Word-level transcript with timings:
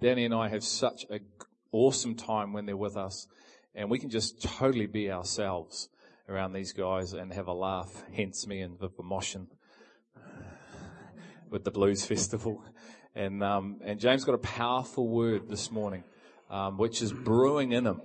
Danny 0.00 0.24
and 0.24 0.32
I 0.32 0.48
have 0.48 0.62
such 0.62 1.06
an 1.10 1.18
awesome 1.72 2.14
time 2.14 2.52
when 2.52 2.66
they're 2.66 2.76
with 2.76 2.96
us, 2.96 3.26
and 3.74 3.90
we 3.90 3.98
can 3.98 4.10
just 4.10 4.40
totally 4.40 4.86
be 4.86 5.10
ourselves 5.10 5.88
around 6.28 6.52
these 6.52 6.72
guys 6.72 7.14
and 7.14 7.32
have 7.32 7.48
a 7.48 7.52
laugh. 7.52 8.04
Hence 8.14 8.46
me 8.46 8.60
and 8.60 8.78
Viv 8.78 8.92
Motion 9.02 9.48
with 11.50 11.64
the 11.64 11.72
Blues 11.72 12.04
Festival. 12.06 12.62
And, 13.16 13.42
um, 13.42 13.80
and 13.82 13.98
James 13.98 14.22
got 14.22 14.36
a 14.36 14.38
powerful 14.38 15.08
word 15.08 15.48
this 15.48 15.72
morning, 15.72 16.04
um, 16.48 16.78
which 16.78 17.02
is 17.02 17.12
brewing 17.12 17.72
in 17.72 17.84
him. 17.84 18.00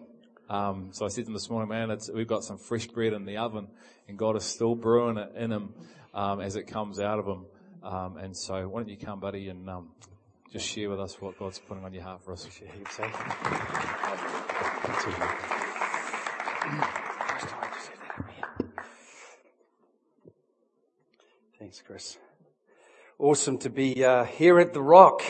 Um, 0.49 0.89
so 0.93 1.05
I 1.05 1.09
said 1.09 1.25
to 1.25 1.27
him 1.27 1.33
this 1.33 1.51
morning, 1.51 1.69
man, 1.69 1.95
we've 2.11 2.25
got 2.25 2.43
some 2.43 2.57
fresh 2.57 2.87
bread 2.87 3.13
in 3.13 3.25
the 3.25 3.37
oven 3.37 3.67
and 4.07 4.17
God 4.17 4.35
is 4.35 4.45
still 4.45 4.73
brewing 4.73 5.17
it 5.17 5.31
in 5.35 5.51
him, 5.51 5.75
um, 6.15 6.41
as 6.41 6.55
it 6.55 6.63
comes 6.63 6.99
out 6.99 7.19
of 7.19 7.27
him. 7.27 7.45
Um, 7.83 8.17
and 8.17 8.35
so 8.35 8.67
why 8.67 8.81
don't 8.81 8.89
you 8.89 8.97
come, 8.97 9.19
buddy, 9.19 9.49
and, 9.49 9.69
um, 9.69 9.91
just 10.53 10.67
share 10.67 10.87
with 10.87 10.99
us 10.99 11.19
what 11.19 11.37
God's 11.39 11.57
putting 11.57 11.83
on 11.83 11.91
your 11.95 12.03
heart 12.03 12.23
for 12.23 12.31
us. 12.31 12.47
Thanks, 21.57 21.81
Chris. 21.81 22.19
Awesome 23.17 23.57
to 23.57 23.71
be 23.71 24.05
uh, 24.05 24.25
here 24.25 24.59
at 24.59 24.73
the 24.73 24.81
Rock. 24.83 25.23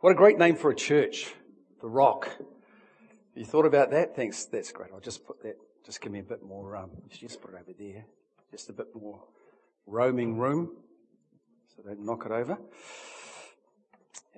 What 0.00 0.10
a 0.10 0.14
great 0.14 0.36
name 0.36 0.56
for 0.56 0.70
a 0.70 0.76
church, 0.76 1.32
the 1.80 1.88
Rock. 1.88 2.28
You 3.34 3.46
thought 3.46 3.64
about 3.64 3.92
that? 3.92 4.14
Thanks. 4.14 4.44
That's 4.44 4.72
great. 4.72 4.90
I'll 4.92 5.00
just 5.00 5.26
put 5.26 5.42
that. 5.42 5.56
Just 5.86 6.02
give 6.02 6.12
me 6.12 6.18
a 6.18 6.22
bit 6.22 6.42
more. 6.42 6.76
Um, 6.76 6.90
just 7.08 7.40
put 7.40 7.54
it 7.54 7.60
over 7.62 7.72
there. 7.78 8.04
Just 8.50 8.68
a 8.68 8.74
bit 8.74 8.88
more 8.94 9.22
roaming 9.86 10.36
room, 10.36 10.72
so 11.74 11.82
don't 11.82 12.04
knock 12.04 12.26
it 12.26 12.32
over. 12.32 12.58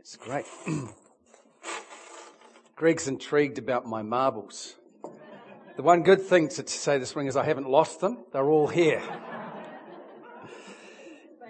That's 0.01 0.17
great. 0.17 0.47
Greg's 2.75 3.07
intrigued 3.07 3.59
about 3.59 3.85
my 3.85 4.01
marbles. 4.01 4.77
The 5.77 5.83
one 5.83 6.05
good 6.05 6.23
thing 6.23 6.48
to 6.48 6.67
say 6.67 6.97
this 6.97 7.15
morning 7.15 7.29
is 7.29 7.37
I 7.37 7.45
haven't 7.45 7.69
lost 7.69 8.01
them. 8.01 8.25
They're 8.33 8.48
all 8.48 8.67
here. 8.67 9.03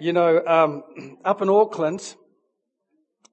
You 0.01 0.13
know, 0.13 0.43
um, 0.45 0.83
up 1.25 1.43
in 1.43 1.49
Auckland, 1.49 2.15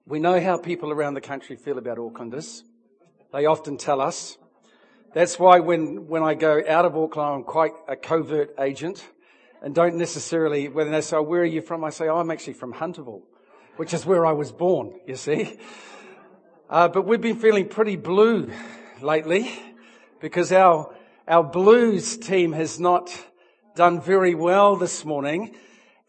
we 0.07 0.21
know 0.21 0.39
how 0.39 0.59
people 0.59 0.93
around 0.93 1.15
the 1.15 1.21
country 1.23 1.57
feel 1.57 1.79
about 1.79 1.97
Aucklanders. 1.97 2.61
They 3.33 3.47
often 3.47 3.79
tell 3.79 4.03
us. 4.03 4.37
That's 5.15 5.39
why 5.39 5.61
when, 5.61 6.09
when 6.09 6.23
I 6.23 6.35
go 6.35 6.63
out 6.69 6.85
of 6.85 6.95
Auckland, 6.95 7.37
I'm 7.37 7.43
quite 7.43 7.73
a 7.89 7.97
covert 7.97 8.55
agent 8.61 9.03
and 9.63 9.75
don't 9.75 9.97
necessarily, 9.97 10.69
when 10.69 10.93
they 10.93 11.01
say, 11.01 11.17
oh, 11.17 11.23
where 11.23 11.41
are 11.41 11.47
you 11.47 11.63
from? 11.63 11.85
I 11.85 11.91
say, 11.91 12.07
oh, 12.09 12.19
I'm 12.19 12.31
actually 12.31 12.53
from 12.53 12.75
Hunterville, 12.75 13.23
which 13.79 13.95
is 13.95 14.05
where 14.05 14.27
I 14.27 14.33
was 14.33 14.51
born, 14.51 14.93
you 15.07 15.15
see. 15.15 15.57
Uh, 16.69 16.89
but 16.89 17.07
we've 17.07 17.21
been 17.21 17.39
feeling 17.39 17.69
pretty 17.69 17.95
blue 17.95 18.51
lately 19.01 19.51
because 20.21 20.53
our, 20.53 20.93
our 21.29 21.45
blues 21.45 22.17
team 22.17 22.53
has 22.53 22.81
not 22.81 23.09
done 23.77 24.01
very 24.01 24.35
well 24.35 24.75
this 24.75 25.05
morning. 25.05 25.55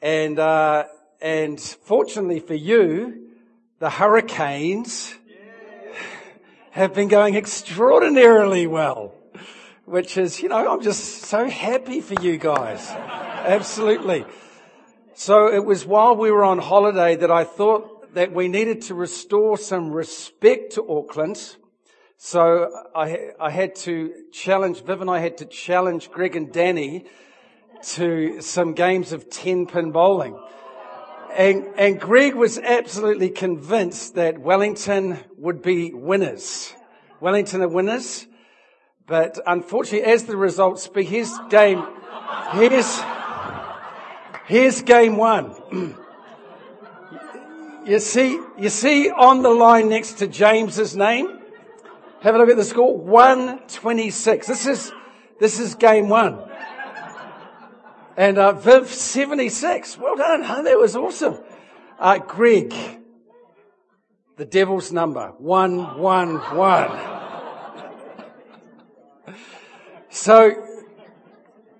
And, 0.01 0.39
uh, 0.39 0.85
and 1.21 1.59
fortunately 1.61 2.39
for 2.39 2.55
you, 2.55 3.29
the 3.77 3.91
hurricanes 3.91 5.13
have 6.71 6.95
been 6.95 7.07
going 7.07 7.35
extraordinarily 7.35 8.65
well, 8.65 9.13
which 9.85 10.17
is, 10.17 10.41
you 10.41 10.49
know, 10.49 10.73
I'm 10.73 10.81
just 10.81 11.21
so 11.21 11.47
happy 11.47 12.01
for 12.01 12.15
you 12.15 12.37
guys. 12.37 12.89
Absolutely. 12.89 14.25
So 15.19 15.53
it 15.53 15.65
was 15.65 15.85
while 15.85 16.15
we 16.15 16.31
were 16.31 16.45
on 16.45 16.59
holiday 16.59 17.17
that 17.17 17.29
I 17.29 17.43
thought 17.43 18.13
that 18.13 18.31
we 18.31 18.47
needed 18.47 18.83
to 18.83 18.95
restore 18.95 19.57
some 19.57 19.91
respect 19.91 20.75
to 20.75 20.89
Auckland. 20.89 21.57
So 22.15 22.69
I, 22.95 23.31
I 23.37 23.49
had 23.49 23.75
to 23.83 24.13
challenge, 24.31 24.81
Viv 24.85 25.01
and 25.01 25.09
I 25.09 25.19
had 25.19 25.39
to 25.39 25.45
challenge 25.45 26.09
Greg 26.09 26.37
and 26.37 26.53
Danny 26.53 27.03
to 27.95 28.39
some 28.39 28.71
games 28.71 29.11
of 29.11 29.29
10 29.29 29.65
pin 29.67 29.91
bowling. 29.91 30.39
And, 31.35 31.67
and 31.77 31.99
Greg 31.99 32.35
was 32.35 32.57
absolutely 32.57 33.29
convinced 33.29 34.15
that 34.15 34.39
Wellington 34.39 35.19
would 35.35 35.61
be 35.61 35.91
winners. 35.93 36.73
Wellington 37.19 37.61
are 37.61 37.67
winners. 37.67 38.25
But 39.05 39.37
unfortunately, 39.45 40.09
as 40.09 40.23
the 40.23 40.37
results 40.37 40.83
speak, 40.83 41.09
here's 41.09 41.37
game, 41.49 41.85
here's, 42.53 43.01
here's 44.49 44.81
game 44.81 45.15
one. 45.15 45.95
you 47.85 47.99
see, 47.99 48.41
you 48.57 48.69
see 48.69 49.09
on 49.09 49.41
the 49.43 49.49
line 49.49 49.87
next 49.87 50.15
to 50.15 50.27
James's 50.27 50.95
name? 50.95 51.39
Have 52.21 52.35
a 52.35 52.37
look 52.37 52.49
at 52.49 52.57
the 52.57 52.65
score. 52.65 52.97
126. 52.97 54.47
This 54.47 54.67
is, 54.67 54.91
this 55.39 55.59
is 55.59 55.75
game 55.75 56.09
one. 56.09 56.39
And 58.17 58.37
uh, 58.37 58.51
Viv, 58.51 58.89
76. 58.89 59.97
Well 59.97 60.17
done, 60.17 60.43
huh? 60.43 60.63
That 60.63 60.77
was 60.77 60.97
awesome. 60.97 61.37
Uh, 61.97 62.17
Greg, 62.17 62.73
the 64.35 64.45
devil's 64.45 64.91
number, 64.91 65.33
111. 65.37 66.99
so, 70.09 70.68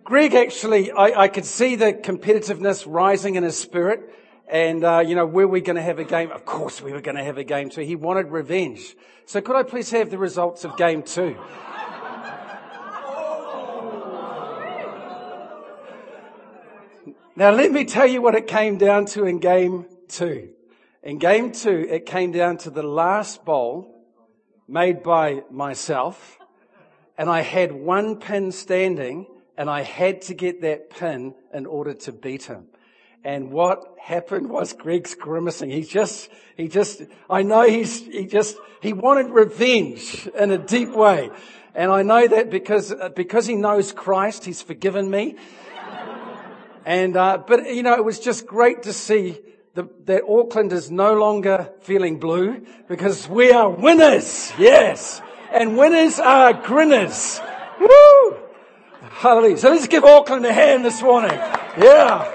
Greg 0.10 0.34
actually, 0.34 0.92
I, 0.92 1.26
I, 1.26 1.28
could 1.28 1.46
see 1.46 1.76
the 1.76 1.94
competitiveness 1.94 2.84
rising 2.88 3.36
in 3.36 3.44
his 3.44 3.56
spirit. 3.56 4.12
And, 4.48 4.84
uh, 4.84 5.04
you 5.06 5.14
know, 5.14 5.28
were 5.28 5.48
we 5.48 5.62
going 5.62 5.76
to 5.76 5.84
have 5.84 6.00
a 6.00 6.04
game? 6.04 6.32
Of 6.32 6.46
course 6.46 6.82
we 6.82 6.92
were 6.92 7.02
going 7.02 7.18
to 7.18 7.24
have 7.24 7.38
a 7.38 7.44
game 7.44 7.70
two. 7.70 7.82
He 7.82 7.96
wanted 7.96 8.32
revenge. 8.32 8.96
So 9.28 9.40
could 9.40 9.56
I 9.56 9.62
please 9.62 9.92
have 9.92 10.10
the 10.10 10.18
results 10.18 10.66
of 10.66 10.76
game 10.78 11.04
two? 11.04 11.38
Now 17.36 17.52
let 17.52 17.72
me 17.72 17.86
tell 17.86 18.08
you 18.08 18.24
what 18.24 18.34
it 18.34 18.48
came 18.48 18.80
down 18.80 19.06
to 19.14 19.26
in 19.26 19.38
game 19.38 19.86
two. 20.08 20.50
In 21.04 21.20
game 21.20 21.52
two, 21.52 21.86
it 21.88 22.08
came 22.08 22.32
down 22.32 22.58
to 22.58 22.72
the 22.72 22.82
last 22.82 23.46
bowl 23.46 24.04
made 24.68 25.04
by 25.04 25.44
myself 25.52 26.40
and 27.16 27.30
I 27.30 27.42
had 27.42 27.72
one 27.72 28.16
pin 28.16 28.52
standing 28.52 29.28
and 29.60 29.70
I 29.70 29.82
had 29.82 30.22
to 30.24 30.34
get 30.34 30.62
that 30.62 30.90
pin 30.90 31.36
in 31.54 31.66
order 31.66 31.94
to 31.94 32.14
beat 32.14 32.44
him. 32.44 32.68
And 33.26 33.52
what 33.52 33.84
happened 34.02 34.50
was 34.50 34.72
Greg's 34.72 35.16
grimacing. 35.16 35.70
He 35.70 35.82
just, 35.82 36.30
he 36.56 36.70
just, 36.70 37.02
I 37.30 37.44
know 37.44 37.64
he's, 37.64 38.00
he 38.06 38.26
just, 38.26 38.56
he 38.82 38.94
wanted 38.94 39.32
revenge 39.32 40.30
in 40.34 40.52
a 40.52 40.58
deep 40.58 40.92
way. 40.92 41.30
And 41.76 41.92
I 41.92 42.04
know 42.04 42.26
that 42.26 42.50
because, 42.50 42.94
because 43.18 43.48
he 43.48 43.56
knows 43.56 43.92
Christ, 43.92 44.46
he's 44.46 44.62
forgiven 44.62 45.12
me. 45.12 45.36
And, 46.86 47.18
uh, 47.18 47.40
but, 47.46 47.66
you 47.66 47.84
know, 47.84 47.96
it 47.96 48.06
was 48.06 48.18
just 48.22 48.48
great 48.48 48.84
to 48.84 48.94
see 48.94 49.40
the, 49.74 49.90
that 50.06 50.24
Auckland 50.24 50.72
is 50.72 50.90
no 50.90 51.16
longer 51.16 51.70
feeling 51.82 52.18
blue 52.18 52.66
because 52.88 53.28
we 53.28 53.52
are 53.52 53.70
winners. 53.70 54.54
Yes. 54.58 55.22
And 55.52 55.78
winners 55.78 56.18
are 56.18 56.54
grinners. 56.54 57.42
Woo! 57.82 58.49
Hallelujah. 59.20 59.58
So 59.58 59.70
let's 59.72 59.88
give 59.88 60.06
Auckland 60.06 60.46
a 60.46 60.54
hand 60.54 60.86
this 60.86 61.02
morning. 61.02 61.34
Yeah. 61.34 62.34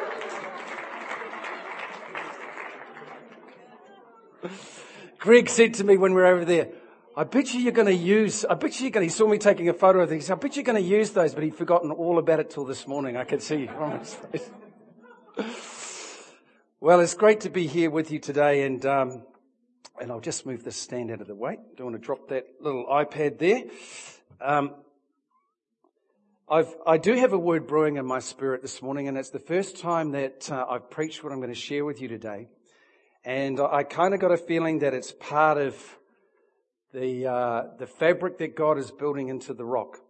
Greg 5.19 5.49
said 5.49 5.73
to 5.75 5.85
me 5.85 5.97
when 5.97 6.13
we 6.13 6.21
were 6.21 6.27
over 6.27 6.45
there, 6.45 6.69
I 7.17 7.25
bet 7.25 7.55
you 7.55 7.61
you're 7.61 7.73
going 7.73 7.87
to 7.87 7.95
use, 7.95 8.45
I 8.45 8.53
bet 8.53 8.79
you 8.79 8.85
you're 8.85 8.91
going 8.91 9.09
to, 9.09 9.11
he 9.11 9.17
saw 9.17 9.27
me 9.27 9.39
taking 9.39 9.71
a 9.71 9.73
photo 9.73 10.01
of 10.01 10.11
these. 10.11 10.31
I 10.31 10.35
bet 10.35 10.57
you're 10.57 10.63
going 10.63 10.77
to 10.77 10.87
use 10.87 11.09
those, 11.13 11.33
but 11.33 11.43
he'd 11.43 11.55
forgotten 11.55 11.91
all 11.91 12.19
about 12.19 12.41
it 12.41 12.51
till 12.51 12.67
this 12.67 12.87
morning. 12.87 13.17
I 13.17 13.25
could 13.25 13.41
see 13.41 13.67
from 13.79 13.99
his 13.99 14.13
face. 14.13 14.51
Well, 16.81 17.01
it's 17.01 17.15
great 17.15 17.41
to 17.41 17.49
be 17.49 17.67
here 17.67 17.89
with 17.89 18.11
you 18.11 18.19
today 18.19 18.65
and, 18.65 18.85
um, 18.85 19.23
and 19.99 20.13
I'll 20.13 20.21
just 20.21 20.45
move 20.45 20.65
this 20.65 20.77
stand 20.77 21.11
out 21.11 21.23
of 21.23 21.29
the 21.29 21.35
way. 21.35 21.57
Don't 21.79 21.93
want 21.93 21.97
to 21.97 22.05
drop 22.05 22.29
that 22.29 22.45
little 22.61 22.85
iPad 22.85 23.39
there. 23.39 23.63
Um, 24.39 24.75
I've, 26.47 26.75
I 26.87 26.99
do 26.99 27.15
have 27.15 27.33
a 27.33 27.39
word 27.39 27.67
brewing 27.67 27.97
in 27.97 28.05
my 28.05 28.19
spirit 28.19 28.61
this 28.61 28.83
morning, 28.83 29.09
and 29.09 29.17
it's 29.17 29.31
the 29.31 29.39
first 29.39 29.79
time 29.79 30.11
that 30.11 30.53
uh, 30.53 30.67
I've 30.69 30.91
preached 30.91 31.25
what 31.25 31.33
I'm 31.33 31.39
going 31.39 31.49
to 31.49 31.59
share 31.59 31.87
with 31.87 32.03
you 32.03 32.09
today. 32.09 32.49
And 33.25 33.59
I 33.59 33.83
kind 33.83 34.13
of 34.13 34.21
got 34.21 34.31
a 34.31 34.37
feeling 34.37 34.81
that 34.81 34.93
it's 34.93 35.11
part 35.11 35.57
of 35.57 35.75
the, 36.93 37.27
uh, 37.27 37.63
the 37.79 37.87
fabric 37.87 38.37
that 38.39 38.55
God 38.57 38.77
is 38.77 38.91
building 38.91 39.29
into 39.29 39.55
the 39.55 39.65
rock. 39.65 40.01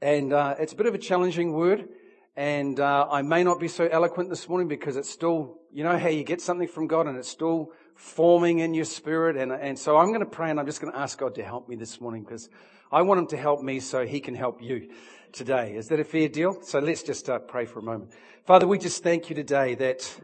And 0.00 0.32
uh, 0.32 0.56
it's 0.58 0.72
a 0.72 0.76
bit 0.76 0.86
of 0.86 0.94
a 0.96 0.98
challenging 0.98 1.52
word, 1.52 1.88
and 2.34 2.80
uh, 2.80 3.06
I 3.08 3.22
may 3.22 3.44
not 3.44 3.60
be 3.60 3.68
so 3.68 3.86
eloquent 3.86 4.28
this 4.28 4.48
morning 4.48 4.66
because 4.66 4.96
it's 4.96 5.08
still, 5.08 5.60
you 5.72 5.84
know 5.84 5.96
how 5.96 6.08
you 6.08 6.24
get 6.24 6.40
something 6.40 6.66
from 6.66 6.88
God 6.88 7.06
and 7.06 7.16
it's 7.16 7.28
still 7.28 7.70
forming 7.94 8.58
in 8.58 8.74
your 8.74 8.86
spirit. 8.86 9.36
And, 9.36 9.52
and 9.52 9.78
so 9.78 9.98
I'm 9.98 10.08
going 10.08 10.18
to 10.18 10.26
pray 10.26 10.50
and 10.50 10.58
I'm 10.58 10.66
just 10.66 10.80
going 10.80 10.92
to 10.92 10.98
ask 10.98 11.16
God 11.16 11.36
to 11.36 11.44
help 11.44 11.68
me 11.68 11.76
this 11.76 12.00
morning 12.00 12.24
because 12.24 12.48
I 12.92 13.02
want 13.02 13.20
Him 13.20 13.26
to 13.28 13.36
help 13.36 13.62
me 13.62 13.80
so 13.80 14.06
He 14.06 14.20
can 14.20 14.34
help 14.34 14.62
you 14.62 14.90
today. 15.32 15.74
Is 15.74 15.88
that 15.88 15.98
a 15.98 16.04
fair 16.04 16.28
deal? 16.28 16.60
So 16.62 16.78
let's 16.78 17.02
just 17.02 17.30
uh, 17.30 17.38
pray 17.38 17.64
for 17.64 17.78
a 17.78 17.82
moment. 17.82 18.12
Father, 18.44 18.66
we 18.66 18.78
just 18.78 19.02
thank 19.02 19.30
you 19.30 19.34
today 19.36 19.74
that 19.76 20.20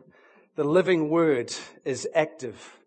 the 0.54 0.64
living 0.64 1.08
word 1.08 1.54
is 1.84 2.06
active 2.14 2.78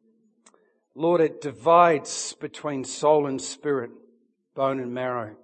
Lord, 0.94 1.22
it 1.22 1.40
divides 1.40 2.34
between 2.34 2.84
soul 2.84 3.26
and 3.26 3.42
spirit, 3.42 3.92
bone 4.56 4.80
and 4.80 4.94
marrow. 4.94 5.36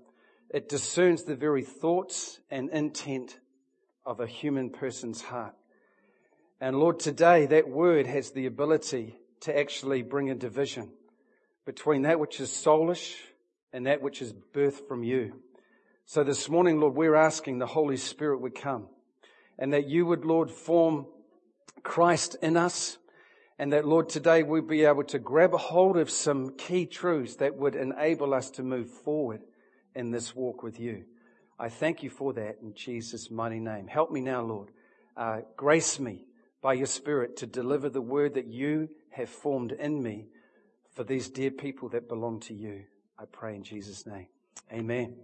It 0.49 0.67
discerns 0.67 1.23
the 1.23 1.35
very 1.35 1.63
thoughts 1.63 2.39
and 2.51 2.69
intent 2.69 3.39
of 4.05 4.19
a 4.19 4.27
human 4.27 4.69
person's 4.69 5.21
heart. 5.21 5.55
And 6.59 6.79
Lord, 6.79 6.99
today 6.99 7.45
that 7.45 7.69
word 7.69 8.07
has 8.07 8.31
the 8.31 8.45
ability 8.45 9.15
to 9.41 9.57
actually 9.57 10.01
bring 10.01 10.29
a 10.29 10.35
division 10.35 10.91
between 11.65 12.01
that 12.01 12.19
which 12.19 12.39
is 12.41 12.49
soulish 12.49 13.15
and 13.73 13.85
that 13.85 14.01
which 14.01 14.21
is 14.21 14.33
birthed 14.53 14.87
from 14.87 15.03
you. 15.03 15.41
So 16.05 16.23
this 16.23 16.49
morning, 16.49 16.79
Lord, 16.79 16.95
we're 16.95 17.15
asking 17.15 17.59
the 17.59 17.67
Holy 17.67 17.97
Spirit 17.97 18.41
would 18.41 18.55
come 18.55 18.87
and 19.59 19.73
that 19.73 19.87
you 19.87 20.05
would, 20.05 20.25
Lord, 20.25 20.49
form 20.49 21.07
Christ 21.83 22.37
in 22.41 22.57
us 22.57 22.97
and 23.59 23.73
that, 23.73 23.87
Lord, 23.87 24.07
today 24.09 24.43
we'd 24.43 24.67
be 24.67 24.85
able 24.85 25.03
to 25.05 25.19
grab 25.19 25.53
a 25.53 25.57
hold 25.57 25.97
of 25.97 26.11
some 26.11 26.55
key 26.57 26.85
truths 26.85 27.37
that 27.37 27.55
would 27.55 27.75
enable 27.75 28.33
us 28.33 28.51
to 28.51 28.63
move 28.63 28.89
forward 28.89 29.41
in 29.95 30.11
this 30.11 30.35
walk 30.35 30.61
with 30.61 30.79
you. 30.79 31.05
I 31.59 31.69
thank 31.69 32.03
you 32.03 32.09
for 32.11 32.33
that 32.33 32.59
in 32.61 32.75
Jesus' 32.75 33.31
mighty 33.31 33.59
name. 33.59 33.87
Help 33.87 34.11
me 34.11 34.21
now, 34.21 34.43
Lord. 34.43 34.69
Uh, 35.15 35.39
grace 35.55 35.99
me 35.99 36.25
by 36.61 36.73
your 36.73 36.85
Spirit 36.85 37.37
to 37.37 37.47
deliver 37.47 37.89
the 37.89 38.01
word 38.01 38.35
that 38.35 38.45
you 38.45 38.89
have 39.09 39.29
formed 39.29 39.71
in 39.71 40.03
me 40.03 40.27
for 40.91 41.03
these 41.03 41.29
dear 41.29 41.49
people 41.49 41.89
that 41.89 42.07
belong 42.07 42.39
to 42.41 42.53
you. 42.53 42.83
I 43.19 43.25
pray 43.25 43.55
in 43.55 43.63
Jesus' 43.63 44.05
name. 44.05 44.27
Amen. 44.71 45.15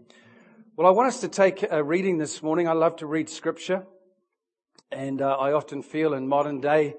Well, 0.76 0.88
I 0.88 0.90
want 0.90 1.10
us 1.10 1.22
to 1.22 1.28
take 1.28 1.64
a 1.70 1.84
reading 1.84 2.18
this 2.18 2.42
morning. 2.42 2.68
I 2.68 2.72
love 2.72 2.96
to 2.98 3.06
read 3.06 3.30
scripture. 3.30 3.86
And 4.92 5.22
uh, 5.22 5.36
I 5.36 5.54
often 5.54 5.84
feel 5.84 6.16
in 6.16 6.28
modern 6.28 6.60
day 6.60 6.96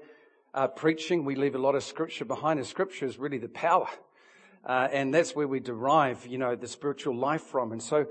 uh, 0.53 0.69
preaching, 0.69 1.25
we 1.25 1.35
leave 1.35 1.53
a 1.53 1.57
lot 1.57 1.75
of 1.75 1.83
scripture 1.83 2.23
behind. 2.23 2.59
And 2.59 2.67
scripture 2.67 3.05
is 3.05 3.19
really 3.19 3.39
the 3.39 3.49
power. 3.49 3.89
Uh, 4.63 4.87
and 4.89 5.13
that's 5.13 5.35
where 5.35 5.49
we 5.49 5.59
derive, 5.59 6.25
you 6.27 6.37
know, 6.37 6.55
the 6.55 6.67
spiritual 6.67 7.17
life 7.17 7.41
from. 7.41 7.73
And 7.73 7.83
so 7.83 8.05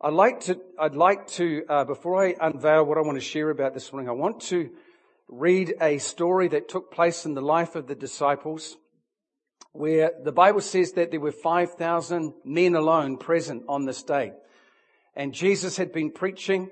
I'd 0.00 0.12
like 0.12 0.40
to, 0.40 0.58
I'd 0.76 0.96
like 0.96 1.28
to, 1.28 1.64
uh, 1.68 1.84
before 1.84 2.20
I 2.20 2.34
unveil 2.40 2.84
what 2.84 2.98
I 2.98 3.02
want 3.02 3.16
to 3.16 3.24
share 3.24 3.50
about 3.50 3.74
this 3.74 3.92
morning, 3.92 4.08
I 4.08 4.12
want 4.12 4.40
to 4.48 4.70
read 5.28 5.74
a 5.80 5.98
story 5.98 6.48
that 6.48 6.68
took 6.68 6.90
place 6.90 7.26
in 7.26 7.34
the 7.34 7.42
life 7.42 7.76
of 7.76 7.86
the 7.86 7.94
disciples 7.94 8.76
where 9.74 10.12
the 10.22 10.30
Bible 10.30 10.60
says 10.60 10.92
that 10.92 11.10
there 11.10 11.18
were 11.18 11.32
5,000 11.32 12.32
men 12.44 12.76
alone 12.76 13.16
present 13.16 13.64
on 13.68 13.84
this 13.84 14.04
day. 14.04 14.32
And 15.16 15.34
Jesus 15.34 15.76
had 15.76 15.92
been 15.92 16.12
preaching. 16.12 16.70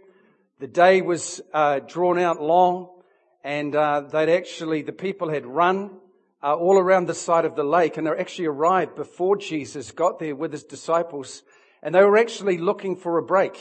The 0.60 0.68
day 0.68 1.02
was 1.02 1.40
uh, 1.52 1.80
drawn 1.80 2.16
out 2.20 2.40
long 2.40 2.90
and 3.42 3.74
uh, 3.74 4.02
they'd 4.02 4.32
actually, 4.32 4.82
the 4.82 4.92
people 4.92 5.30
had 5.30 5.44
run 5.44 5.90
uh, 6.44 6.54
all 6.54 6.78
around 6.78 7.08
the 7.08 7.14
side 7.14 7.44
of 7.44 7.56
the 7.56 7.64
lake 7.64 7.96
and 7.96 8.06
they 8.06 8.12
actually 8.12 8.46
arrived 8.46 8.94
before 8.94 9.36
Jesus 9.36 9.90
got 9.90 10.20
there 10.20 10.36
with 10.36 10.52
his 10.52 10.62
disciples 10.62 11.42
and 11.82 11.92
they 11.92 12.04
were 12.04 12.18
actually 12.18 12.56
looking 12.56 12.94
for 12.94 13.18
a 13.18 13.22
break. 13.22 13.58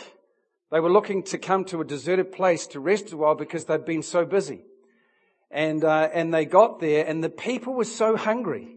They 0.72 0.80
were 0.80 0.92
looking 0.92 1.24
to 1.24 1.40
come 1.40 1.66
to 1.66 1.82
a 1.82 1.86
deserted 1.86 2.32
place 2.32 2.68
to 2.68 2.80
rest 2.80 3.12
a 3.12 3.18
while 3.18 3.34
because 3.34 3.66
they'd 3.66 3.86
been 3.86 4.04
so 4.04 4.24
busy. 4.24 4.62
And, 5.50 5.84
uh, 5.84 6.10
and 6.14 6.32
they 6.32 6.46
got 6.46 6.80
there 6.80 7.08
and 7.08 7.24
the 7.24 7.30
people 7.30 7.74
were 7.74 7.86
so 7.86 8.16
hungry 8.16 8.76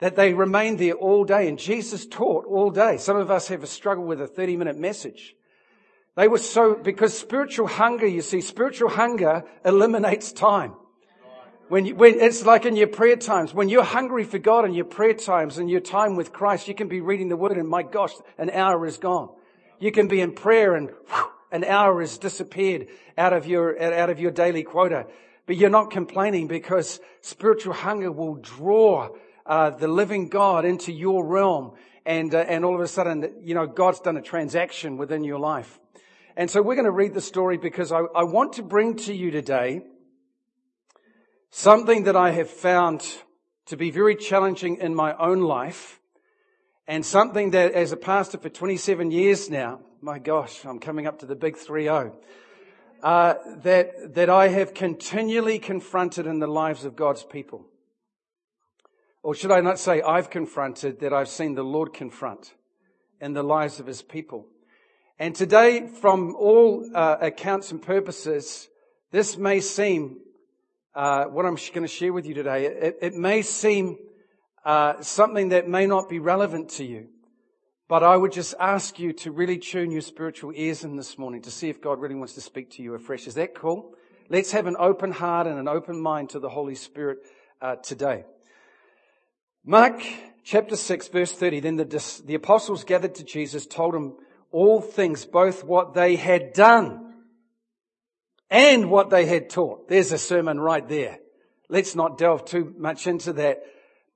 that 0.00 0.16
they 0.16 0.34
remained 0.34 0.78
there 0.78 0.94
all 0.94 1.24
day 1.24 1.48
and 1.48 1.58
Jesus 1.58 2.06
taught 2.06 2.46
all 2.46 2.70
day. 2.70 2.96
Some 2.98 3.16
of 3.16 3.30
us 3.30 3.48
have 3.48 3.62
a 3.62 3.66
struggle 3.66 4.04
with 4.04 4.20
a 4.20 4.26
30 4.26 4.56
minute 4.56 4.78
message. 4.78 5.34
They 6.16 6.28
were 6.28 6.38
so, 6.38 6.74
because 6.74 7.16
spiritual 7.16 7.66
hunger, 7.66 8.06
you 8.06 8.22
see, 8.22 8.40
spiritual 8.40 8.90
hunger 8.90 9.44
eliminates 9.64 10.32
time. 10.32 10.74
When, 11.68 11.86
you, 11.86 11.94
when 11.94 12.20
it's 12.20 12.44
like 12.44 12.66
in 12.66 12.76
your 12.76 12.88
prayer 12.88 13.16
times, 13.16 13.54
when 13.54 13.68
you're 13.68 13.82
hungry 13.84 14.24
for 14.24 14.38
God 14.38 14.64
in 14.64 14.74
your 14.74 14.84
prayer 14.84 15.14
times 15.14 15.58
and 15.58 15.70
your 15.70 15.80
time 15.80 16.14
with 16.14 16.32
Christ, 16.32 16.68
you 16.68 16.74
can 16.74 16.88
be 16.88 17.00
reading 17.00 17.28
the 17.28 17.36
Word 17.36 17.56
and 17.56 17.68
my 17.68 17.82
gosh, 17.82 18.12
an 18.36 18.50
hour 18.50 18.86
is 18.86 18.98
gone. 18.98 19.30
You 19.80 19.90
can 19.90 20.06
be 20.06 20.20
in 20.20 20.34
prayer 20.34 20.74
and 20.74 20.90
whew, 20.90 21.30
an 21.50 21.64
hour 21.64 22.00
has 22.00 22.18
disappeared 22.18 22.88
out 23.16 23.32
of 23.32 23.46
your 23.46 23.80
out 23.80 24.10
of 24.10 24.20
your 24.20 24.30
daily 24.30 24.62
quota, 24.62 25.06
but 25.46 25.56
you're 25.56 25.70
not 25.70 25.90
complaining 25.90 26.48
because 26.48 27.00
spiritual 27.22 27.72
hunger 27.72 28.12
will 28.12 28.34
draw 28.34 29.08
uh, 29.46 29.70
the 29.70 29.88
living 29.88 30.28
God 30.28 30.64
into 30.64 30.92
your 30.92 31.24
realm, 31.24 31.72
and 32.06 32.34
uh, 32.34 32.38
and 32.38 32.64
all 32.64 32.74
of 32.74 32.80
a 32.80 32.88
sudden, 32.88 33.34
you 33.42 33.54
know, 33.54 33.66
God's 33.66 34.00
done 34.00 34.16
a 34.16 34.22
transaction 34.22 34.96
within 34.96 35.24
your 35.24 35.38
life. 35.38 35.78
And 36.36 36.50
so 36.50 36.62
we're 36.62 36.74
going 36.74 36.84
to 36.84 36.90
read 36.90 37.14
the 37.14 37.20
story 37.20 37.58
because 37.58 37.92
I, 37.92 38.00
I 38.14 38.24
want 38.24 38.54
to 38.54 38.62
bring 38.62 38.96
to 38.96 39.14
you 39.14 39.30
today 39.30 39.82
Something 41.56 42.02
that 42.02 42.16
I 42.16 42.32
have 42.32 42.50
found 42.50 43.06
to 43.66 43.76
be 43.76 43.92
very 43.92 44.16
challenging 44.16 44.78
in 44.78 44.92
my 44.92 45.14
own 45.16 45.40
life 45.40 46.00
and 46.88 47.06
something 47.06 47.52
that 47.52 47.70
as 47.74 47.92
a 47.92 47.96
pastor 47.96 48.38
for 48.38 48.48
27 48.48 49.12
years 49.12 49.48
now, 49.48 49.78
my 50.00 50.18
gosh, 50.18 50.64
I'm 50.64 50.80
coming 50.80 51.06
up 51.06 51.20
to 51.20 51.26
the 51.26 51.36
big 51.36 51.54
3-0, 51.54 52.12
uh, 53.04 53.34
that, 53.62 54.14
that 54.14 54.28
I 54.28 54.48
have 54.48 54.74
continually 54.74 55.60
confronted 55.60 56.26
in 56.26 56.40
the 56.40 56.48
lives 56.48 56.84
of 56.84 56.96
God's 56.96 57.22
people. 57.22 57.64
Or 59.24 59.34
should 59.34 59.50
I 59.50 59.62
not 59.62 59.78
say 59.78 60.02
I've 60.02 60.28
confronted 60.28 61.00
that 61.00 61.14
I've 61.14 61.30
seen 61.30 61.54
the 61.54 61.62
Lord 61.62 61.94
confront 61.94 62.52
in 63.22 63.32
the 63.32 63.42
lives 63.42 63.80
of 63.80 63.86
his 63.86 64.02
people. 64.02 64.46
And 65.18 65.34
today, 65.34 65.86
from 65.86 66.36
all 66.36 66.86
uh, 66.94 67.16
accounts 67.22 67.70
and 67.70 67.80
purposes, 67.80 68.68
this 69.12 69.38
may 69.38 69.60
seem 69.60 70.18
uh, 70.94 71.24
what 71.24 71.46
I'm 71.46 71.56
going 71.72 71.86
to 71.86 71.88
share 71.88 72.12
with 72.12 72.26
you 72.26 72.34
today, 72.34 72.66
it, 72.66 72.98
it 73.00 73.14
may 73.14 73.40
seem 73.40 73.96
uh, 74.62 75.00
something 75.00 75.48
that 75.48 75.66
may 75.66 75.86
not 75.86 76.10
be 76.10 76.18
relevant 76.18 76.68
to 76.72 76.84
you, 76.84 77.08
but 77.88 78.02
I 78.02 78.18
would 78.18 78.30
just 78.30 78.54
ask 78.60 78.98
you 78.98 79.14
to 79.14 79.32
really 79.32 79.56
tune 79.56 79.90
your 79.90 80.02
spiritual 80.02 80.52
ears 80.54 80.84
in 80.84 80.96
this 80.96 81.16
morning 81.16 81.40
to 81.42 81.50
see 81.50 81.70
if 81.70 81.80
God 81.80 81.98
really 81.98 82.14
wants 82.14 82.34
to 82.34 82.42
speak 82.42 82.72
to 82.72 82.82
you 82.82 82.92
afresh. 82.94 83.26
Is 83.26 83.34
that 83.34 83.54
cool? 83.54 83.94
Let's 84.28 84.52
have 84.52 84.66
an 84.66 84.76
open 84.78 85.12
heart 85.12 85.46
and 85.46 85.58
an 85.58 85.66
open 85.66 85.98
mind 85.98 86.28
to 86.30 86.40
the 86.40 86.50
Holy 86.50 86.74
Spirit 86.74 87.20
uh, 87.62 87.76
today. 87.76 88.26
Mark 89.66 90.02
chapter 90.42 90.76
6 90.76 91.08
verse 91.08 91.32
30, 91.32 91.60
then 91.60 91.76
the, 91.76 92.22
the 92.26 92.34
apostles 92.34 92.84
gathered 92.84 93.14
to 93.14 93.24
Jesus, 93.24 93.66
told 93.66 93.94
him 93.94 94.14
all 94.50 94.82
things, 94.82 95.24
both 95.24 95.64
what 95.64 95.94
they 95.94 96.16
had 96.16 96.52
done 96.52 97.14
and 98.50 98.90
what 98.90 99.08
they 99.08 99.24
had 99.24 99.48
taught. 99.48 99.88
There's 99.88 100.12
a 100.12 100.18
sermon 100.18 100.60
right 100.60 100.86
there. 100.86 101.18
Let's 101.70 101.96
not 101.96 102.18
delve 102.18 102.44
too 102.44 102.74
much 102.76 103.06
into 103.06 103.32
that. 103.32 103.62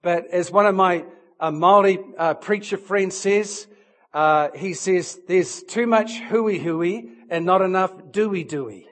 But 0.02 0.26
as 0.30 0.52
one 0.52 0.66
of 0.66 0.74
my 0.74 1.06
uh, 1.40 1.50
Maori 1.50 1.98
uh, 2.18 2.34
preacher 2.34 2.76
friends 2.76 3.16
says, 3.16 3.66
uh, 4.12 4.48
he 4.54 4.74
says, 4.74 5.18
there's 5.26 5.62
too 5.62 5.86
much 5.86 6.18
hui 6.20 6.58
hui 6.58 7.04
and 7.30 7.46
not 7.46 7.62
enough 7.62 7.92
dooey 8.12 8.46
dooey. 8.46 8.84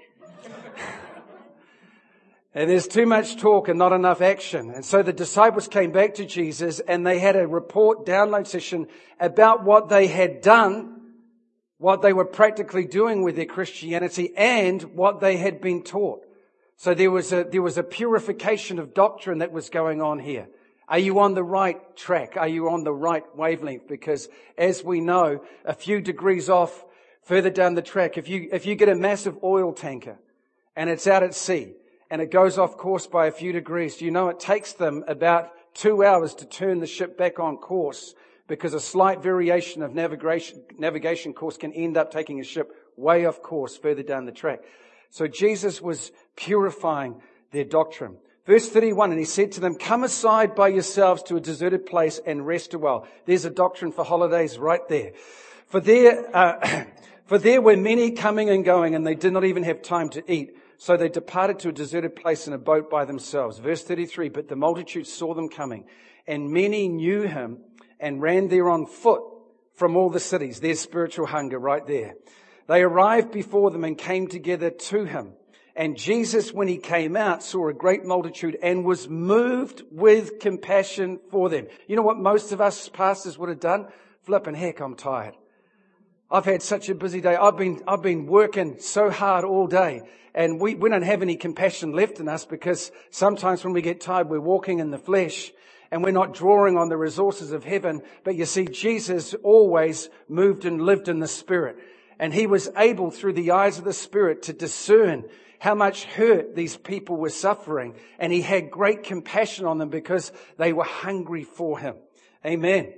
And 2.57 2.71
there's 2.71 2.89
too 2.89 3.07
much 3.07 3.37
talk 3.37 3.69
and 3.69 3.79
not 3.79 3.93
enough 3.93 4.23
action. 4.23 4.71
And 4.71 4.85
so 4.85 5.03
the 5.03 5.13
disciples 5.13 5.69
came 5.69 5.93
back 5.93 6.15
to 6.15 6.25
Jesus 6.25 6.81
and 6.81 7.07
they 7.07 7.19
had 7.19 7.37
a 7.37 7.47
report 7.47 8.07
download 8.07 8.47
session 8.47 8.87
about 9.21 9.63
what 9.63 9.91
they 9.91 10.07
had 10.07 10.41
done 10.41 10.95
what 11.79 12.01
they 12.01 12.13
were 12.13 12.25
practically 12.25 12.87
doing 12.87 13.23
with 13.23 13.37
their 13.37 13.45
Christianity 13.45 14.33
and 14.35 14.83
what 14.95 15.21
they 15.21 15.37
had 15.37 15.61
been 15.61 15.83
taught. 15.83 16.25
So 16.77 16.95
there 16.95 17.11
was 17.11 17.33
a, 17.33 17.45
there 17.45 17.63
was 17.63 17.79
a 17.79 17.83
purification 17.83 18.79
of 18.79 18.95
doctrine 18.95 19.39
that 19.39 19.53
was 19.53 19.69
going 19.69 20.01
on 20.01 20.19
here. 20.19 20.49
Are 20.89 20.99
you 20.99 21.19
on 21.21 21.35
the 21.35 21.45
right 21.45 21.79
track? 21.97 22.37
Are 22.37 22.49
you 22.49 22.71
on 22.71 22.85
the 22.85 22.93
right 22.93 23.25
wavelength? 23.37 23.89
Because 23.89 24.29
as 24.57 24.83
we 24.85 25.01
know, 25.01 25.43
a 25.65 25.75
few 25.75 26.01
degrees 26.01 26.49
off 26.49 26.85
further 27.23 27.51
down 27.51 27.75
the 27.75 27.83
track, 27.83 28.17
if 28.17 28.29
you, 28.29 28.49
if 28.53 28.67
you 28.67 28.75
get 28.75 28.89
a 28.89 28.95
massive 28.95 29.37
oil 29.43 29.75
tanker 29.75 30.19
and 30.77 30.89
it's 30.89 31.07
out 31.07 31.23
at 31.23 31.35
sea 31.35 31.75
and 32.11 32.23
it 32.23 32.31
goes 32.31 32.59
off 32.59 32.77
course 32.77 33.07
by 33.07 33.27
a 33.27 33.33
few 33.33 33.53
degrees, 33.53 34.01
you 34.01 34.11
know 34.11 34.29
it 34.29 34.41
takes 34.41 34.73
them 34.73 35.05
about 35.09 35.51
two 35.75 36.05
hours 36.05 36.35
to 36.37 36.47
turn 36.47 36.81
the 36.81 36.87
ship 36.87 37.19
back 37.19 37.39
on 37.39 37.57
course 37.57 38.15
because 38.49 38.75
a 38.75 38.81
slight 38.81 39.23
variation 39.23 39.83
of 39.83 39.95
navigation, 39.95 40.63
navigation 40.79 41.35
course 41.35 41.57
can 41.57 41.73
end 41.73 41.97
up 41.97 42.11
taking 42.11 42.41
a 42.41 42.45
ship 42.45 42.73
way 42.97 43.27
off 43.27 43.43
course 43.43 43.77
further 43.77 44.03
down 44.03 44.25
the 44.25 44.33
track. 44.33 44.61
So 45.11 45.27
Jesus 45.27 45.81
was 45.83 46.13
purifying 46.37 47.21
their 47.51 47.65
doctrine. 47.65 48.17
Verse 48.47 48.69
31, 48.69 49.11
and 49.11 49.19
he 49.19 49.25
said 49.25 49.53
to 49.53 49.61
them, 49.61 49.75
come 49.75 50.05
aside 50.05 50.55
by 50.55 50.69
yourselves 50.69 51.23
to 51.25 51.37
a 51.37 51.41
deserted 51.41 51.85
place 51.85 52.21
and 52.25 52.47
rest 52.47 52.75
a 52.75 52.79
while. 52.79 53.07
There's 53.25 53.45
a 53.45 53.51
doctrine 53.51 53.91
for 53.91 54.05
holidays 54.05 54.57
right 54.57 54.87
there. 54.89 55.13
For 55.67 55.81
there, 55.81 56.35
uh, 56.35 56.85
for 57.27 57.39
there 57.39 57.61
were 57.61 57.77
many 57.77 58.13
coming 58.13 58.49
and 58.49 58.65
going 58.65 58.95
and 58.95 59.05
they 59.05 59.17
did 59.17 59.33
not 59.33 59.45
even 59.45 59.65
have 59.65 59.83
time 59.83 60.11
to 60.11 60.33
eat. 60.33 60.57
So 60.79 60.97
they 60.97 61.09
departed 61.09 61.59
to 61.61 61.71
a 61.71 61.73
deserted 61.73 62.17
place 62.17 62.47
in 62.47 62.53
a 62.53 62.59
boat 62.59 62.91
by 62.91 63.05
themselves. 63.05 63.59
Verse 63.59 63.83
33, 63.83 64.29
but 64.29 64.49
the 64.49 64.57
multitude 64.57 65.07
saw 65.07 65.35
them 65.35 65.49
coming 65.49 65.85
and 66.27 66.51
many 66.51 66.89
knew 66.89 67.23
him 67.23 67.59
and 68.01 68.21
ran 68.21 68.49
there 68.49 68.69
on 68.69 68.87
foot 68.87 69.23
from 69.75 69.97
all 69.97 70.11
the 70.11 70.21
cities. 70.21 70.61
There's 70.61 70.81
spiritual 70.81 71.27
hunger 71.27 71.59
right 71.59 71.87
there. 71.87 72.15
They 72.67 72.83
arrived 72.83 73.31
before 73.31 73.71
them 73.71 73.85
and 73.85 73.97
came 73.97 74.27
together 74.27 74.71
to 74.71 75.05
him. 75.05 75.35
And 75.77 75.97
Jesus, 75.97 76.53
when 76.53 76.69
he 76.69 76.79
came 76.79 77.17
out, 77.17 77.43
saw 77.43 77.69
a 77.69 77.75
great 77.75 78.05
multitude 78.05 78.57
and 78.63 78.85
was 78.85 79.09
moved 79.09 79.83
with 79.91 80.41
compassion 80.41 81.21
for 81.31 81.51
them. 81.51 81.67
You 81.87 81.97
know 81.97 82.03
what 82.03 82.17
most 82.17 82.51
of 82.53 82.61
us 82.61 82.89
pastors 82.89 83.39
would 83.39 83.51
have 83.51 83.61
done? 83.61 83.89
Flipping 84.23 84.55
heck, 84.55 84.81
I'm 84.81 84.97
tired. 84.97 85.35
I've 86.31 86.45
had 86.45 86.61
such 86.61 86.89
a 86.89 86.95
busy 86.95 87.21
day. 87.21 87.37
I've 87.37 87.57
been, 87.57 87.83
I've 87.87 88.03
been 88.03 88.27
working 88.27 88.79
so 88.81 89.11
hard 89.11 89.45
all 89.45 89.69
day 89.69 90.03
and 90.35 90.61
we, 90.61 90.75
we 90.75 90.91
don't 90.91 91.03
have 91.03 91.23
any 91.23 91.37
compassion 91.37 91.93
left 91.93 92.19
in 92.19 92.29
us 92.29 92.45
because 92.45 92.91
sometimes 93.11 93.63
when 93.65 93.73
we 93.73 93.81
get 93.81 94.01
tired, 94.01 94.29
we're 94.29 94.41
walking 94.41 94.81
in 94.81 94.91
the 94.91 94.99
flesh 94.99 95.53
and 95.91 96.03
we're 96.03 96.11
not 96.11 96.35
drawing 96.35 96.77
on 96.77 96.89
the 96.89 96.97
resources 96.97 97.53
of 97.53 97.63
heaven. 97.63 98.03
But 98.25 98.35
you 98.35 98.45
see, 98.45 98.65
Jesus 98.65 99.35
always 99.45 100.11
moved 100.29 100.65
and 100.65 100.83
lived 100.83 101.09
in 101.09 101.21
the 101.21 101.29
spirit 101.29 101.77
and 102.19 102.35
he 102.35 102.49
was 102.49 102.69
able 102.77 103.13
through 103.13 103.35
the 103.35 103.53
eyes 103.53 103.79
of 103.79 103.85
the 103.85 103.93
spirit 103.93 104.43
to 104.43 104.53
discern 104.53 105.25
how 105.61 105.77
much 105.77 106.05
hurt 106.05 106.57
these 106.57 106.77
people 106.77 107.17
were 107.17 107.31
suffering 107.31 107.95
and 108.19 108.33
he 108.33 108.43
had 108.43 108.73
great 108.73 109.05
compassion 109.05 109.65
on 109.65 109.79
them 109.79 109.91
because 109.91 110.33
they 110.59 110.73
were 110.73 110.85
hungry 110.85 111.45
for 111.45 111.79
him. 111.79 111.95
Amen. 112.45 112.93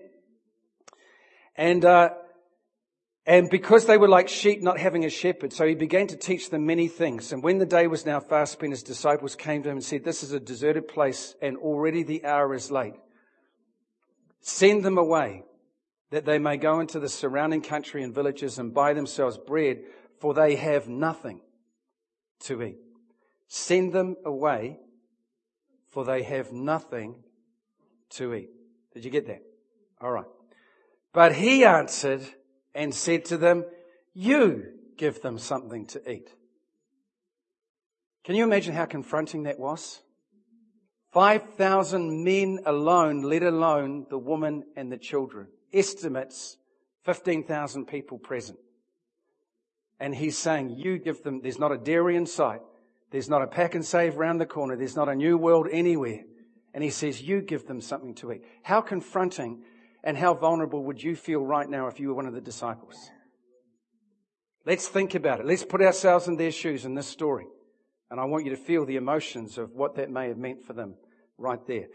And, 1.56 1.85
uh, 1.85 2.11
and 3.28 3.50
because 3.50 3.85
they 3.85 3.99
were 3.99 4.08
like 4.08 4.26
sheep 4.26 4.62
not 4.62 4.78
having 4.78 5.04
a 5.04 5.11
shepherd, 5.11 5.52
so 5.52 5.66
he 5.66 5.75
began 5.75 6.06
to 6.06 6.16
teach 6.16 6.49
them 6.49 6.64
many 6.64 6.88
things. 6.88 7.30
And 7.30 7.42
when 7.42 7.58
the 7.58 7.66
day 7.66 7.87
was 7.87 8.06
now 8.06 8.20
fast 8.20 8.54
spent, 8.54 8.73
his 8.73 8.82
disciples 8.82 9.37
came 9.37 9.62
to 9.62 9.68
him 9.68 9.76
and 9.76 9.85
said, 9.85 10.02
this 10.02 10.23
is 10.23 10.32
a 10.32 10.40
deserted 10.40 10.88
place 10.88 11.35
and 11.42 11.58
already 11.58 12.02
the 12.02 12.25
hour 12.25 12.54
is 12.54 12.70
late. 12.70 12.94
Send 14.40 14.82
them 14.82 14.97
away 14.97 15.44
that 16.11 16.25
they 16.25 16.38
may 16.38 16.56
go 16.56 16.80
into 16.80 16.99
the 16.99 17.08
surrounding 17.11 17.61
country 17.61 18.02
and 18.02 18.14
villages 18.14 18.58
and 18.58 18.73
buy 18.73 18.94
themselves 18.94 19.37
bread, 19.37 19.80
for 20.20 20.32
they 20.32 20.56
have 20.56 20.88
nothing 20.88 21.42
to 22.44 22.62
eat. 22.62 22.78
Send 23.47 23.92
them 23.92 24.16
away, 24.25 24.78
for 25.90 26.02
they 26.02 26.23
have 26.23 26.50
nothing 26.50 27.16
to 28.08 28.32
eat. 28.32 28.49
Did 28.94 29.04
you 29.04 29.11
get 29.11 29.26
that? 29.26 29.42
All 30.00 30.12
right. 30.12 30.25
But 31.12 31.35
he 31.35 31.66
answered, 31.66 32.23
and 32.78 32.94
said 32.94 33.25
to 33.25 33.37
them, 33.37 33.64
you 34.14 34.66
give 34.97 35.20
them 35.20 35.37
something 35.37 35.85
to 35.85 36.11
eat. 36.11 36.32
Can 38.25 38.37
you 38.37 38.44
imagine 38.44 38.73
how 38.73 38.85
confronting 38.85 39.42
that 39.42 39.58
was? 39.58 40.00
5,000 41.12 42.23
men 42.23 42.61
alone, 42.64 43.23
let 43.23 43.42
alone 43.42 44.06
the 44.08 44.18
woman 44.18 44.62
and 44.76 44.92
the 44.92 44.97
children. 44.97 45.49
Estimates 45.73 46.56
15,000 47.04 47.87
people 47.87 48.16
present. 48.16 48.58
And 49.99 50.14
he's 50.14 50.38
saying, 50.38 50.76
you 50.78 50.99
give 50.99 51.25
them, 51.25 51.40
there's 51.42 51.58
not 51.58 51.73
a 51.73 51.78
dairy 51.78 52.14
in 52.14 52.26
sight. 52.26 52.61
There's 53.11 53.28
not 53.28 53.42
a 53.42 53.49
Pak'nSave 53.49 54.16
round 54.16 54.40
the 54.40 54.47
corner. 54.47 54.76
There's 54.76 54.94
not 54.94 55.08
a 55.08 55.16
new 55.16 55.37
world 55.37 55.66
anywhere. 55.73 56.20
And 56.73 56.85
he 56.85 56.90
says, 56.90 57.23
you 57.23 57.40
give 57.40 57.66
them 57.66 57.80
something 57.80 58.14
to 58.16 58.30
eat. 58.30 58.44
How 58.62 58.80
confronting 58.82 59.64
and 60.05 60.17
how 60.17 60.35
vulnerable 60.35 60.85
would 60.85 61.02
you 61.02 61.17
feel 61.17 61.40
right 61.40 61.69
now 61.69 61.88
if 61.88 61.99
you 62.00 62.09
were 62.09 62.14
one 62.14 62.26
of 62.26 62.35
the 62.35 62.40
disciples? 62.40 63.11
Let's 64.64 64.88
think 64.88 65.14
about 65.14 65.40
it. 65.40 65.47
Let's 65.47 65.64
put 65.64 65.81
ourselves 65.81 66.28
in 66.28 66.37
their 66.37 66.52
shoes 66.52 66.85
in 66.85 66.95
this 66.95 67.07
story. 67.07 67.47
And 68.11 68.21
I 68.21 68.25
want 68.25 68.45
you 68.45 68.50
to 68.50 68.57
feel 68.57 68.85
the 68.85 68.97
emotions 68.97 69.59
of 69.59 69.73
what 69.73 69.97
that 69.97 70.11
may 70.11 70.28
have 70.28 70.38
meant 70.38 70.64
for 70.64 70.73
them 70.73 70.95
right 71.37 71.64
there. 71.67 71.87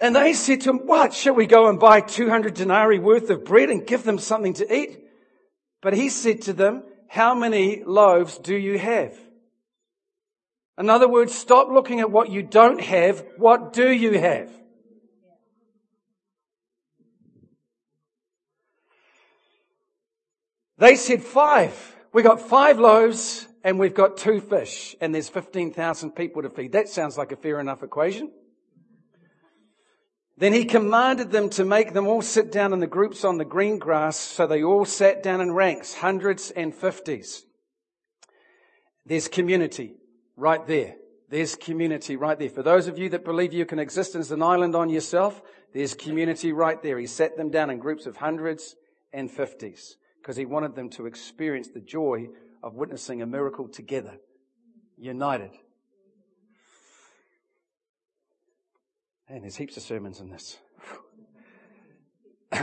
And 0.00 0.14
they 0.14 0.34
said 0.34 0.60
to 0.62 0.70
him, 0.70 0.86
what? 0.86 1.14
Shall 1.14 1.34
we 1.34 1.46
go 1.46 1.68
and 1.68 1.80
buy 1.80 2.00
200 2.00 2.54
denarii 2.54 2.98
worth 2.98 3.30
of 3.30 3.44
bread 3.44 3.70
and 3.70 3.86
give 3.86 4.04
them 4.04 4.18
something 4.18 4.54
to 4.54 4.74
eat? 4.74 4.98
But 5.80 5.94
he 5.94 6.08
said 6.08 6.42
to 6.42 6.52
them, 6.52 6.82
how 7.08 7.34
many 7.34 7.82
loaves 7.84 8.38
do 8.38 8.54
you 8.56 8.78
have? 8.78 9.16
In 10.78 10.90
other 10.90 11.08
words, 11.08 11.34
stop 11.34 11.68
looking 11.70 12.00
at 12.00 12.10
what 12.10 12.30
you 12.30 12.42
don't 12.42 12.80
have. 12.80 13.24
What 13.38 13.72
do 13.72 13.90
you 13.90 14.18
have? 14.18 14.50
They 20.78 20.96
said 20.96 21.22
five. 21.22 21.96
We 22.12 22.22
got 22.22 22.40
five 22.40 22.78
loaves 22.78 23.48
and 23.64 23.78
we've 23.78 23.94
got 23.94 24.16
two 24.16 24.40
fish 24.40 24.94
and 25.00 25.14
there's 25.14 25.28
15,000 25.28 26.12
people 26.12 26.42
to 26.42 26.50
feed. 26.50 26.72
That 26.72 26.88
sounds 26.88 27.16
like 27.16 27.32
a 27.32 27.36
fair 27.36 27.60
enough 27.60 27.82
equation. 27.82 28.30
Then 30.38 30.52
he 30.52 30.66
commanded 30.66 31.30
them 31.30 31.48
to 31.50 31.64
make 31.64 31.94
them 31.94 32.06
all 32.06 32.20
sit 32.20 32.52
down 32.52 32.74
in 32.74 32.80
the 32.80 32.86
groups 32.86 33.24
on 33.24 33.38
the 33.38 33.44
green 33.44 33.78
grass. 33.78 34.18
So 34.18 34.46
they 34.46 34.62
all 34.62 34.84
sat 34.84 35.22
down 35.22 35.40
in 35.40 35.52
ranks, 35.52 35.94
hundreds 35.94 36.50
and 36.50 36.74
fifties. 36.74 37.44
There's 39.06 39.28
community 39.28 39.94
right 40.36 40.66
there. 40.66 40.96
There's 41.30 41.56
community 41.56 42.16
right 42.16 42.38
there. 42.38 42.50
For 42.50 42.62
those 42.62 42.86
of 42.86 42.98
you 42.98 43.08
that 43.10 43.24
believe 43.24 43.54
you 43.54 43.64
can 43.64 43.78
exist 43.78 44.14
as 44.14 44.30
an 44.30 44.42
island 44.42 44.76
on 44.76 44.90
yourself, 44.90 45.40
there's 45.72 45.94
community 45.94 46.52
right 46.52 46.80
there. 46.82 46.98
He 46.98 47.06
sat 47.06 47.38
them 47.38 47.50
down 47.50 47.70
in 47.70 47.78
groups 47.78 48.04
of 48.04 48.18
hundreds 48.18 48.76
and 49.12 49.30
fifties 49.30 49.96
because 50.26 50.36
he 50.36 50.44
wanted 50.44 50.74
them 50.74 50.90
to 50.90 51.06
experience 51.06 51.68
the 51.68 51.78
joy 51.78 52.26
of 52.60 52.74
witnessing 52.74 53.22
a 53.22 53.26
miracle 53.26 53.68
together, 53.68 54.16
united. 54.98 55.52
And 59.28 59.44
there's 59.44 59.54
heaps 59.54 59.76
of 59.76 59.84
sermons 59.84 60.18
in 60.18 60.28
this. 60.30 60.58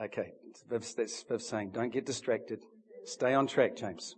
okay, 0.00 0.34
that's 0.70 1.24
Viv 1.24 1.42
saying, 1.42 1.70
don't 1.70 1.92
get 1.92 2.06
distracted. 2.06 2.60
Stay 3.04 3.34
on 3.34 3.48
track, 3.48 3.74
James. 3.74 4.14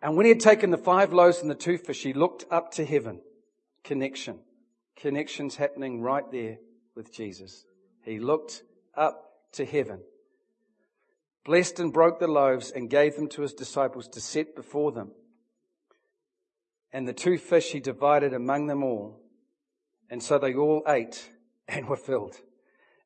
And 0.00 0.16
when 0.16 0.26
he 0.26 0.30
had 0.30 0.38
taken 0.38 0.70
the 0.70 0.78
five 0.78 1.12
loaves 1.12 1.40
and 1.40 1.50
the 1.50 1.56
two 1.56 1.76
fish, 1.76 2.04
he 2.04 2.12
looked 2.12 2.44
up 2.52 2.70
to 2.74 2.84
heaven. 2.84 3.20
Connection. 3.82 4.38
Connections 4.94 5.56
happening 5.56 6.00
right 6.00 6.30
there 6.30 6.58
with 6.94 7.12
Jesus. 7.12 7.64
He 8.04 8.20
looked 8.20 8.62
up 8.94 9.24
to 9.54 9.64
heaven 9.64 10.02
blessed 11.44 11.80
and 11.80 11.92
broke 11.92 12.18
the 12.18 12.28
loaves 12.28 12.70
and 12.70 12.90
gave 12.90 13.16
them 13.16 13.28
to 13.28 13.42
his 13.42 13.52
disciples 13.52 14.08
to 14.08 14.20
set 14.20 14.54
before 14.54 14.92
them. 14.92 15.12
And 16.92 17.08
the 17.08 17.12
two 17.12 17.38
fish 17.38 17.72
he 17.72 17.80
divided 17.80 18.34
among 18.34 18.66
them 18.66 18.82
all. 18.82 19.20
And 20.10 20.22
so 20.22 20.38
they 20.38 20.54
all 20.54 20.82
ate 20.86 21.32
and 21.68 21.88
were 21.88 21.96
filled. 21.96 22.36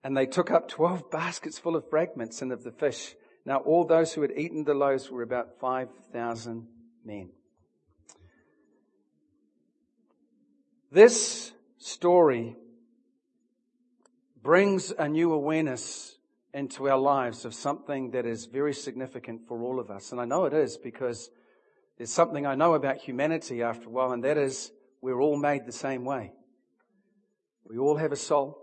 And 0.03 0.17
they 0.17 0.27
took 0.27 0.51
up 0.51 0.69
twelve 0.69 1.11
baskets 1.11 1.59
full 1.59 1.77
of 1.77 1.89
fragments 1.89 2.43
and 2.43 2.53
of 2.53 2.65
the 2.65 2.73
fish. 2.73 3.15
Now 3.45 3.59
all 3.59 3.85
those 3.85 4.13
who 4.13 4.23
had 4.23 4.33
eaten 4.37 4.65
the 4.65 4.75
loaves 4.75 5.11
were 5.11 5.23
about 5.23 5.61
5,000 5.61 6.67
men. 7.05 7.31
This 10.91 11.53
story 11.79 12.57
brings 14.43 14.93
a 14.93 15.09
new 15.09 15.33
awareness 15.33 16.16
into 16.57 16.89
our 16.89 16.99
lives 16.99 17.45
of 17.45 17.53
something 17.53 18.13
that 18.13 18.25
is 18.25 18.47
very 18.47 18.73
significant 18.73 19.47
for 19.47 19.61
all 19.61 19.79
of 19.79 19.91
us. 19.91 20.11
And 20.11 20.19
I 20.19 20.25
know 20.25 20.47
it 20.47 20.55
is 20.55 20.79
because 20.79 21.29
there's 21.99 22.11
something 22.11 22.47
I 22.47 22.55
know 22.55 22.73
about 22.73 22.97
humanity 22.97 23.63
after 23.63 23.89
a 23.89 23.91
while, 23.91 24.13
and 24.13 24.25
that 24.25 24.39
is 24.39 24.73
we're 25.03 25.21
all 25.21 25.37
made 25.37 25.67
the 25.67 25.73
same 25.73 26.07
way. 26.07 26.33
We 27.69 27.77
all 27.77 27.99
have 27.99 28.11
a 28.11 28.17
soul. 28.17 28.57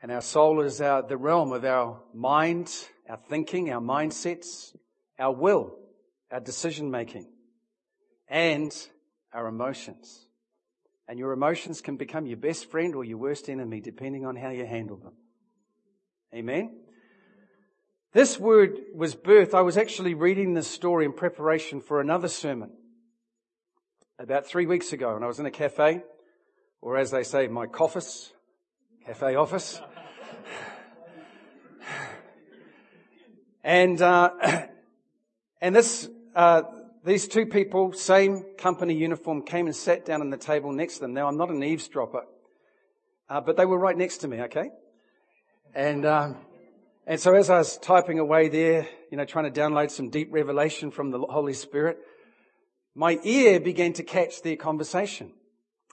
And 0.00 0.12
our 0.12 0.20
soul 0.20 0.60
is 0.60 0.80
our, 0.80 1.02
the 1.02 1.16
realm 1.16 1.50
of 1.50 1.64
our 1.64 2.00
mind, 2.14 2.72
our 3.08 3.18
thinking, 3.28 3.72
our 3.72 3.80
mindsets, 3.80 4.76
our 5.18 5.32
will, 5.32 5.74
our 6.30 6.40
decision 6.40 6.92
making, 6.92 7.26
and 8.28 8.72
our 9.34 9.48
emotions. 9.48 10.26
And 11.12 11.18
your 11.18 11.32
emotions 11.34 11.82
can 11.82 11.98
become 11.98 12.24
your 12.24 12.38
best 12.38 12.70
friend 12.70 12.94
or 12.94 13.04
your 13.04 13.18
worst 13.18 13.50
enemy 13.50 13.82
depending 13.82 14.24
on 14.24 14.34
how 14.34 14.48
you 14.48 14.64
handle 14.64 14.96
them. 14.96 15.12
Amen? 16.34 16.74
This 18.14 18.40
word 18.40 18.78
was 18.94 19.14
birth. 19.14 19.52
I 19.52 19.60
was 19.60 19.76
actually 19.76 20.14
reading 20.14 20.54
this 20.54 20.68
story 20.68 21.04
in 21.04 21.12
preparation 21.12 21.82
for 21.82 22.00
another 22.00 22.28
sermon 22.28 22.70
about 24.18 24.46
three 24.46 24.64
weeks 24.64 24.94
ago, 24.94 25.14
and 25.14 25.22
I 25.22 25.28
was 25.28 25.38
in 25.38 25.44
a 25.44 25.50
cafe, 25.50 26.02
or 26.80 26.96
as 26.96 27.10
they 27.10 27.24
say, 27.24 27.46
my 27.46 27.66
office, 27.66 28.32
cafe 29.04 29.34
office. 29.34 29.82
and, 33.62 34.00
uh, 34.00 34.30
and 35.60 35.76
this, 35.76 36.08
uh, 36.34 36.62
these 37.04 37.26
two 37.26 37.46
people, 37.46 37.92
same 37.92 38.44
company 38.56 38.94
uniform, 38.94 39.42
came 39.42 39.66
and 39.66 39.74
sat 39.74 40.04
down 40.04 40.20
on 40.20 40.30
the 40.30 40.36
table 40.36 40.70
next 40.70 40.94
to 40.94 41.00
them. 41.00 41.14
Now, 41.14 41.26
I'm 41.26 41.36
not 41.36 41.50
an 41.50 41.62
eavesdropper, 41.62 42.24
uh, 43.28 43.40
but 43.40 43.56
they 43.56 43.66
were 43.66 43.78
right 43.78 43.96
next 43.96 44.18
to 44.18 44.28
me, 44.28 44.40
okay? 44.42 44.70
And, 45.74 46.06
um, 46.06 46.36
and 47.06 47.18
so 47.18 47.34
as 47.34 47.50
I 47.50 47.58
was 47.58 47.76
typing 47.78 48.20
away 48.20 48.48
there, 48.48 48.86
you 49.10 49.16
know, 49.16 49.24
trying 49.24 49.52
to 49.52 49.60
download 49.60 49.90
some 49.90 50.10
deep 50.10 50.28
revelation 50.30 50.92
from 50.92 51.10
the 51.10 51.18
Holy 51.18 51.54
Spirit, 51.54 51.98
my 52.94 53.18
ear 53.24 53.58
began 53.58 53.94
to 53.94 54.04
catch 54.04 54.42
their 54.42 54.56
conversation. 54.56 55.32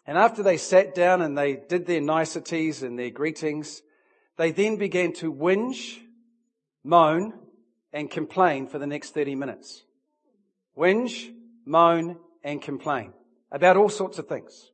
And 0.05 0.17
after 0.17 0.43
they 0.43 0.57
sat 0.57 0.93
down 0.93 1.21
and 1.21 1.37
they 1.37 1.55
did 1.55 1.87
their 1.87 2.01
niceties 2.01 2.83
and 2.83 2.99
their 2.99 3.09
greetings, 3.09 3.81
they 4.37 4.51
then 4.51 4.75
began 4.75 5.13
to 5.13 5.33
whinge, 5.33 5.99
moan, 6.83 7.33
and 7.91 8.11
complain 8.11 8.67
for 8.67 8.77
the 8.77 8.87
next 8.87 9.15
30 9.15 9.35
minutes. 9.35 9.83
Whinge, 10.79 11.33
moan, 11.65 12.17
and 12.41 12.61
complain 12.61 13.11
about 13.51 13.75
all 13.75 13.89
sorts 13.89 14.17
of 14.17 14.27
things. 14.27 14.71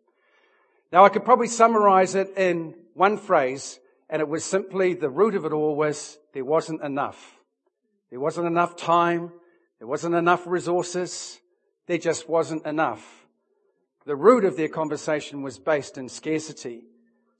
Now 0.91 1.03
I 1.03 1.09
could 1.09 1.25
probably 1.25 1.47
summarize 1.47 2.13
it 2.13 2.31
in 2.37 2.75
one 2.93 3.17
phrase, 3.17 3.79
and 4.07 4.21
it 4.21 4.27
was 4.27 4.43
simply 4.43 4.93
the 4.93 5.09
root 5.09 5.33
of 5.33 5.45
it 5.45 5.51
all 5.51 5.75
was 5.75 6.19
there 6.33 6.45
wasn't 6.45 6.83
enough. 6.83 7.39
There 8.11 8.19
wasn't 8.19 8.47
enough 8.47 8.75
time. 8.75 9.31
There 9.79 9.87
wasn't 9.87 10.15
enough 10.15 10.45
resources. 10.45 11.39
There 11.87 11.97
just 11.97 12.29
wasn't 12.29 12.65
enough. 12.65 13.25
The 14.05 14.15
root 14.15 14.45
of 14.45 14.57
their 14.57 14.69
conversation 14.69 15.41
was 15.41 15.57
based 15.57 15.97
in 15.97 16.07
scarcity. 16.07 16.83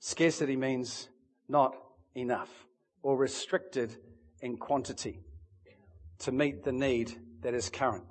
Scarcity 0.00 0.56
means 0.56 1.08
not 1.48 1.76
enough 2.16 2.50
or 3.02 3.16
restricted 3.16 3.96
in 4.40 4.56
quantity 4.56 5.20
to 6.18 6.32
meet 6.32 6.64
the 6.64 6.72
need 6.72 7.16
that 7.42 7.54
is 7.54 7.70
current. 7.70 8.04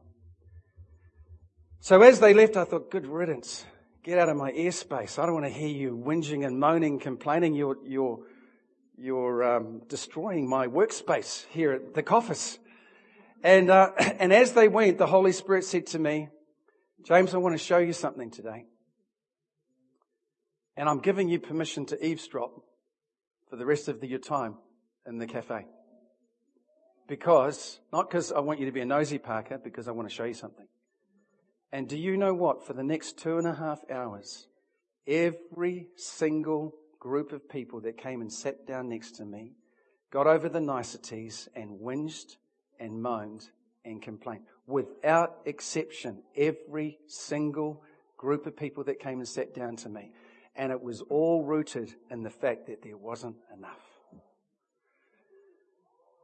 So 1.86 2.01
as 2.01 2.20
they 2.20 2.34
left, 2.34 2.58
I 2.58 2.63
thought, 2.63 2.89
good 2.89 3.06
riddance. 3.06 3.63
Get 4.01 4.18
out 4.18 4.27
of 4.27 4.36
my 4.36 4.51
airspace. 4.54 5.20
I 5.20 5.27
don't 5.27 5.36
want 5.36 5.46
to 5.46 5.51
hear 5.51 5.68
you 5.68 5.96
whinging 5.96 6.44
and 6.44 6.60
moaning, 6.60 6.98
complaining. 6.98 7.54
You're, 7.54 7.77
you're, 7.86 8.22
you're 8.98 9.58
um, 9.58 9.84
destroying 9.88 10.50
my 10.50 10.65
workspace 10.65 11.46
here 11.51 11.74
at 11.74 11.94
the 11.94 12.10
office. 12.10 12.58
And, 13.44 13.70
uh, 13.70 13.92
and 14.00 14.34
as 14.34 14.54
they 14.54 14.68
went, 14.68 14.98
the 14.98 15.06
Holy 15.06 15.32
Spirit 15.32 15.63
said 15.63 15.86
to 15.89 16.00
me, 16.00 16.30
James, 17.04 17.36
I 17.36 17.38
want 17.38 17.54
to 17.54 17.63
show 17.63 17.77
you 17.77 17.94
something 17.94 18.32
today. 18.32 18.65
And 20.75 20.89
I'm 20.89 21.01
giving 21.01 21.30
you 21.30 21.39
permission 21.39 21.86
to 21.86 22.04
eavesdrop 22.04 22.63
for 23.48 23.58
the 23.58 23.65
rest 23.68 23.89
of 23.89 24.01
the, 24.01 24.08
your 24.08 24.18
time 24.18 24.56
in 25.06 25.20
the 25.20 25.27
cafe. 25.27 25.68
Because, 27.08 27.80
not 27.94 28.10
because 28.10 28.32
I 28.32 28.39
want 28.39 28.60
you 28.60 28.65
to 28.65 28.72
be 28.72 28.82
a 28.82 28.86
nosy 28.86 29.20
Parker, 29.20 29.60
because 29.63 29.88
I 29.88 29.92
want 29.92 30.10
to 30.10 30.15
show 30.15 30.24
you 30.24 30.34
something. 30.34 30.65
And 31.75 31.89
do 31.89 31.98
you 31.98 32.15
know 32.15 32.34
what? 32.34 32.65
For 32.65 32.72
the 32.72 32.86
next 32.86 33.17
two 33.17 33.38
and 33.38 33.46
a 33.46 33.53
half 33.53 33.82
hours, 33.91 34.48
every 35.05 35.88
single 35.98 36.74
group 37.00 37.34
of 37.34 37.50
people 37.50 37.82
that 37.82 37.98
came 37.98 38.22
and 38.22 38.32
sat 38.32 38.65
down 38.65 38.88
next 38.88 39.17
to 39.17 39.25
me 39.25 39.58
got 40.10 40.25
over 40.25 40.48
the 40.48 40.62
niceties 40.62 41.50
and 41.53 41.77
whinged 41.82 42.38
and 42.79 43.01
moaned 43.01 43.50
and 43.84 44.01
complained. 44.01 44.46
Without 44.65 45.39
exception, 45.44 46.24
every 46.38 46.98
single 47.08 47.84
group 48.15 48.46
of 48.46 48.55
people 48.55 48.86
that 48.86 49.01
came 49.01 49.20
and 49.20 49.27
sat 49.27 49.53
down 49.53 49.75
to 49.75 49.89
me. 49.89 50.13
And 50.55 50.72
it 50.72 50.82
was 50.82 51.01
all 51.01 51.44
rooted 51.44 51.94
in 52.10 52.24
the 52.24 52.29
fact 52.29 52.67
that 52.67 52.84
there 52.84 52.96
wasn't 52.96 53.36
enough. 53.53 53.84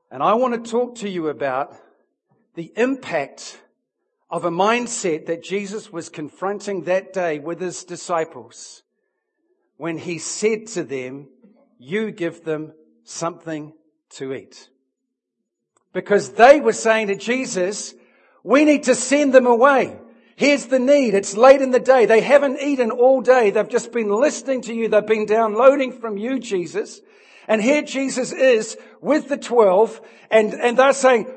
And 0.09 0.23
I 0.23 0.33
want 0.35 0.63
to 0.63 0.71
talk 0.71 0.95
to 0.99 1.09
you 1.09 1.27
about 1.27 1.75
the 2.55 2.71
impact 2.77 3.59
of 4.31 4.45
a 4.45 4.49
mindset 4.49 5.25
that 5.25 5.43
Jesus 5.43 5.91
was 5.91 6.07
confronting 6.07 6.83
that 6.83 7.11
day 7.11 7.37
with 7.37 7.59
his 7.59 7.83
disciples 7.83 8.81
when 9.75 9.97
he 9.97 10.17
said 10.17 10.67
to 10.67 10.83
them, 10.83 11.27
you 11.77 12.11
give 12.11 12.45
them 12.45 12.71
something 13.03 13.73
to 14.11 14.33
eat. 14.33 14.69
Because 15.91 16.33
they 16.33 16.61
were 16.61 16.71
saying 16.71 17.07
to 17.07 17.15
Jesus, 17.15 17.93
we 18.43 18.63
need 18.63 18.83
to 18.83 18.95
send 18.95 19.33
them 19.33 19.47
away. 19.47 19.99
Here's 20.37 20.67
the 20.67 20.79
need. 20.79 21.13
It's 21.13 21.35
late 21.35 21.61
in 21.61 21.71
the 21.71 21.79
day. 21.79 22.05
They 22.05 22.21
haven't 22.21 22.61
eaten 22.61 22.89
all 22.89 23.21
day. 23.21 23.51
They've 23.51 23.67
just 23.67 23.91
been 23.91 24.09
listening 24.09 24.61
to 24.61 24.73
you. 24.73 24.87
They've 24.87 25.05
been 25.05 25.25
downloading 25.25 25.91
from 25.91 26.17
you, 26.17 26.39
Jesus. 26.39 27.01
And 27.47 27.61
here 27.61 27.81
Jesus 27.81 28.31
is 28.31 28.77
with 29.01 29.27
the 29.27 29.37
twelve 29.37 29.99
and, 30.29 30.53
and 30.53 30.77
they're 30.77 30.93
saying, 30.93 31.27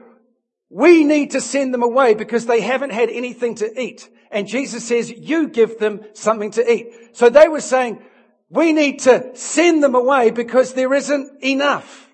we 0.75 1.05
need 1.05 1.31
to 1.31 1.41
send 1.41 1.73
them 1.73 1.85
away 1.85 2.15
because 2.15 2.47
they 2.47 2.61
haven't 2.61 2.91
had 2.91 3.09
anything 3.09 3.55
to 3.55 3.81
eat. 3.81 4.11
And 4.33 4.49
Jesus 4.49 4.85
says, 4.85 5.09
you 5.09 5.47
give 5.47 5.79
them 5.79 6.01
something 6.15 6.51
to 6.51 6.69
eat. 6.69 6.89
So 7.13 7.31
they 7.31 7.47
were 7.47 7.61
saying, 7.61 8.03
we 8.51 8.73
need 8.73 8.99
to 9.03 9.37
send 9.37 9.85
them 9.85 9.95
away 9.95 10.33
because 10.33 10.75
there 10.75 10.93
isn't 10.93 11.45
enough. 11.45 12.11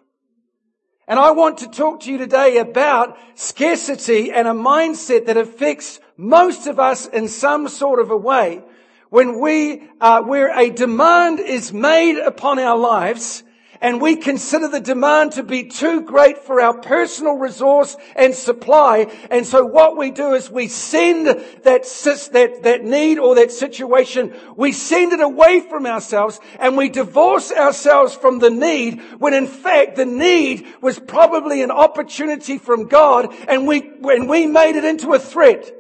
And 1.09 1.19
I 1.19 1.31
want 1.31 1.57
to 1.59 1.69
talk 1.69 2.01
to 2.01 2.13
you 2.13 2.19
today 2.19 2.59
about 2.59 3.17
scarcity 3.35 4.31
and 4.31 4.47
a 4.47 4.53
mindset 4.53 5.25
that 5.25 5.39
affects 5.39 5.99
most 6.19 6.67
of 6.67 6.79
us 6.79 7.07
in 7.07 7.29
some 7.29 7.67
sort 7.67 7.99
of 7.99 8.11
a 8.11 8.17
way. 8.17 8.63
When 9.09 9.41
we, 9.41 9.89
uh, 10.03 10.21
where 10.21 10.55
a 10.55 10.69
demand 10.69 11.41
is 11.41 11.73
made 11.73 12.19
upon 12.19 12.59
our 12.59 12.77
lives 12.77 13.43
and 13.81 14.01
we 14.01 14.17
consider 14.17 14.69
the 14.69 14.81
demand 14.81 15.33
to 15.33 15.43
be 15.43 15.65
too 15.65 16.03
great 16.03 16.39
for 16.39 16.61
our 16.61 16.75
personal 16.75 17.35
resource 17.35 17.97
and 18.15 18.35
supply. 18.35 19.11
And 19.31 19.47
so 19.47 19.65
what 19.65 19.97
we 19.97 20.11
do 20.11 20.35
is 20.35 20.51
we 20.51 20.69
send 20.69 21.27
that, 21.27 21.45
that, 21.65 22.63
that 22.63 22.85
need 22.85 23.19
or 23.19 23.35
that 23.37 23.51
situation, 23.51 24.35
we 24.57 24.73
send 24.73 25.13
it 25.13 25.21
away 25.21 25.61
from 25.61 25.87
ourselves 25.87 26.41
and 26.59 26.77
we 26.77 26.89
divorce 26.89 27.51
ourselves 27.51 28.15
from 28.15 28.39
the 28.39 28.51
need 28.51 29.01
when 29.19 29.33
in 29.33 29.47
fact 29.47 29.97
the 29.97 30.07
need 30.07 30.67
was 30.83 30.99
probably 30.99 31.63
an 31.63 31.71
opportunity 31.71 32.59
from 32.59 32.87
God 32.87 33.35
and 33.49 33.67
we, 33.67 33.81
when 34.01 34.29
we 34.29 34.47
made 34.47 34.77
it 34.77 34.85
into 34.85 35.13
a 35.13 35.19
threat. 35.19 35.80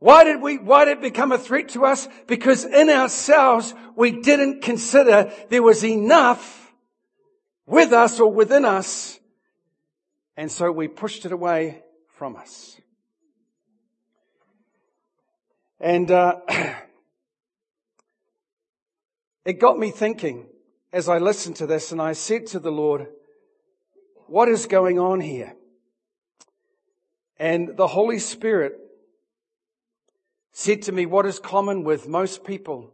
Why 0.00 0.22
did 0.24 0.40
we, 0.40 0.58
why 0.58 0.84
did 0.84 0.98
it 0.98 1.02
become 1.02 1.32
a 1.32 1.38
threat 1.38 1.70
to 1.70 1.84
us? 1.84 2.08
Because 2.26 2.64
in 2.64 2.88
ourselves, 2.88 3.74
we 3.96 4.12
didn't 4.12 4.62
consider 4.62 5.32
there 5.48 5.62
was 5.62 5.84
enough 5.84 6.72
with 7.66 7.92
us 7.92 8.20
or 8.20 8.32
within 8.32 8.64
us. 8.64 9.18
And 10.36 10.52
so 10.52 10.70
we 10.70 10.86
pushed 10.86 11.24
it 11.24 11.32
away 11.32 11.82
from 12.16 12.36
us. 12.36 12.80
And, 15.80 16.10
uh, 16.10 16.36
it 19.44 19.54
got 19.54 19.78
me 19.78 19.90
thinking 19.90 20.46
as 20.92 21.08
I 21.08 21.18
listened 21.18 21.56
to 21.56 21.66
this 21.66 21.90
and 21.90 22.00
I 22.00 22.12
said 22.12 22.46
to 22.48 22.60
the 22.60 22.70
Lord, 22.70 23.08
what 24.26 24.48
is 24.48 24.66
going 24.66 24.98
on 24.98 25.20
here? 25.20 25.54
And 27.38 27.76
the 27.76 27.86
Holy 27.86 28.18
Spirit 28.18 28.74
said 30.52 30.82
to 30.82 30.92
me 30.92 31.06
what 31.06 31.26
is 31.26 31.38
common 31.38 31.84
with 31.84 32.08
most 32.08 32.44
people 32.44 32.92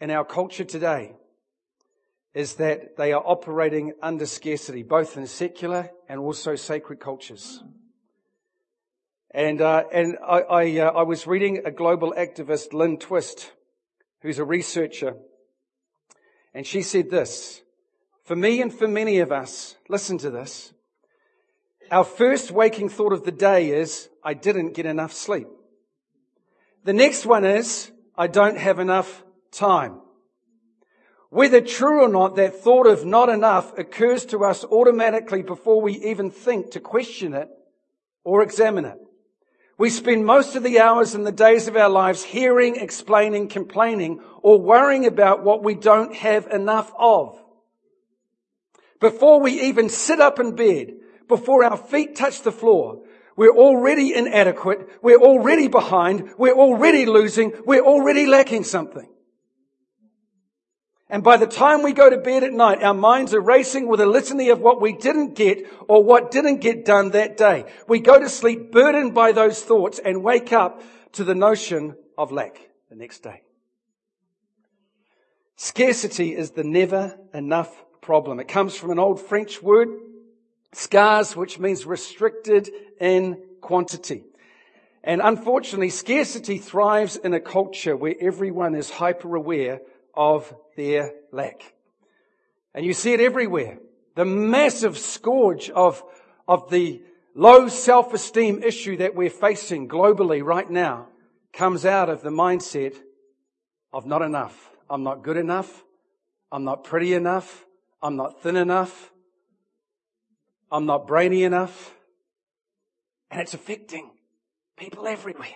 in 0.00 0.10
our 0.10 0.24
culture 0.24 0.64
today 0.64 1.14
is 2.34 2.54
that 2.54 2.96
they 2.96 3.12
are 3.12 3.22
operating 3.24 3.92
under 4.02 4.26
scarcity, 4.26 4.82
both 4.82 5.16
in 5.16 5.26
secular 5.26 5.90
and 6.08 6.18
also 6.18 6.56
sacred 6.56 6.98
cultures. 6.98 7.62
And 9.30 9.60
uh, 9.60 9.84
and 9.92 10.18
I 10.26 10.40
I, 10.40 10.78
uh, 10.78 10.90
I 10.90 11.02
was 11.02 11.26
reading 11.26 11.62
a 11.64 11.70
global 11.70 12.12
activist, 12.16 12.72
Lynne 12.72 12.98
Twist, 12.98 13.52
who's 14.20 14.38
a 14.38 14.44
researcher, 14.44 15.16
and 16.52 16.66
she 16.66 16.82
said 16.82 17.10
this: 17.10 17.62
For 18.24 18.36
me 18.36 18.60
and 18.60 18.72
for 18.72 18.88
many 18.88 19.20
of 19.20 19.32
us, 19.32 19.76
listen 19.88 20.18
to 20.18 20.30
this. 20.30 20.74
Our 21.90 22.04
first 22.04 22.50
waking 22.50 22.90
thought 22.90 23.12
of 23.12 23.24
the 23.24 23.32
day 23.32 23.70
is, 23.70 24.10
"I 24.22 24.34
didn't 24.34 24.74
get 24.74 24.84
enough 24.84 25.12
sleep." 25.12 25.48
The 26.84 26.92
next 26.92 27.26
one 27.26 27.44
is, 27.44 27.90
I 28.16 28.26
don't 28.26 28.58
have 28.58 28.78
enough 28.78 29.22
time. 29.52 30.00
Whether 31.30 31.60
true 31.60 32.02
or 32.02 32.08
not, 32.08 32.36
that 32.36 32.56
thought 32.56 32.86
of 32.86 33.06
not 33.06 33.28
enough 33.28 33.76
occurs 33.78 34.26
to 34.26 34.44
us 34.44 34.64
automatically 34.64 35.42
before 35.42 35.80
we 35.80 35.94
even 35.94 36.30
think 36.30 36.72
to 36.72 36.80
question 36.80 37.34
it 37.34 37.48
or 38.24 38.42
examine 38.42 38.84
it. 38.84 38.98
We 39.78 39.88
spend 39.88 40.26
most 40.26 40.56
of 40.56 40.62
the 40.62 40.80
hours 40.80 41.14
and 41.14 41.26
the 41.26 41.32
days 41.32 41.68
of 41.68 41.76
our 41.76 41.88
lives 41.88 42.22
hearing, 42.22 42.76
explaining, 42.76 43.48
complaining, 43.48 44.20
or 44.42 44.60
worrying 44.60 45.06
about 45.06 45.42
what 45.42 45.62
we 45.62 45.74
don't 45.74 46.14
have 46.14 46.46
enough 46.48 46.92
of. 46.98 47.42
Before 49.00 49.40
we 49.40 49.62
even 49.62 49.88
sit 49.88 50.20
up 50.20 50.38
in 50.38 50.54
bed, 50.54 50.92
before 51.28 51.64
our 51.64 51.76
feet 51.76 52.14
touch 52.14 52.42
the 52.42 52.52
floor, 52.52 53.02
we're 53.42 53.56
already 53.56 54.14
inadequate. 54.14 54.88
We're 55.02 55.18
already 55.18 55.66
behind. 55.66 56.30
We're 56.38 56.54
already 56.54 57.06
losing. 57.06 57.52
We're 57.66 57.82
already 57.82 58.24
lacking 58.24 58.62
something. 58.62 59.08
And 61.08 61.24
by 61.24 61.38
the 61.38 61.48
time 61.48 61.82
we 61.82 61.92
go 61.92 62.08
to 62.08 62.18
bed 62.18 62.44
at 62.44 62.52
night, 62.52 62.84
our 62.84 62.94
minds 62.94 63.34
are 63.34 63.40
racing 63.40 63.88
with 63.88 64.00
a 64.00 64.06
litany 64.06 64.50
of 64.50 64.60
what 64.60 64.80
we 64.80 64.92
didn't 64.92 65.34
get 65.34 65.66
or 65.88 66.04
what 66.04 66.30
didn't 66.30 66.58
get 66.58 66.84
done 66.84 67.10
that 67.10 67.36
day. 67.36 67.64
We 67.88 67.98
go 67.98 68.20
to 68.20 68.28
sleep 68.28 68.70
burdened 68.70 69.12
by 69.12 69.32
those 69.32 69.60
thoughts 69.60 69.98
and 69.98 70.22
wake 70.22 70.52
up 70.52 70.80
to 71.14 71.24
the 71.24 71.34
notion 71.34 71.96
of 72.16 72.30
lack 72.30 72.60
the 72.90 72.94
next 72.94 73.24
day. 73.24 73.42
Scarcity 75.56 76.36
is 76.36 76.52
the 76.52 76.62
never 76.62 77.18
enough 77.34 77.74
problem. 78.00 78.38
It 78.38 78.46
comes 78.46 78.76
from 78.76 78.92
an 78.92 79.00
old 79.00 79.20
French 79.20 79.60
word, 79.60 79.88
Scars, 80.72 81.36
which 81.36 81.58
means 81.58 81.86
restricted 81.86 82.70
in 83.00 83.42
quantity. 83.60 84.24
And 85.04 85.20
unfortunately, 85.20 85.90
scarcity 85.90 86.58
thrives 86.58 87.16
in 87.16 87.34
a 87.34 87.40
culture 87.40 87.96
where 87.96 88.14
everyone 88.20 88.74
is 88.74 88.90
hyper 88.90 89.34
aware 89.34 89.80
of 90.14 90.54
their 90.76 91.12
lack. 91.32 91.74
And 92.74 92.86
you 92.86 92.94
see 92.94 93.12
it 93.12 93.20
everywhere. 93.20 93.78
the 94.14 94.24
massive 94.24 94.98
scourge 94.98 95.70
of, 95.70 96.02
of 96.46 96.70
the 96.70 97.02
low 97.34 97.68
self-esteem 97.68 98.62
issue 98.62 98.98
that 98.98 99.14
we're 99.14 99.30
facing 99.30 99.88
globally 99.88 100.42
right 100.44 100.70
now 100.70 101.08
comes 101.52 101.84
out 101.84 102.08
of 102.08 102.22
the 102.22 102.30
mindset 102.30 102.94
of 103.92 104.06
not 104.06 104.22
enough. 104.22 104.70
I'm 104.88 105.02
not 105.02 105.22
good 105.22 105.36
enough. 105.36 105.84
I'm 106.50 106.64
not 106.64 106.84
pretty 106.84 107.14
enough. 107.14 107.64
I'm 108.02 108.16
not 108.16 108.42
thin 108.42 108.56
enough. 108.56 109.11
I'm 110.72 110.86
not 110.86 111.06
brainy 111.06 111.44
enough. 111.44 111.94
And 113.30 113.40
it's 113.40 113.52
affecting 113.52 114.10
people 114.78 115.06
everywhere. 115.06 115.48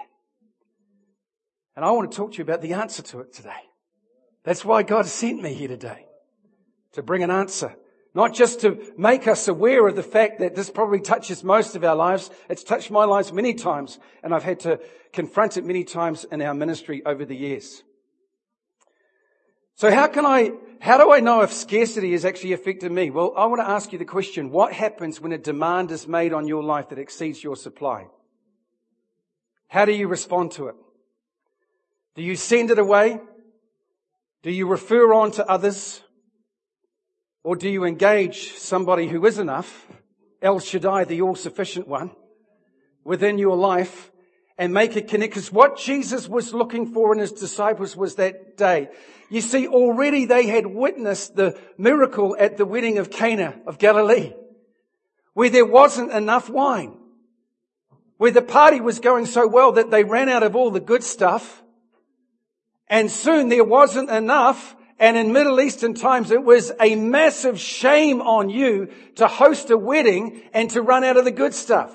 And 1.75 1.85
I 1.85 1.91
want 1.91 2.11
to 2.11 2.17
talk 2.17 2.33
to 2.33 2.39
you 2.39 2.45
about 2.45 2.61
the 2.61 2.75
answer 2.75 3.03
to 3.03 3.21
it 3.21 3.33
today. 3.33 3.51
That's 4.45 4.65
why 4.65 4.83
God 4.83 5.07
sent 5.07 5.43
me 5.43 5.55
here 5.55 5.69
today. 5.69 6.07
To 6.93 7.03
bring 7.03 7.23
an 7.23 7.31
answer. 7.31 7.75
Not 8.15 8.35
just 8.35 8.61
to 8.61 8.93
make 8.97 9.27
us 9.27 9.49
aware 9.49 9.87
of 9.87 9.97
the 9.97 10.03
fact 10.03 10.39
that 10.39 10.55
this 10.55 10.71
probably 10.71 11.01
touches 11.01 11.43
most 11.43 11.77
of 11.77 11.85
our 11.85 11.97
lives. 11.97 12.31
It's 12.49 12.63
touched 12.63 12.91
my 12.91 13.05
lives 13.05 13.33
many 13.33 13.55
times 13.55 13.99
and 14.23 14.35
I've 14.35 14.43
had 14.43 14.61
to 14.61 14.81
confront 15.13 15.57
it 15.57 15.65
many 15.65 15.85
times 15.85 16.25
in 16.31 16.43
our 16.43 16.55
ministry 16.55 17.03
over 17.05 17.25
the 17.25 17.37
years. 17.37 17.83
So 19.77 19.91
how 19.91 20.07
can 20.07 20.25
I, 20.25 20.53
how 20.81 20.97
do 20.97 21.13
I 21.13 21.21
know 21.21 21.43
if 21.43 21.53
scarcity 21.53 22.13
has 22.13 22.25
actually 22.25 22.55
affected 22.55 22.91
me? 22.91 23.11
Well, 23.11 23.35
I 23.37 23.45
want 23.45 23.61
to 23.61 23.69
ask 23.69 23.93
you 23.93 23.99
the 23.99 24.07
question, 24.07 24.51
what 24.51 24.73
happens 24.73 25.21
when 25.21 25.33
a 25.33 25.39
demand 25.39 25.91
is 25.91 26.09
made 26.09 26.33
on 26.33 26.49
your 26.49 26.63
life 26.63 26.89
that 26.89 26.99
exceeds 26.99 27.45
your 27.45 27.57
supply? 27.57 28.07
How 29.69 29.85
do 29.85 29.93
you 29.93 30.09
respond 30.09 30.53
to 30.53 30.69
it? 30.69 30.77
Do 32.15 32.23
you 32.23 32.37
send 32.37 32.71
it 32.71 32.79
away? 32.79 33.21
Do 34.43 34.51
you 34.51 34.67
refer 34.67 35.13
on 35.13 35.33
to 35.33 35.47
others? 35.47 36.01
Or 37.45 37.55
do 37.55 37.69
you 37.69 37.85
engage 37.85 38.55
somebody 38.55 39.09
who 39.09 39.27
is 39.27 39.39
enough, 39.39 39.87
El 40.41 40.59
Shaddai, 40.59 41.05
the 41.05 41.21
all-sufficient 41.21 41.87
one, 41.87 42.13
within 43.05 43.37
your 43.37 43.57
life 43.57 44.11
and 44.59 44.73
make 44.73 44.97
a 44.97 45.03
connect? 45.03 45.35
Because 45.35 45.53
what 45.53 45.77
Jesus 45.77 46.29
was 46.29 46.55
looking 46.55 46.93
for 46.93 47.13
in 47.13 47.19
his 47.19 47.33
disciples 47.33 47.97
was 47.97 48.15
that 48.17 48.57
day. 48.57 48.89
You 49.29 49.41
see, 49.41 49.67
already 49.67 50.25
they 50.25 50.47
had 50.47 50.67
witnessed 50.67 51.37
the 51.37 51.59
miracle 51.77 52.37
at 52.39 52.57
the 52.57 52.65
wedding 52.65 52.99
of 52.99 53.11
Cana 53.11 53.59
of 53.67 53.79
Galilee, 53.79 54.33
where 55.35 55.51
there 55.51 55.67
wasn't 55.67 56.13
enough 56.13 56.49
wine, 56.49 56.97
where 58.19 58.31
the 58.31 58.43
party 58.43 58.81
was 58.81 59.01
going 59.01 59.27
so 59.27 59.47
well 59.49 59.73
that 59.73 59.91
they 59.91 60.05
ran 60.05 60.29
out 60.29 60.43
of 60.43 60.55
all 60.55 60.71
the 60.71 60.81
good 60.81 61.03
stuff, 61.03 61.63
and 62.89 63.11
soon 63.11 63.49
there 63.49 63.65
wasn't 63.65 64.11
enough. 64.11 64.75
And 64.99 65.19
in 65.19 65.33
Middle 65.33 65.61
Eastern 65.61 65.93
times, 65.93 66.31
it 66.31 66.43
was 66.43 66.73
a 66.81 66.95
massive 66.95 67.61
shame 67.61 68.23
on 68.23 68.49
you 68.49 68.91
to 69.17 69.27
host 69.27 69.69
a 69.71 69.77
wedding 69.77 70.41
and 70.55 70.71
to 70.71 70.81
run 70.81 71.05
out 71.05 71.19
of 71.19 71.27
the 71.27 71.31
good 71.31 71.53
stuff. 71.53 71.95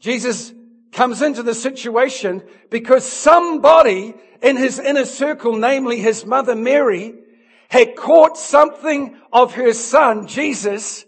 Jesus 0.00 0.52
comes 0.92 1.22
into 1.22 1.42
the 1.42 1.54
situation 1.54 2.42
because 2.70 3.04
somebody 3.04 4.14
in 4.42 4.56
his 4.56 4.78
inner 4.78 5.04
circle, 5.04 5.56
namely 5.56 6.00
his 6.00 6.24
mother 6.24 6.54
Mary, 6.54 7.14
had 7.68 7.94
caught 7.94 8.36
something 8.36 9.16
of 9.32 9.54
her 9.54 9.72
son, 9.72 10.26
Jesus, 10.26 11.04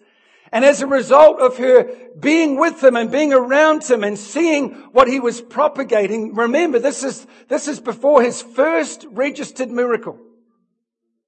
and 0.53 0.67
as 0.67 0.83
a 0.83 0.87
result 0.87 1.41
of 1.41 1.57
her 1.57 1.91
being 2.21 2.61
with 2.61 2.85
him 2.85 2.95
and 2.95 3.11
being 3.11 3.33
around 3.33 3.83
him 3.85 4.05
and 4.05 4.19
seeing 4.19 4.75
what 4.93 5.09
he 5.09 5.19
was 5.19 5.41
propagating, 5.41 6.35
remember 6.35 6.79
this 6.79 7.03
is, 7.03 7.27
this 7.49 7.67
is 7.67 7.81
before 7.81 8.23
his 8.23 8.43
first 8.43 9.07
registered 9.11 9.71
miracle. 9.71 10.19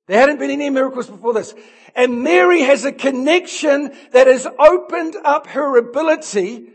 There 0.06 0.20
hadn't 0.20 0.38
been 0.38 0.50
any 0.50 0.68
miracles 0.68 1.08
before 1.08 1.32
this. 1.32 1.54
And 1.96 2.22
Mary 2.22 2.60
has 2.60 2.84
a 2.84 2.92
connection 2.92 3.96
that 4.12 4.26
has 4.26 4.46
opened 4.58 5.16
up 5.24 5.46
her 5.48 5.78
ability 5.78 6.68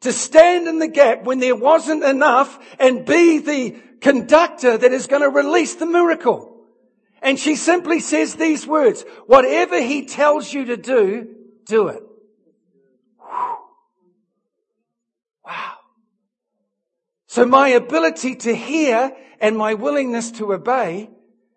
to 0.00 0.12
stand 0.12 0.66
in 0.66 0.78
the 0.78 0.88
gap 0.88 1.24
when 1.24 1.38
there 1.40 1.56
wasn't 1.56 2.04
enough 2.04 2.58
and 2.78 3.04
be 3.04 3.38
the 3.38 3.76
conductor 4.00 4.76
that 4.78 4.92
is 4.92 5.06
going 5.06 5.22
to 5.22 5.28
release 5.28 5.74
the 5.74 5.86
miracle. 5.86 6.56
And 7.22 7.38
she 7.38 7.54
simply 7.54 8.00
says 8.00 8.34
these 8.34 8.66
words, 8.66 9.04
whatever 9.26 9.80
he 9.80 10.06
tells 10.06 10.52
you 10.52 10.66
to 10.66 10.76
do, 10.76 11.28
do 11.66 11.88
it. 11.88 12.02
Wow. 15.44 15.74
So 17.26 17.44
my 17.44 17.68
ability 17.68 18.36
to 18.36 18.54
hear 18.54 19.12
and 19.40 19.56
my 19.56 19.74
willingness 19.74 20.30
to 20.32 20.52
obey 20.54 21.10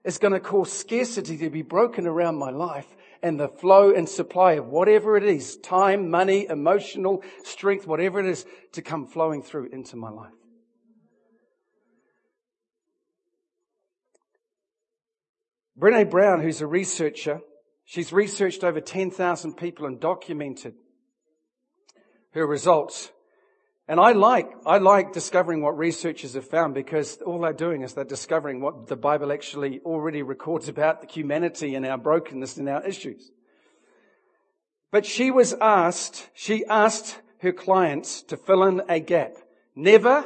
is 0.03 0.17
going 0.17 0.33
to 0.33 0.39
cause 0.39 0.71
scarcity 0.71 1.37
to 1.37 1.49
be 1.49 1.61
broken 1.61 2.07
around 2.07 2.35
my 2.35 2.49
life 2.49 2.87
and 3.21 3.39
the 3.39 3.47
flow 3.47 3.93
and 3.93 4.07
supply 4.07 4.53
of 4.53 4.67
whatever 4.67 5.15
it 5.15 5.23
is, 5.23 5.57
time, 5.57 6.09
money, 6.09 6.45
emotional 6.49 7.23
strength, 7.43 7.87
whatever 7.87 8.19
it 8.19 8.25
is 8.25 8.45
to 8.73 8.81
come 8.81 9.07
flowing 9.07 9.41
through 9.41 9.69
into 9.71 9.95
my 9.95 10.09
life. 10.09 10.33
Brene 15.79 16.09
Brown, 16.09 16.41
who's 16.41 16.61
a 16.61 16.67
researcher, 16.67 17.41
She's 17.85 18.13
researched 18.13 18.63
over 18.63 18.79
10,000 18.79 19.55
people 19.55 19.85
and 19.85 19.99
documented 19.99 20.75
her 22.31 22.47
results. 22.47 23.11
And 23.87 23.99
I 23.99 24.13
like, 24.13 24.49
I 24.65 24.77
like 24.77 25.11
discovering 25.11 25.61
what 25.61 25.77
researchers 25.77 26.35
have 26.35 26.47
found 26.47 26.73
because 26.73 27.17
all 27.17 27.41
they're 27.41 27.51
doing 27.51 27.81
is 27.81 27.93
they're 27.93 28.05
discovering 28.05 28.61
what 28.61 28.87
the 28.87 28.95
Bible 28.95 29.31
actually 29.31 29.81
already 29.81 30.21
records 30.21 30.69
about 30.69 31.01
the 31.01 31.07
humanity 31.07 31.75
and 31.75 31.85
our 31.85 31.97
brokenness 31.97 32.57
and 32.57 32.69
our 32.69 32.85
issues. 32.85 33.31
But 34.91 35.05
she 35.05 35.31
was 35.31 35.53
asked, 35.59 36.29
she 36.33 36.65
asked 36.65 37.19
her 37.39 37.51
clients 37.51 38.21
to 38.23 38.37
fill 38.37 38.63
in 38.63 38.81
a 38.87 38.99
gap. 38.99 39.35
Never, 39.75 40.23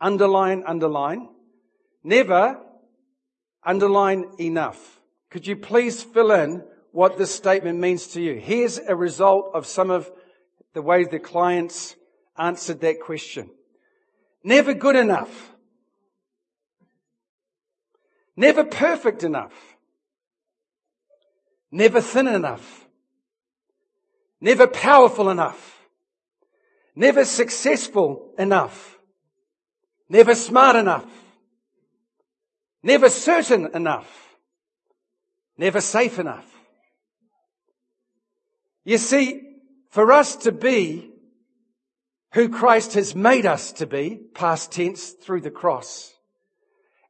underline, 0.00 0.62
underline, 0.66 1.28
never, 2.04 2.60
underline 3.64 4.26
enough. 4.38 5.00
Could 5.30 5.46
you 5.46 5.56
please 5.56 6.02
fill 6.02 6.30
in 6.30 6.62
what 6.92 7.16
this 7.16 7.34
statement 7.34 7.78
means 7.78 8.06
to 8.08 8.20
you. 8.20 8.34
Here's 8.34 8.78
a 8.78 8.94
result 8.94 9.50
of 9.54 9.66
some 9.66 9.90
of 9.90 10.10
the 10.74 10.82
ways 10.82 11.08
the 11.10 11.18
clients 11.18 11.96
answered 12.36 12.80
that 12.80 13.00
question. 13.00 13.50
Never 14.44 14.74
good 14.74 14.96
enough. 14.96 15.52
Never 18.36 18.64
perfect 18.64 19.22
enough. 19.24 19.52
Never 21.70 22.00
thin 22.00 22.28
enough. 22.28 22.86
Never 24.40 24.66
powerful 24.66 25.30
enough. 25.30 25.86
Never 26.94 27.24
successful 27.24 28.32
enough. 28.38 28.98
Never 30.08 30.34
smart 30.34 30.76
enough. 30.76 31.06
Never 32.82 33.08
certain 33.08 33.70
enough. 33.74 34.36
Never 35.56 35.80
safe 35.80 36.18
enough. 36.18 36.46
You 38.84 38.98
see, 38.98 39.40
for 39.90 40.10
us 40.10 40.36
to 40.36 40.52
be 40.52 41.11
who 42.32 42.48
Christ 42.48 42.94
has 42.94 43.14
made 43.14 43.46
us 43.46 43.72
to 43.72 43.86
be, 43.86 44.20
past 44.34 44.72
tense, 44.72 45.10
through 45.10 45.42
the 45.42 45.50
cross, 45.50 46.14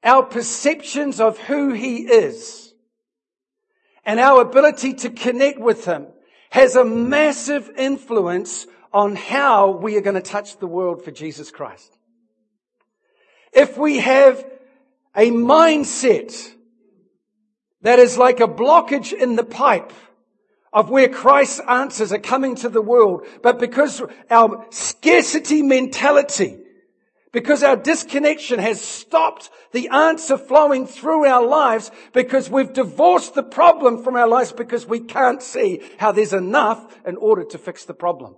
our 0.02 0.22
perceptions 0.22 1.20
of 1.20 1.38
who 1.38 1.72
He 1.72 1.98
is 1.98 2.74
and 4.04 4.18
our 4.18 4.40
ability 4.40 4.94
to 4.94 5.10
connect 5.10 5.60
with 5.60 5.84
Him 5.84 6.06
has 6.50 6.76
a 6.76 6.84
massive 6.84 7.70
influence 7.76 8.66
on 8.92 9.16
how 9.16 9.70
we 9.70 9.96
are 9.96 10.02
going 10.02 10.14
to 10.14 10.20
touch 10.20 10.58
the 10.58 10.66
world 10.66 11.02
for 11.04 11.10
Jesus 11.10 11.50
Christ. 11.50 11.96
If 13.52 13.78
we 13.78 13.98
have 13.98 14.44
a 15.14 15.30
mindset 15.30 16.52
that 17.82 17.98
is 17.98 18.18
like 18.18 18.40
a 18.40 18.48
blockage 18.48 19.12
in 19.12 19.36
the 19.36 19.44
pipe, 19.44 19.92
of 20.72 20.90
where 20.90 21.08
Christ's 21.08 21.60
answers 21.68 22.12
are 22.12 22.18
coming 22.18 22.54
to 22.56 22.68
the 22.68 22.82
world, 22.82 23.26
but 23.42 23.58
because 23.58 24.02
our 24.30 24.66
scarcity 24.70 25.62
mentality, 25.62 26.58
because 27.32 27.62
our 27.62 27.76
disconnection 27.76 28.58
has 28.58 28.80
stopped 28.80 29.50
the 29.72 29.88
answer 29.88 30.36
flowing 30.36 30.86
through 30.86 31.26
our 31.26 31.44
lives 31.44 31.90
because 32.12 32.48
we've 32.48 32.72
divorced 32.72 33.34
the 33.34 33.42
problem 33.42 34.02
from 34.02 34.16
our 34.16 34.28
lives 34.28 34.52
because 34.52 34.86
we 34.86 35.00
can't 35.00 35.42
see 35.42 35.82
how 35.98 36.12
there's 36.12 36.32
enough 36.32 36.96
in 37.06 37.16
order 37.16 37.44
to 37.44 37.58
fix 37.58 37.84
the 37.84 37.94
problem. 37.94 38.36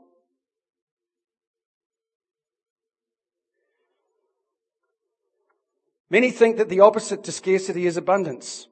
Many 6.10 6.30
think 6.30 6.58
that 6.58 6.68
the 6.68 6.80
opposite 6.80 7.24
to 7.24 7.32
scarcity 7.32 7.86
is 7.86 7.96
abundance. 7.96 8.68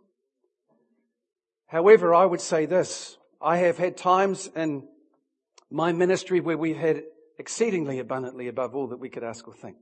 However, 1.66 2.14
I 2.14 2.27
would 2.27 2.40
say 2.40 2.66
this. 2.66 3.16
I 3.42 3.59
have 3.59 3.76
had 3.76 3.96
times 3.96 4.48
in 4.55 4.87
my 5.70 5.92
ministry 5.92 6.40
where 6.40 6.57
we've 6.57 6.76
had 6.76 7.02
exceedingly 7.38 7.98
abundantly 7.98 8.46
above 8.46 8.76
all 8.76 8.88
that 8.88 9.00
we 9.00 9.09
could 9.09 9.24
ask 9.24 9.48
or 9.48 9.55
think. 9.55 9.76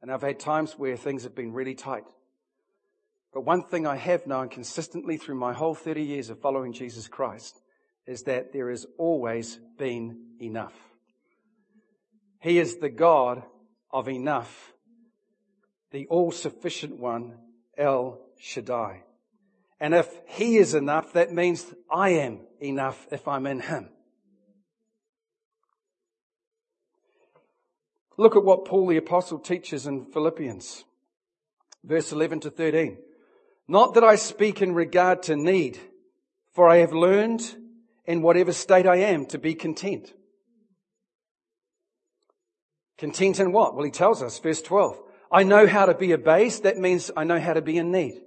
And 0.00 0.12
I've 0.12 0.22
had 0.22 0.38
times 0.38 0.78
where 0.78 0.96
things 0.96 1.24
have 1.24 1.34
been 1.34 1.52
really 1.52 1.74
tight. 1.74 2.04
But 3.32 3.40
one 3.40 3.64
thing 3.64 3.84
I 3.86 3.96
have 3.96 4.26
known 4.28 4.48
consistently 4.48 5.16
through 5.16 5.34
my 5.34 5.52
whole 5.52 5.74
30 5.74 6.02
years 6.02 6.30
of 6.30 6.40
following 6.40 6.72
Jesus 6.72 7.08
Christ 7.08 7.60
is 8.06 8.22
that 8.24 8.52
there 8.52 8.70
has 8.70 8.86
always 8.96 9.58
been 9.76 10.18
enough. 10.40 10.74
He 12.40 12.58
is 12.58 12.76
the 12.76 12.90
God 12.90 13.42
of 13.90 14.08
enough, 14.08 14.72
the 15.90 16.06
all 16.06 16.30
sufficient 16.30 16.96
one, 17.00 17.38
El 17.76 18.20
Shaddai. 18.38 19.02
And 19.80 19.94
if 19.94 20.08
He 20.26 20.56
is 20.56 20.74
enough, 20.74 21.12
that 21.12 21.32
means 21.32 21.66
I 21.90 22.10
am 22.10 22.40
enough 22.60 23.06
if 23.10 23.26
I'm 23.28 23.46
in 23.46 23.60
Him. 23.60 23.88
Look 28.16 28.36
at 28.36 28.44
what 28.44 28.64
Paul 28.64 28.86
the 28.86 28.96
apostle 28.96 29.38
teaches 29.38 29.86
in 29.86 30.06
Philippians, 30.06 30.84
verse 31.82 32.12
11 32.12 32.40
to 32.40 32.50
13. 32.50 32.98
Not 33.66 33.94
that 33.94 34.04
I 34.04 34.16
speak 34.16 34.62
in 34.62 34.74
regard 34.74 35.22
to 35.24 35.36
need, 35.36 35.78
for 36.52 36.68
I 36.68 36.76
have 36.76 36.92
learned 36.92 37.56
in 38.04 38.22
whatever 38.22 38.52
state 38.52 38.86
I 38.86 38.96
am 38.96 39.26
to 39.26 39.38
be 39.38 39.54
content. 39.54 40.12
Content 42.98 43.40
in 43.40 43.52
what? 43.52 43.74
Well, 43.74 43.84
he 43.84 43.90
tells 43.90 44.22
us, 44.22 44.38
verse 44.38 44.62
12. 44.62 45.00
I 45.32 45.42
know 45.42 45.66
how 45.66 45.86
to 45.86 45.94
be 45.94 46.12
abased. 46.12 46.62
That 46.62 46.78
means 46.78 47.10
I 47.16 47.24
know 47.24 47.40
how 47.40 47.54
to 47.54 47.62
be 47.62 47.78
in 47.78 47.90
need. 47.90 48.20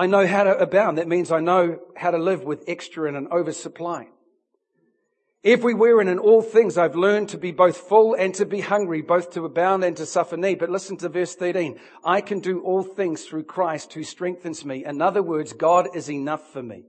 I 0.00 0.06
know 0.06 0.26
how 0.26 0.44
to 0.44 0.56
abound. 0.56 0.96
That 0.96 1.08
means 1.08 1.30
I 1.30 1.40
know 1.40 1.78
how 1.94 2.10
to 2.10 2.16
live 2.16 2.42
with 2.42 2.64
extra 2.66 3.06
and 3.06 3.18
an 3.18 3.28
oversupply. 3.30 4.08
Everywhere 5.44 6.00
and 6.00 6.08
in 6.08 6.18
all 6.18 6.40
things 6.40 6.78
I've 6.78 6.96
learned 6.96 7.28
to 7.30 7.36
be 7.36 7.52
both 7.52 7.76
full 7.76 8.14
and 8.14 8.34
to 8.36 8.46
be 8.46 8.62
hungry, 8.62 9.02
both 9.02 9.32
to 9.32 9.44
abound 9.44 9.84
and 9.84 9.94
to 9.98 10.06
suffer 10.06 10.38
need. 10.38 10.58
But 10.58 10.70
listen 10.70 10.96
to 10.96 11.10
verse 11.10 11.34
13. 11.34 11.78
I 12.02 12.22
can 12.22 12.40
do 12.40 12.62
all 12.62 12.82
things 12.82 13.26
through 13.26 13.44
Christ 13.44 13.92
who 13.92 14.02
strengthens 14.02 14.64
me. 14.64 14.86
In 14.86 15.02
other 15.02 15.22
words, 15.22 15.52
God 15.52 15.94
is 15.94 16.10
enough 16.10 16.50
for 16.50 16.62
me. 16.62 16.86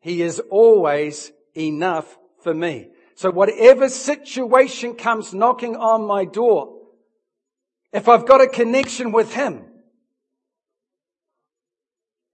He 0.00 0.22
is 0.22 0.40
always 0.50 1.30
enough 1.56 2.18
for 2.42 2.52
me. 2.52 2.88
So 3.14 3.30
whatever 3.30 3.88
situation 3.88 4.96
comes 4.96 5.32
knocking 5.32 5.76
on 5.76 6.04
my 6.04 6.24
door, 6.24 6.80
if 7.92 8.08
I've 8.08 8.26
got 8.26 8.40
a 8.40 8.48
connection 8.48 9.12
with 9.12 9.32
Him, 9.34 9.69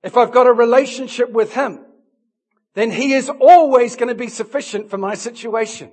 if 0.06 0.16
I've 0.16 0.30
got 0.30 0.46
a 0.46 0.52
relationship 0.52 1.30
with 1.30 1.52
Him, 1.52 1.80
then 2.74 2.92
He 2.92 3.12
is 3.12 3.28
always 3.28 3.96
going 3.96 4.08
to 4.08 4.14
be 4.14 4.28
sufficient 4.28 4.88
for 4.88 4.96
my 4.96 5.16
situation. 5.16 5.90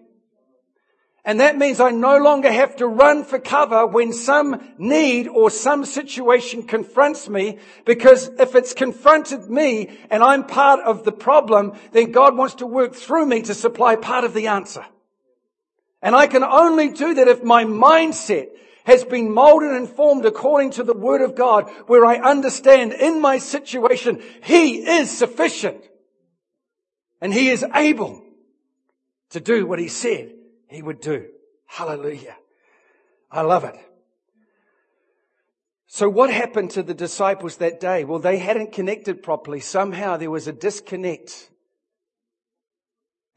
And 1.26 1.40
that 1.40 1.58
means 1.58 1.80
I 1.80 1.90
no 1.90 2.18
longer 2.18 2.52
have 2.52 2.76
to 2.76 2.86
run 2.86 3.24
for 3.24 3.40
cover 3.40 3.88
when 3.88 4.14
some 4.14 4.62
need 4.78 5.28
or 5.28 5.50
some 5.50 5.84
situation 5.84 6.62
confronts 6.64 7.28
me 7.28 7.58
because 7.86 8.28
if 8.40 8.54
it's 8.54 8.74
confronted 8.74 9.50
me 9.50 9.98
and 10.12 10.22
I'm 10.22 10.46
part 10.46 10.82
of 10.82 11.06
the 11.06 11.12
problem, 11.12 11.74
then 11.92 12.12
God 12.12 12.38
wants 12.38 12.56
to 12.56 12.68
work 12.68 12.94
through 12.94 13.26
me 13.26 13.42
to 13.44 13.56
supply 13.56 13.96
part 13.96 14.26
of 14.26 14.36
the 14.36 14.48
answer. 14.48 14.86
And 16.04 16.16
I 16.16 16.28
can 16.28 16.44
only 16.44 16.90
do 16.90 17.16
that 17.16 17.30
if 17.30 17.42
my 17.42 17.64
mindset 17.64 18.50
has 18.86 19.04
been 19.04 19.34
molded 19.34 19.72
and 19.72 19.88
formed 19.90 20.26
according 20.26 20.72
to 20.72 20.84
the 20.84 20.94
word 20.94 21.22
of 21.22 21.36
God 21.36 21.70
where 21.88 22.06
I 22.06 22.18
understand 22.18 22.94
in 22.94 23.22
my 23.22 23.38
situation, 23.38 24.22
He 24.42 24.86
is 24.86 25.10
sufficient. 25.10 25.84
And 27.24 27.34
he 27.34 27.48
is 27.48 27.66
able 27.74 28.22
to 29.30 29.40
do 29.40 29.66
what 29.66 29.80
he 29.80 29.88
said 29.88 30.34
he 30.68 30.82
would 30.82 31.00
do. 31.00 31.28
Hallelujah. 31.66 32.36
I 33.32 33.44
love 33.44 33.64
it. 33.64 33.78
So 35.88 36.10
what 36.10 36.30
happened 36.30 36.72
to 36.72 36.84
the 36.84 36.94
disciples 36.94 37.58
that 37.58 37.80
day? 37.80 38.04
Well, 38.04 38.20
they 38.20 38.40
hadn't 38.40 38.74
connected 38.74 39.24
properly. 39.24 39.62
Somehow 39.62 40.18
there 40.18 40.30
was 40.30 40.50
a 40.50 40.52
disconnect. 40.52 41.50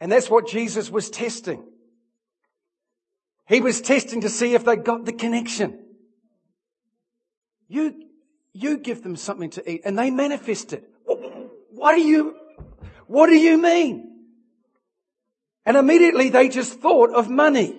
And 0.01 0.11
that's 0.11 0.29
what 0.29 0.49
Jesus 0.49 0.91
was 0.91 1.09
testing. 1.09 1.65
He 3.47 3.61
was 3.61 3.81
testing 3.81 4.23
to 4.23 4.29
see 4.29 4.55
if 4.55 4.65
they 4.65 4.77
got 4.77 5.05
the 5.05 5.13
connection. 5.13 5.79
You, 7.69 7.95
you 8.53 8.79
give 8.79 9.03
them 9.03 9.17
something 9.17 9.51
to 9.51 9.71
eat 9.71 9.83
and 9.85 9.99
they 9.99 10.11
manifest 10.11 10.73
it. 10.73 10.89
What 11.71 11.95
do 11.95 12.03
you, 12.03 12.35
what 13.07 13.27
do 13.27 13.37
you 13.37 13.57
mean? 13.57 14.03
And 15.65 15.77
immediately 15.77 16.29
they 16.29 16.49
just 16.49 16.81
thought 16.81 17.11
of 17.11 17.29
money. 17.29 17.77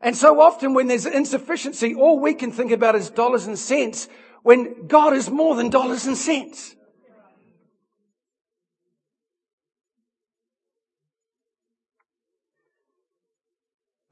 And 0.00 0.16
so 0.16 0.40
often 0.40 0.74
when 0.74 0.86
there's 0.86 1.06
insufficiency, 1.06 1.94
all 1.94 2.20
we 2.20 2.34
can 2.34 2.52
think 2.52 2.70
about 2.70 2.94
is 2.94 3.10
dollars 3.10 3.46
and 3.46 3.58
cents 3.58 4.08
when 4.42 4.86
God 4.86 5.14
is 5.14 5.30
more 5.30 5.56
than 5.56 5.70
dollars 5.70 6.06
and 6.06 6.16
cents. 6.16 6.76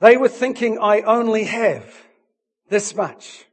They 0.06 0.16
were 0.16 0.28
thinking, 0.28 0.78
I 0.80 1.00
only 1.00 1.42
have 1.46 1.84
this 2.68 2.94
much. 2.94 3.44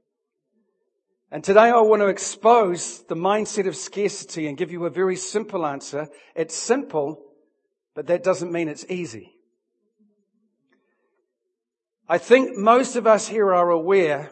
And 1.31 1.43
today 1.43 1.71
I 1.71 1.79
want 1.79 2.03
to 2.03 2.09
expose 2.09 3.01
the 3.05 3.15
mindset 3.15 3.67
of 3.67 3.75
scarcity 3.75 4.45
and 4.45 4.55
give 4.55 4.71
you 4.71 4.85
a 4.85 4.91
very 4.91 5.15
simple 5.15 5.65
answer. 5.65 6.09
It's 6.35 6.53
simple, 6.53 7.19
but 7.95 8.05
that 8.05 8.23
doesn't 8.23 8.51
mean 8.51 8.67
it's 8.67 8.85
easy. 8.87 9.33
I 12.07 12.19
think 12.19 12.55
most 12.55 12.97
of 12.97 13.07
us 13.07 13.27
here 13.27 13.51
are 13.51 13.71
aware 13.71 14.29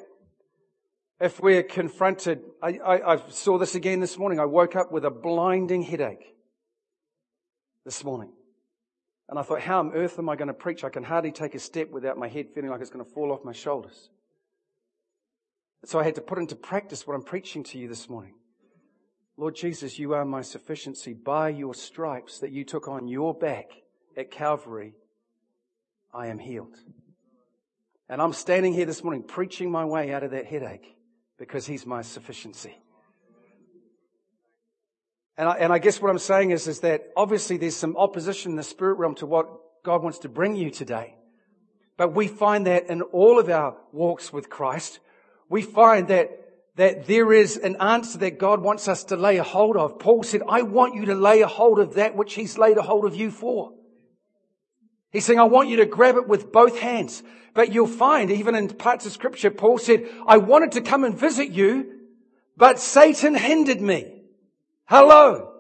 if 1.20 1.42
we're 1.42 1.64
confronted. 1.64 2.44
I, 2.62 2.78
I, 2.86 3.14
I, 3.14 3.30
saw 3.30 3.58
this 3.58 3.74
again 3.74 4.00
this 4.00 4.20
morning. 4.20 4.40
I 4.40 4.46
woke 4.46 4.76
up 4.76 4.92
with 4.92 5.06
a 5.06 5.10
blinding 5.10 5.82
headache 5.82 6.36
this 7.84 8.04
morning. 8.04 8.32
And 9.32 9.40
I 9.40 9.44
thought, 9.44 9.62
how 9.62 9.80
on 9.80 9.94
earth 9.94 10.20
am 10.20 10.28
I 10.28 10.36
going 10.36 10.50
to 10.50 10.54
preach? 10.54 10.84
I 10.84 10.90
can 10.90 11.06
hardly 11.06 11.32
take 11.32 11.56
a 11.56 11.60
step 11.60 11.90
without 11.90 12.18
my 12.18 12.28
head 12.28 12.50
feeling 12.54 12.70
like 12.70 12.82
it's 12.82 12.90
going 12.90 13.04
to 13.04 13.10
fall 13.10 13.32
off 13.32 13.46
my 13.46 13.54
shoulders. 13.54 14.10
So 15.86 16.00
I 16.00 16.04
had 16.04 16.16
to 16.16 16.22
put 16.22 16.38
into 16.38 16.54
practice 16.54 17.08
what 17.08 17.16
I'm 17.16 17.24
preaching 17.24 17.64
to 17.64 17.80
you 17.80 17.88
this 17.88 18.10
morning. 18.10 18.34
Lord 19.38 19.56
Jesus, 19.56 19.98
you 19.98 20.14
are 20.14 20.26
my 20.26 20.42
sufficiency. 20.42 21.14
By 21.14 21.48
your 21.48 21.74
stripes 21.74 22.40
that 22.40 22.52
you 22.52 22.66
took 22.66 22.90
on 22.90 23.08
your 23.08 23.34
back 23.34 23.72
at 24.18 24.32
Calvary, 24.32 24.96
I 26.14 26.28
am 26.28 26.38
healed. 26.38 26.76
And 28.10 28.22
I'm 28.22 28.34
standing 28.34 28.74
here 28.74 28.86
this 28.86 29.02
morning 29.02 29.24
preaching 29.24 29.72
my 29.72 29.86
way 29.86 30.14
out 30.14 30.24
of 30.24 30.32
that 30.32 30.46
headache 30.46 30.98
because 31.40 31.66
he's 31.66 31.86
my 31.86 32.02
sufficiency. 32.02 32.81
And 35.38 35.48
I, 35.48 35.54
and 35.54 35.74
I 35.74 35.80
guess 35.80 36.02
what 36.02 36.10
I'm 36.10 36.20
saying 36.20 36.52
is, 36.52 36.68
is 36.68 36.82
that 36.82 37.10
obviously 37.16 37.58
there's 37.58 37.76
some 37.76 37.96
opposition 37.98 38.52
in 38.52 38.58
the 38.58 38.64
spirit 38.64 38.96
realm 38.96 39.16
to 39.16 39.26
what 39.26 39.48
God 39.84 40.04
wants 40.04 40.20
to 40.20 40.30
bring 40.30 40.56
you 40.56 40.70
today. 40.70 41.16
But 41.98 42.14
we 42.14 42.28
find 42.28 42.68
that 42.68 42.88
in 42.88 43.02
all 43.02 43.40
of 43.40 43.50
our 43.50 43.78
walks 43.92 44.34
with 44.34 44.50
Christ, 44.50 45.00
we 45.50 45.62
find 45.62 46.08
that, 46.08 46.30
that 46.76 47.06
there 47.06 47.34
is 47.34 47.58
an 47.58 47.78
answer 47.80 48.18
that 48.20 48.40
God 48.40 48.62
wants 48.62 48.88
us 48.88 49.04
to 49.06 49.16
lay 49.16 49.38
a 49.38 49.44
hold 49.44 49.78
of. 49.78 50.00
Paul 50.00 50.24
said, 50.24 50.42
I 50.48 50.64
want 50.64 50.96
you 50.96 51.06
to 51.06 51.16
lay 51.16 51.42
a 51.42 51.48
hold 51.48 51.80
of 51.80 51.96
that 51.96 52.16
which 52.16 52.34
he's 52.34 52.58
laid 52.58 52.78
a 52.78 52.82
hold 52.82 53.06
of 53.06 53.16
you 53.16 53.32
for. 53.32 53.74
He's 55.12 55.26
saying, 55.26 55.40
I 55.40 55.44
want 55.44 55.70
you 55.70 55.78
to 55.78 55.86
grab 55.86 56.16
it 56.16 56.28
with 56.28 56.52
both 56.52 56.80
hands. 56.80 57.22
But 57.54 57.74
you'll 57.74 57.88
find, 57.88 58.32
even 58.32 58.56
in 58.56 58.70
parts 58.70 59.06
of 59.06 59.12
scripture, 59.12 59.52
Paul 59.52 59.78
said, 59.78 60.08
I 60.26 60.38
wanted 60.38 60.72
to 60.74 60.82
come 60.82 61.04
and 61.04 61.18
visit 61.18 61.50
you, 61.50 62.00
but 62.56 62.80
Satan 62.80 63.36
hindered 63.36 63.82
me. 63.82 64.21
Hello. 64.86 65.54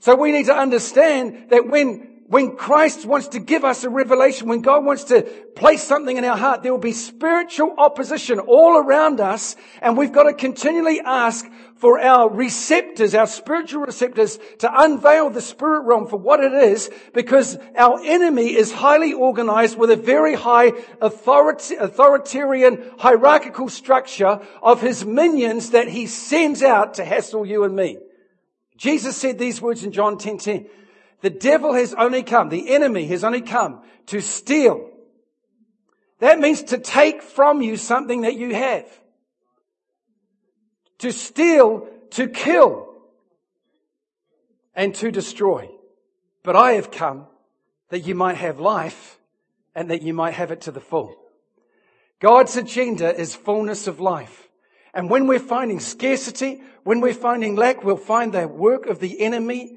So 0.00 0.16
we 0.16 0.32
need 0.32 0.46
to 0.46 0.56
understand 0.56 1.50
that 1.50 1.68
when 1.68 2.10
when 2.30 2.54
Christ 2.54 3.04
wants 3.06 3.26
to 3.28 3.40
give 3.40 3.64
us 3.64 3.82
a 3.82 3.90
revelation, 3.90 4.48
when 4.48 4.60
God 4.60 4.84
wants 4.84 5.02
to 5.04 5.22
place 5.56 5.82
something 5.82 6.16
in 6.16 6.24
our 6.24 6.36
heart, 6.36 6.62
there 6.62 6.70
will 6.70 6.78
be 6.78 6.92
spiritual 6.92 7.74
opposition 7.76 8.38
all 8.38 8.78
around 8.78 9.18
us, 9.18 9.56
and 9.82 9.96
we've 9.96 10.12
got 10.12 10.22
to 10.22 10.32
continually 10.32 11.00
ask 11.00 11.44
for 11.74 11.98
our 11.98 12.30
receptors, 12.30 13.16
our 13.16 13.26
spiritual 13.26 13.80
receptors, 13.80 14.38
to 14.58 14.70
unveil 14.72 15.30
the 15.30 15.40
spirit 15.40 15.80
realm 15.80 16.06
for 16.06 16.18
what 16.18 16.38
it 16.38 16.52
is, 16.52 16.88
because 17.12 17.58
our 17.76 18.00
enemy 18.04 18.54
is 18.54 18.70
highly 18.70 19.12
organized 19.12 19.76
with 19.76 19.90
a 19.90 19.96
very 19.96 20.36
high 20.36 20.70
authority, 21.00 21.74
authoritarian 21.74 22.92
hierarchical 23.00 23.68
structure 23.68 24.40
of 24.62 24.80
his 24.80 25.04
minions 25.04 25.70
that 25.70 25.88
he 25.88 26.06
sends 26.06 26.62
out 26.62 26.94
to 26.94 27.04
hassle 27.04 27.44
you 27.44 27.64
and 27.64 27.74
me. 27.74 27.98
Jesus 28.80 29.14
said 29.14 29.38
these 29.38 29.60
words 29.60 29.84
in 29.84 29.92
John 29.92 30.16
10, 30.16 30.38
10. 30.38 30.66
The 31.20 31.28
devil 31.28 31.74
has 31.74 31.92
only 31.92 32.22
come, 32.22 32.48
the 32.48 32.72
enemy 32.72 33.06
has 33.08 33.24
only 33.24 33.42
come 33.42 33.82
to 34.06 34.22
steal. 34.22 34.88
That 36.20 36.38
means 36.38 36.62
to 36.62 36.78
take 36.78 37.20
from 37.20 37.60
you 37.60 37.76
something 37.76 38.22
that 38.22 38.36
you 38.36 38.54
have. 38.54 38.86
To 41.00 41.12
steal, 41.12 41.88
to 42.12 42.26
kill, 42.26 42.88
and 44.74 44.94
to 44.94 45.10
destroy. 45.10 45.68
But 46.42 46.56
I 46.56 46.72
have 46.72 46.90
come 46.90 47.26
that 47.90 48.06
you 48.06 48.14
might 48.14 48.38
have 48.38 48.60
life 48.60 49.18
and 49.74 49.90
that 49.90 50.00
you 50.00 50.14
might 50.14 50.32
have 50.32 50.52
it 50.52 50.62
to 50.62 50.70
the 50.70 50.80
full. 50.80 51.14
God's 52.18 52.56
agenda 52.56 53.14
is 53.14 53.34
fullness 53.34 53.86
of 53.86 54.00
life. 54.00 54.49
And 54.92 55.08
when 55.08 55.26
we're 55.26 55.38
finding 55.38 55.80
scarcity, 55.80 56.62
when 56.82 57.00
we're 57.00 57.14
finding 57.14 57.56
lack, 57.56 57.84
we'll 57.84 57.96
find 57.96 58.32
the 58.32 58.48
work 58.48 58.86
of 58.86 58.98
the 58.98 59.20
enemy 59.20 59.76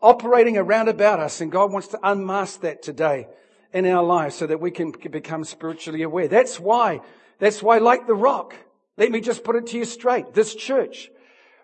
operating 0.00 0.56
around 0.56 0.88
about 0.88 1.20
us. 1.20 1.40
And 1.40 1.52
God 1.52 1.72
wants 1.72 1.88
to 1.88 2.00
unmask 2.02 2.60
that 2.62 2.82
today 2.82 3.28
in 3.72 3.86
our 3.86 4.02
lives 4.02 4.34
so 4.34 4.46
that 4.46 4.60
we 4.60 4.70
can 4.70 4.92
become 4.92 5.44
spiritually 5.44 6.02
aware. 6.02 6.28
That's 6.28 6.58
why, 6.58 7.00
that's 7.38 7.62
why 7.62 7.78
like 7.78 8.06
the 8.06 8.14
rock, 8.14 8.54
let 8.96 9.10
me 9.10 9.20
just 9.20 9.44
put 9.44 9.56
it 9.56 9.66
to 9.68 9.78
you 9.78 9.84
straight. 9.84 10.34
This 10.34 10.54
church, 10.54 11.10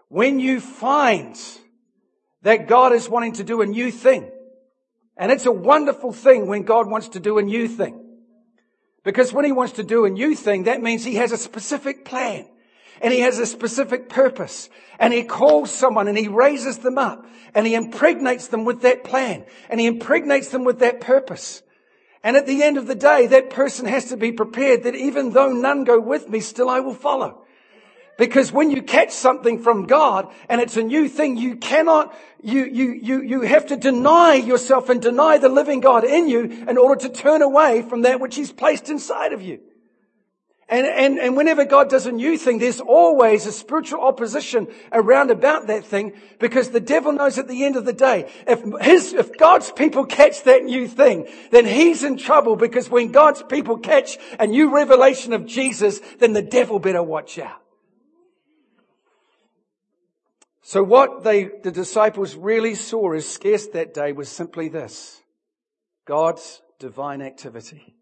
when 0.08 0.38
you 0.38 0.60
find 0.60 1.36
that 2.42 2.68
God 2.68 2.92
is 2.92 3.08
wanting 3.08 3.32
to 3.34 3.44
do 3.44 3.62
a 3.62 3.66
new 3.66 3.90
thing, 3.90 4.30
and 5.16 5.32
it's 5.32 5.46
a 5.46 5.52
wonderful 5.52 6.12
thing 6.12 6.46
when 6.46 6.62
God 6.62 6.90
wants 6.90 7.10
to 7.10 7.20
do 7.20 7.38
a 7.38 7.42
new 7.42 7.66
thing. 7.66 8.02
Because 9.02 9.32
when 9.32 9.44
He 9.44 9.52
wants 9.52 9.74
to 9.74 9.82
do 9.82 10.04
a 10.04 10.10
new 10.10 10.34
thing, 10.34 10.64
that 10.64 10.82
means 10.82 11.04
He 11.04 11.14
has 11.14 11.32
a 11.32 11.38
specific 11.38 12.04
plan. 12.04 12.46
And 13.00 13.12
He 13.12 13.20
has 13.20 13.38
a 13.38 13.46
specific 13.46 14.08
purpose. 14.08 14.68
And 14.98 15.12
He 15.12 15.24
calls 15.24 15.70
someone 15.70 16.08
and 16.08 16.18
He 16.18 16.28
raises 16.28 16.78
them 16.78 16.98
up. 16.98 17.26
And 17.54 17.66
He 17.66 17.74
impregnates 17.74 18.48
them 18.48 18.64
with 18.64 18.82
that 18.82 19.04
plan. 19.04 19.44
And 19.68 19.80
He 19.80 19.86
impregnates 19.86 20.48
them 20.48 20.64
with 20.64 20.80
that 20.80 21.00
purpose. 21.00 21.62
And 22.22 22.36
at 22.36 22.46
the 22.46 22.62
end 22.62 22.76
of 22.76 22.86
the 22.86 22.94
day, 22.94 23.28
that 23.28 23.50
person 23.50 23.86
has 23.86 24.06
to 24.06 24.16
be 24.16 24.32
prepared 24.32 24.82
that 24.82 24.96
even 24.96 25.30
though 25.30 25.52
none 25.52 25.84
go 25.84 26.00
with 26.00 26.28
me, 26.28 26.40
still 26.40 26.68
I 26.68 26.80
will 26.80 26.94
follow. 26.94 27.46
Because 28.18 28.50
when 28.50 28.70
you 28.70 28.82
catch 28.82 29.12
something 29.12 29.62
from 29.62 29.86
God 29.86 30.32
and 30.48 30.60
it's 30.60 30.76
a 30.76 30.82
new 30.82 31.08
thing, 31.08 31.36
you 31.36 31.56
cannot, 31.56 32.16
you, 32.42 32.64
you, 32.64 32.92
you, 32.92 33.22
you 33.22 33.40
have 33.42 33.66
to 33.66 33.76
deny 33.76 34.34
yourself 34.34 34.88
and 34.88 35.02
deny 35.02 35.36
the 35.38 35.50
living 35.50 35.80
God 35.80 36.04
in 36.04 36.28
you 36.28 36.44
in 36.44 36.78
order 36.78 37.00
to 37.02 37.10
turn 37.10 37.42
away 37.42 37.82
from 37.82 38.02
that 38.02 38.20
which 38.20 38.34
He's 38.34 38.52
placed 38.52 38.88
inside 38.88 39.32
of 39.32 39.42
you. 39.42 39.60
And, 40.68 40.84
and, 40.84 41.18
and 41.20 41.36
whenever 41.36 41.64
God 41.64 41.88
does 41.88 42.06
a 42.06 42.12
new 42.12 42.36
thing, 42.36 42.58
there's 42.58 42.80
always 42.80 43.46
a 43.46 43.52
spiritual 43.52 44.00
opposition 44.00 44.66
around 44.92 45.30
about 45.30 45.68
that 45.68 45.84
thing 45.84 46.12
because 46.40 46.70
the 46.70 46.80
devil 46.80 47.12
knows 47.12 47.38
at 47.38 47.46
the 47.46 47.64
end 47.64 47.76
of 47.76 47.84
the 47.84 47.92
day, 47.92 48.28
if 48.48 48.62
his, 48.80 49.12
if 49.12 49.38
God's 49.38 49.70
people 49.70 50.04
catch 50.04 50.42
that 50.42 50.64
new 50.64 50.88
thing, 50.88 51.28
then 51.52 51.66
he's 51.66 52.02
in 52.02 52.16
trouble 52.16 52.56
because 52.56 52.90
when 52.90 53.12
God's 53.12 53.44
people 53.44 53.78
catch 53.78 54.18
a 54.40 54.46
new 54.48 54.74
revelation 54.74 55.32
of 55.32 55.46
Jesus, 55.46 56.00
then 56.18 56.32
the 56.32 56.42
devil 56.42 56.80
better 56.80 57.02
watch 57.02 57.38
out. 57.38 57.62
So 60.62 60.82
what 60.82 61.22
they, 61.22 61.44
the 61.62 61.70
disciples 61.70 62.34
really 62.34 62.74
saw 62.74 63.12
as 63.12 63.28
scarce 63.28 63.68
that 63.68 63.94
day 63.94 64.10
was 64.10 64.28
simply 64.28 64.68
this. 64.68 65.22
God's 66.06 66.60
divine 66.80 67.22
activity. 67.22 67.95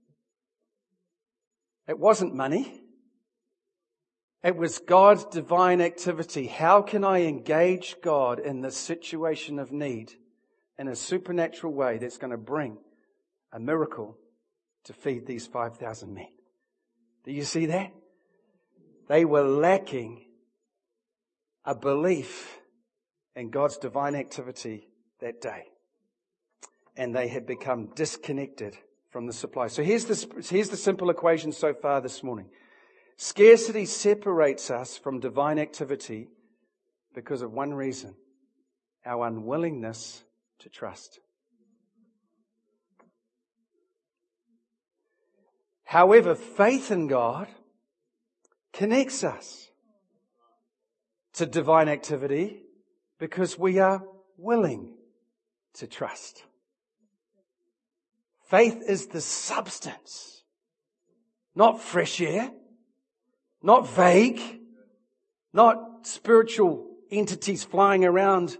It 1.86 1.98
wasn't 1.98 2.34
money. 2.34 2.80
It 4.42 4.56
was 4.56 4.78
God's 4.78 5.24
divine 5.24 5.80
activity. 5.80 6.46
How 6.46 6.82
can 6.82 7.04
I 7.04 7.22
engage 7.22 7.96
God 8.02 8.38
in 8.38 8.60
this 8.60 8.76
situation 8.76 9.58
of 9.58 9.72
need 9.72 10.12
in 10.78 10.88
a 10.88 10.96
supernatural 10.96 11.72
way 11.72 11.98
that's 11.98 12.18
going 12.18 12.30
to 12.30 12.36
bring 12.36 12.76
a 13.52 13.58
miracle 13.58 14.18
to 14.84 14.92
feed 14.92 15.26
these 15.26 15.46
5,000 15.46 16.12
men? 16.12 16.28
Do 17.24 17.32
you 17.32 17.44
see 17.44 17.66
that? 17.66 17.92
They 19.08 19.24
were 19.24 19.44
lacking 19.44 20.26
a 21.64 21.74
belief 21.74 22.58
in 23.34 23.50
God's 23.50 23.78
divine 23.78 24.14
activity 24.14 24.88
that 25.20 25.40
day. 25.40 25.64
And 26.96 27.14
they 27.14 27.28
had 27.28 27.46
become 27.46 27.90
disconnected 27.94 28.76
from 29.14 29.26
the 29.28 29.32
supply. 29.32 29.68
So 29.68 29.84
here's 29.84 30.06
the, 30.06 30.42
here's 30.50 30.70
the 30.70 30.76
simple 30.76 31.08
equation 31.08 31.52
so 31.52 31.72
far 31.72 32.00
this 32.00 32.24
morning. 32.24 32.46
Scarcity 33.16 33.86
separates 33.86 34.72
us 34.72 34.98
from 34.98 35.20
divine 35.20 35.60
activity 35.60 36.30
because 37.14 37.40
of 37.40 37.52
one 37.52 37.74
reason 37.74 38.16
our 39.06 39.28
unwillingness 39.28 40.24
to 40.58 40.68
trust. 40.68 41.20
However, 45.84 46.34
faith 46.34 46.90
in 46.90 47.06
God 47.06 47.46
connects 48.72 49.22
us 49.22 49.68
to 51.34 51.46
divine 51.46 51.88
activity 51.88 52.62
because 53.20 53.56
we 53.56 53.78
are 53.78 54.02
willing 54.36 54.96
to 55.74 55.86
trust. 55.86 56.42
Faith 58.46 58.82
is 58.86 59.06
the 59.06 59.20
substance, 59.20 60.42
not 61.54 61.80
fresh 61.80 62.20
air, 62.20 62.50
not 63.62 63.88
vague, 63.88 64.40
not 65.52 66.06
spiritual 66.06 66.86
entities 67.10 67.64
flying 67.64 68.04
around 68.04 68.56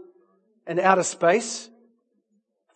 in 0.66 0.80
outer 0.80 1.02
space. 1.02 1.68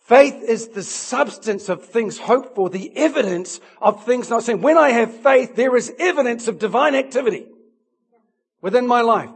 Faith 0.01 0.43
is 0.43 0.69
the 0.69 0.83
substance 0.83 1.69
of 1.69 1.85
things 1.85 2.19
hoped 2.19 2.55
for, 2.55 2.69
the 2.69 2.95
evidence 2.95 3.59
of 3.81 4.05
things 4.05 4.29
not 4.29 4.43
seen. 4.43 4.61
When 4.61 4.77
I 4.77 4.89
have 4.89 5.13
faith, 5.21 5.55
there 5.55 5.75
is 5.75 5.93
evidence 5.99 6.47
of 6.47 6.59
divine 6.59 6.95
activity 6.95 7.47
within 8.61 8.87
my 8.87 9.01
life. 9.01 9.29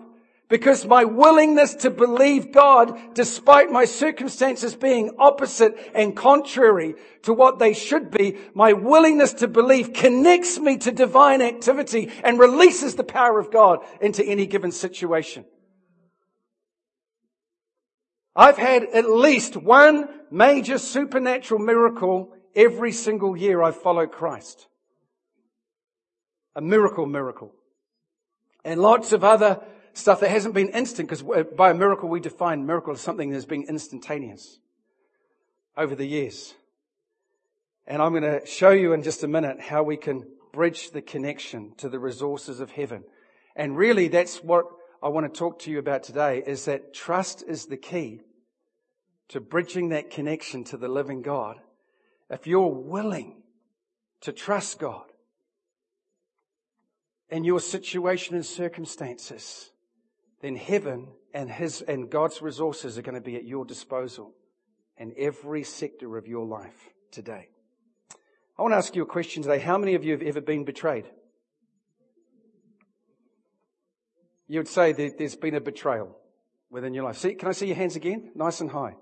Because 0.54 0.86
my 0.86 1.04
willingness 1.04 1.74
to 1.78 1.90
believe 1.90 2.52
God, 2.52 3.16
despite 3.16 3.72
my 3.72 3.86
circumstances 3.86 4.76
being 4.76 5.16
opposite 5.18 5.74
and 5.96 6.16
contrary 6.16 6.94
to 7.24 7.34
what 7.34 7.58
they 7.58 7.74
should 7.74 8.12
be, 8.12 8.38
my 8.54 8.74
willingness 8.74 9.34
to 9.34 9.48
believe 9.48 9.94
connects 9.94 10.60
me 10.60 10.78
to 10.78 10.92
divine 10.92 11.42
activity 11.42 12.12
and 12.24 12.38
releases 12.38 12.94
the 12.94 13.04
power 13.04 13.40
of 13.40 13.52
God 13.52 13.80
into 14.00 14.24
any 14.24 14.46
given 14.46 14.72
situation. 14.72 15.44
I've 18.36 18.60
had 18.60 18.84
at 18.84 19.10
least 19.10 19.58
one 19.58 20.08
major 20.30 20.78
supernatural 20.78 21.62
miracle 21.62 22.32
every 22.56 22.92
single 22.92 23.36
year 23.36 23.64
I've 23.64 23.82
followed 23.82 24.12
Christ. 24.12 24.68
A 26.56 26.62
miracle 26.62 27.08
miracle. 27.08 27.56
And 28.64 28.80
lots 28.80 29.14
of 29.14 29.24
other 29.24 29.60
stuff 29.94 30.20
that 30.20 30.30
hasn't 30.30 30.54
been 30.54 30.70
instant, 30.70 31.08
because 31.08 31.24
uh, 31.24 31.44
by 31.44 31.72
a 31.72 31.74
miracle 31.74 32.10
we 32.10 32.20
define 32.20 32.66
miracle 32.66 32.94
as 32.94 33.02
something 33.02 33.30
that's 33.30 33.46
been 33.46 33.64
instantaneous 33.64 34.60
over 35.78 35.96
the 35.96 36.06
years. 36.06 36.56
And 37.86 38.02
I'm 38.02 38.12
going 38.12 38.24
to 38.24 38.46
show 38.46 38.72
you 38.72 38.94
in 38.94 39.04
just 39.04 39.24
a 39.24 39.28
minute 39.28 39.60
how 39.60 39.84
we 39.84 39.98
can 39.98 40.26
bridge 40.52 40.92
the 40.92 41.02
connection 41.02 41.74
to 41.78 41.90
the 41.90 42.00
resources 42.00 42.60
of 42.60 42.72
heaven. 42.72 43.04
And 43.56 43.78
really 43.78 44.08
that's 44.08 44.44
what 44.44 44.66
I 45.02 45.10
want 45.10 45.32
to 45.32 45.38
talk 45.38 45.60
to 45.60 45.72
you 45.72 45.80
about 45.80 46.04
today 46.04 46.44
is 46.46 46.66
that 46.66 46.94
trust 46.94 47.44
is 47.46 47.66
the 47.66 47.78
key 47.78 48.22
to 49.30 49.42
bridging 49.42 49.90
that 49.90 50.10
connection 50.10 50.64
to 50.66 50.78
the 50.78 50.88
living 50.88 51.22
God. 51.22 51.60
If 52.30 52.48
you're 52.48 52.68
willing 52.68 53.44
to 54.22 54.32
trust 54.32 54.80
God 54.80 55.04
in 57.30 57.44
your 57.44 57.60
situation 57.60 58.36
and 58.36 58.46
circumstances, 58.46 59.72
then 60.44 60.58
heaven 60.58 61.08
and 61.34 61.50
his 61.50 61.82
and 61.82 62.10
God's 62.10 62.42
resources 62.42 62.98
are 62.98 63.02
going 63.02 63.16
to 63.16 63.22
be 63.22 63.38
at 63.38 63.46
your 63.46 63.64
disposal 63.64 64.34
in 64.98 65.14
every 65.18 65.64
sector 65.64 66.18
of 66.18 66.28
your 66.28 66.46
life 66.46 66.90
today. 67.12 67.48
I 68.60 68.62
want 68.62 68.74
to 68.74 68.78
ask 68.78 68.94
you 68.94 69.04
a 69.04 69.06
question 69.06 69.42
today. 69.42 69.58
How 69.58 69.78
many 69.78 69.96
of 69.96 70.04
you 70.04 70.12
have 70.12 70.22
ever 70.22 70.42
been 70.42 70.66
betrayed? 70.66 71.06
You 74.50 74.60
would 74.60 74.68
say 74.68 74.92
that 74.92 75.18
there's 75.18 75.38
been 75.38 75.56
a 75.56 75.62
betrayal 75.62 76.18
within 76.70 76.94
your 76.94 77.06
life. 77.06 77.18
See, 77.18 77.36
can 77.36 77.48
I 77.48 77.54
see 77.54 77.68
your 77.68 77.78
hands 77.78 77.96
again? 77.96 78.32
Nice 78.36 78.60
and 78.60 78.70
high. 78.70 78.98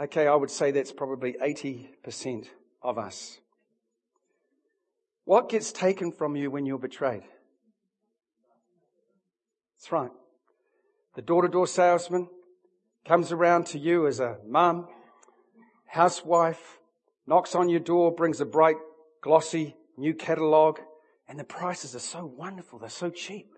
Okay, 0.00 0.28
I 0.28 0.34
would 0.36 0.50
say 0.50 0.70
that's 0.70 0.92
probably 0.92 1.34
80% 1.42 2.46
of 2.82 2.98
us. 2.98 3.38
What 5.24 5.48
gets 5.48 5.72
taken 5.72 6.12
from 6.12 6.36
you 6.36 6.52
when 6.52 6.66
you're 6.66 6.78
betrayed? 6.78 7.24
That's 9.76 9.90
right. 9.90 10.12
The 11.16 11.22
door 11.22 11.42
to 11.42 11.48
door 11.48 11.66
salesman 11.66 12.28
comes 13.06 13.32
around 13.32 13.64
to 13.68 13.78
you 13.78 14.06
as 14.06 14.20
a 14.20 14.36
mum, 14.46 14.86
housewife, 15.86 16.78
knocks 17.26 17.54
on 17.54 17.70
your 17.70 17.80
door, 17.80 18.14
brings 18.14 18.42
a 18.42 18.44
bright, 18.44 18.76
glossy 19.22 19.76
new 19.96 20.12
catalogue, 20.12 20.78
and 21.26 21.38
the 21.38 21.44
prices 21.44 21.96
are 21.96 22.00
so 22.00 22.26
wonderful. 22.26 22.78
They're 22.78 22.90
so 22.90 23.08
cheap. 23.08 23.54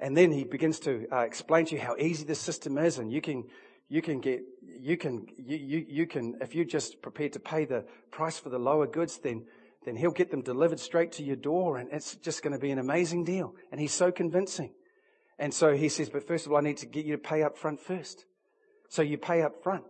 And 0.00 0.16
then 0.16 0.32
he 0.32 0.42
begins 0.42 0.80
to 0.80 1.06
uh, 1.12 1.20
explain 1.20 1.66
to 1.66 1.76
you 1.76 1.80
how 1.80 1.94
easy 1.98 2.24
the 2.24 2.34
system 2.34 2.78
is 2.78 2.98
and 2.98 3.12
you 3.12 3.20
can, 3.20 3.44
you 3.88 4.02
can 4.02 4.20
get, 4.20 4.40
you 4.80 4.96
can, 4.96 5.24
you, 5.38 5.56
you, 5.56 5.86
you 5.88 6.06
can, 6.08 6.36
if 6.40 6.52
you're 6.56 6.64
just 6.64 7.00
prepared 7.00 7.32
to 7.34 7.40
pay 7.40 7.64
the 7.64 7.84
price 8.10 8.40
for 8.40 8.48
the 8.48 8.58
lower 8.58 8.88
goods, 8.88 9.18
then, 9.18 9.46
then 9.84 9.94
he'll 9.94 10.10
get 10.10 10.32
them 10.32 10.42
delivered 10.42 10.80
straight 10.80 11.12
to 11.12 11.22
your 11.22 11.36
door 11.36 11.78
and 11.78 11.90
it's 11.92 12.16
just 12.16 12.42
going 12.42 12.54
to 12.54 12.58
be 12.58 12.72
an 12.72 12.80
amazing 12.80 13.22
deal. 13.22 13.54
And 13.70 13.80
he's 13.80 13.92
so 13.92 14.10
convincing. 14.10 14.72
And 15.38 15.52
so 15.52 15.74
he 15.74 15.88
says, 15.88 16.08
but 16.08 16.26
first 16.26 16.46
of 16.46 16.52
all, 16.52 16.58
I 16.58 16.62
need 16.62 16.78
to 16.78 16.86
get 16.86 17.04
you 17.04 17.12
to 17.12 17.18
pay 17.18 17.42
up 17.42 17.58
front 17.58 17.80
first. 17.80 18.24
So 18.88 19.02
you 19.02 19.18
pay 19.18 19.42
up 19.42 19.62
front. 19.62 19.84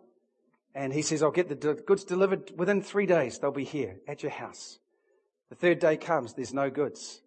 And 0.74 0.92
he 0.92 1.02
says, 1.02 1.22
I'll 1.22 1.30
get 1.30 1.48
the 1.48 1.74
goods 1.74 2.04
delivered 2.04 2.52
within 2.56 2.82
three 2.82 3.06
days. 3.06 3.38
They'll 3.38 3.52
be 3.52 3.64
here 3.64 3.96
at 4.06 4.22
your 4.22 4.32
house. 4.32 4.78
The 5.48 5.54
third 5.54 5.78
day 5.78 5.96
comes, 5.96 6.34
there's 6.34 6.52
no 6.52 6.70
goods. 6.70 7.22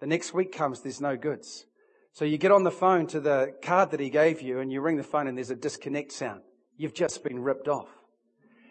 The 0.00 0.06
next 0.06 0.32
week 0.32 0.52
comes, 0.52 0.80
there's 0.80 1.00
no 1.00 1.16
goods. 1.16 1.66
So 2.12 2.24
you 2.24 2.38
get 2.38 2.52
on 2.52 2.62
the 2.62 2.70
phone 2.70 3.06
to 3.08 3.20
the 3.20 3.54
card 3.60 3.90
that 3.90 4.00
he 4.00 4.08
gave 4.08 4.40
you 4.40 4.60
and 4.60 4.72
you 4.72 4.80
ring 4.80 4.96
the 4.96 5.02
phone 5.02 5.26
and 5.26 5.36
there's 5.36 5.50
a 5.50 5.56
disconnect 5.56 6.12
sound. 6.12 6.40
You've 6.78 6.94
just 6.94 7.22
been 7.22 7.40
ripped 7.40 7.68
off. 7.68 7.88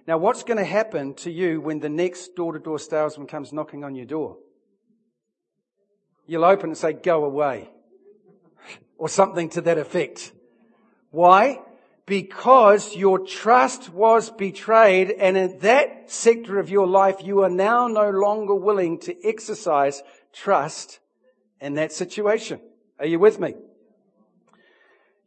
Now 0.08 0.18
what's 0.18 0.44
going 0.44 0.58
to 0.58 0.66
happen 0.66 1.14
to 1.16 1.32
you 1.32 1.62
when 1.62 1.80
the 1.80 1.90
next 1.90 2.36
door 2.36 2.54
to 2.54 2.60
door 2.60 2.80
salesman 2.80 3.28
comes 3.28 3.52
knocking 3.52 3.84
on 3.84 3.96
your 3.96 4.06
door? 4.06 4.38
You'll 6.26 6.46
open 6.46 6.70
and 6.72 6.78
say, 6.78 6.94
go 6.94 7.26
away. 7.26 7.70
Or 8.98 9.10
something 9.10 9.50
to 9.50 9.62
that 9.62 9.78
effect. 9.78 10.32
Why? 11.12 11.62
Because 12.06 12.96
your 12.96 13.20
trust 13.20 13.90
was 13.90 14.30
betrayed 14.30 15.12
and 15.12 15.36
in 15.36 15.60
that 15.60 16.12
sector 16.12 16.60
of 16.60 16.70
your 16.70 16.88
life 16.88 17.18
you 17.24 17.42
are 17.44 17.50
now 17.50 17.88
no 17.88 18.10
longer 18.10 18.56
willing 18.56 19.00
to 19.00 19.16
exercise 19.28 20.04
trust 20.32 21.00
in 21.60 21.74
that 21.76 21.92
situation. 21.92 22.60
Are 23.00 23.06
you 23.06 23.20
with 23.20 23.40
me? 23.40 23.56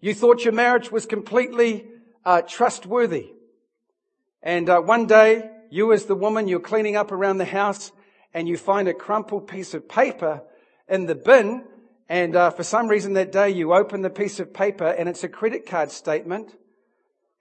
You 0.00 0.14
thought 0.14 0.44
your 0.44 0.54
marriage 0.54 0.92
was 0.92 1.06
completely 1.06 1.88
uh, 2.24 2.42
trustworthy. 2.42 3.32
And 4.42 4.68
uh, 4.70 4.80
one 4.80 5.06
day, 5.06 5.50
you 5.70 5.92
as 5.92 6.06
the 6.06 6.14
woman, 6.14 6.46
you're 6.46 6.60
cleaning 6.60 6.96
up 6.96 7.10
around 7.10 7.38
the 7.38 7.44
house 7.44 7.90
and 8.32 8.48
you 8.48 8.56
find 8.56 8.86
a 8.86 8.94
crumpled 8.94 9.48
piece 9.48 9.74
of 9.74 9.88
paper 9.88 10.42
in 10.88 11.06
the 11.06 11.14
bin. 11.14 11.64
And 12.08 12.34
uh, 12.36 12.50
for 12.50 12.62
some 12.62 12.88
reason 12.88 13.12
that 13.14 13.32
day, 13.32 13.50
you 13.50 13.74
open 13.74 14.00
the 14.00 14.10
piece 14.10 14.40
of 14.40 14.54
paper 14.54 14.86
and 14.86 15.08
it's 15.08 15.24
a 15.24 15.28
credit 15.28 15.66
card 15.66 15.90
statement. 15.90 16.56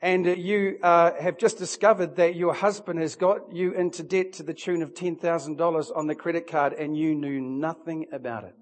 And 0.01 0.25
you 0.25 0.77
uh, 0.83 1.13
have 1.19 1.37
just 1.37 1.57
discovered 1.57 2.17
that 2.17 2.35
your 2.35 2.53
husband 2.53 2.99
has 2.99 3.15
got 3.15 3.53
you 3.55 3.73
into 3.73 4.03
debt 4.03 4.33
to 4.33 4.43
the 4.43 4.53
tune 4.53 4.81
of 4.83 4.93
$10,000 4.93 5.97
on 5.97 6.07
the 6.07 6.15
credit 6.15 6.47
card 6.47 6.73
and 6.73 6.95
you 6.95 7.15
knew 7.15 7.39
nothing 7.39 8.07
about 8.11 8.43
it. 8.43 8.55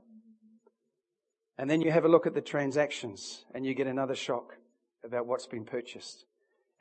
And 1.58 1.70
then 1.70 1.82
you 1.82 1.92
have 1.92 2.06
a 2.06 2.10
look 2.10 2.28
at 2.28 2.34
the 2.34 2.42
transactions 2.42 3.44
and 3.54 3.66
you 3.66 3.74
get 3.74 3.88
another 3.88 4.16
shock 4.16 4.58
about 5.04 5.26
what's 5.26 5.48
been 5.48 5.66
purchased. 5.66 6.26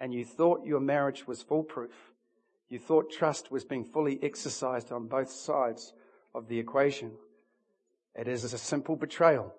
And 0.01 0.12
you 0.12 0.25
thought 0.25 0.66
your 0.66 0.81
marriage 0.81 1.27
was 1.27 1.43
foolproof. 1.43 2.12
You 2.68 2.79
thought 2.79 3.11
trust 3.11 3.51
was 3.51 3.64
being 3.64 3.85
fully 3.85 4.18
exercised 4.22 4.93
on 4.93 5.07
both 5.07 5.31
sides 5.31 5.95
of 6.35 6.49
the 6.49 6.59
equation. 6.59 7.12
It 8.14 8.28
is 8.28 8.52
a 8.52 8.58
simple 8.58 8.96
betrayal. 8.96 9.54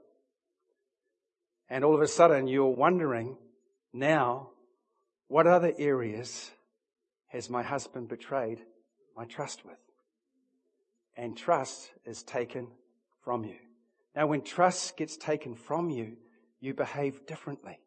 And 1.70 1.84
all 1.84 1.96
of 1.96 2.02
a 2.02 2.08
sudden 2.08 2.48
you're 2.48 2.66
wondering 2.66 3.38
now, 3.92 4.50
what 5.28 5.48
other 5.48 5.74
areas 5.78 6.52
has 7.28 7.50
my 7.50 7.64
husband 7.64 8.08
betrayed 8.08 8.62
my 9.16 9.26
trust 9.26 9.66
with? 9.66 9.78
And 11.18 11.38
trust 11.38 11.92
is 12.06 12.24
taken 12.24 12.68
from 13.24 13.44
you. 13.46 13.56
Now, 14.16 14.28
when 14.28 14.42
trust 14.42 14.96
gets 14.98 15.18
taken 15.18 15.56
from 15.56 15.90
you, 15.90 16.18
you 16.60 16.74
behave 16.74 17.26
differently. 17.26 17.80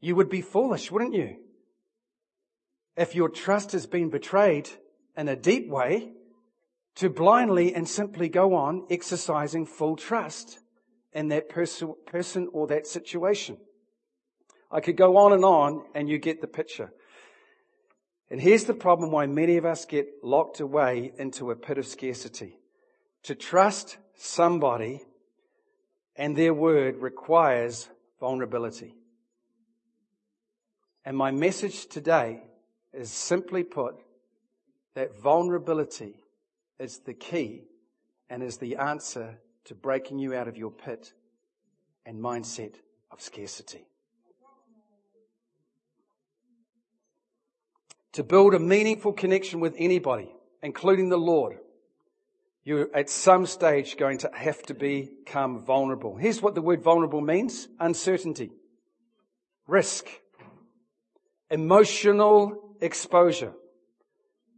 You 0.00 0.16
would 0.16 0.28
be 0.28 0.42
foolish, 0.42 0.90
wouldn't 0.90 1.14
you? 1.14 1.36
If 2.96 3.14
your 3.14 3.28
trust 3.28 3.72
has 3.72 3.86
been 3.86 4.10
betrayed 4.10 4.68
in 5.16 5.28
a 5.28 5.36
deep 5.36 5.68
way, 5.68 6.12
to 6.96 7.08
blindly 7.08 7.74
and 7.74 7.88
simply 7.88 8.28
go 8.28 8.54
on 8.54 8.86
exercising 8.90 9.66
full 9.66 9.96
trust 9.96 10.58
in 11.12 11.28
that 11.28 11.48
pers- 11.48 11.82
person 12.06 12.48
or 12.52 12.66
that 12.66 12.86
situation. 12.86 13.56
I 14.70 14.80
could 14.80 14.96
go 14.96 15.16
on 15.16 15.32
and 15.32 15.44
on 15.44 15.84
and 15.94 16.08
you 16.08 16.18
get 16.18 16.40
the 16.40 16.46
picture. 16.46 16.92
And 18.30 18.40
here's 18.40 18.64
the 18.64 18.74
problem 18.74 19.10
why 19.10 19.26
many 19.26 19.56
of 19.56 19.64
us 19.64 19.84
get 19.84 20.06
locked 20.22 20.60
away 20.60 21.12
into 21.18 21.50
a 21.50 21.56
pit 21.56 21.78
of 21.78 21.86
scarcity. 21.86 22.58
To 23.24 23.34
trust 23.34 23.98
somebody 24.14 25.02
and 26.14 26.36
their 26.36 26.54
word 26.54 26.98
requires 26.98 27.88
vulnerability. 28.20 28.94
And 31.04 31.16
my 31.16 31.30
message 31.30 31.86
today 31.86 32.42
is 32.92 33.10
simply 33.10 33.64
put 33.64 33.94
that 34.94 35.20
vulnerability 35.20 36.14
is 36.80 36.98
the 37.00 37.14
key 37.14 37.64
and 38.28 38.42
is 38.42 38.56
the 38.56 38.76
answer 38.76 39.38
to 39.66 39.74
breaking 39.74 40.18
you 40.18 40.34
out 40.34 40.48
of 40.48 40.56
your 40.56 40.70
pit 40.70 41.12
and 42.06 42.20
mindset 42.20 42.74
of 43.12 43.20
scarcity. 43.20 43.86
To 48.14 48.24
build 48.24 48.54
a 48.54 48.58
meaningful 48.58 49.12
connection 49.12 49.60
with 49.60 49.74
anybody, 49.78 50.32
including 50.62 51.10
the 51.10 51.18
Lord, 51.18 51.58
you're 52.64 52.88
at 52.94 53.08
some 53.08 53.46
stage 53.46 53.96
going 53.96 54.18
to 54.18 54.30
have 54.34 54.62
to 54.62 54.74
become 54.74 55.64
vulnerable. 55.64 56.16
Here's 56.16 56.42
what 56.42 56.54
the 56.54 56.62
word 56.62 56.82
vulnerable 56.82 57.20
means. 57.20 57.68
Uncertainty. 57.78 58.50
Risk. 59.66 60.06
Emotional 61.50 62.74
exposure. 62.80 63.52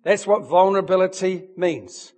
That's 0.05 0.27
what 0.27 0.49
vulnerability 0.49 1.45
means. 1.57 2.13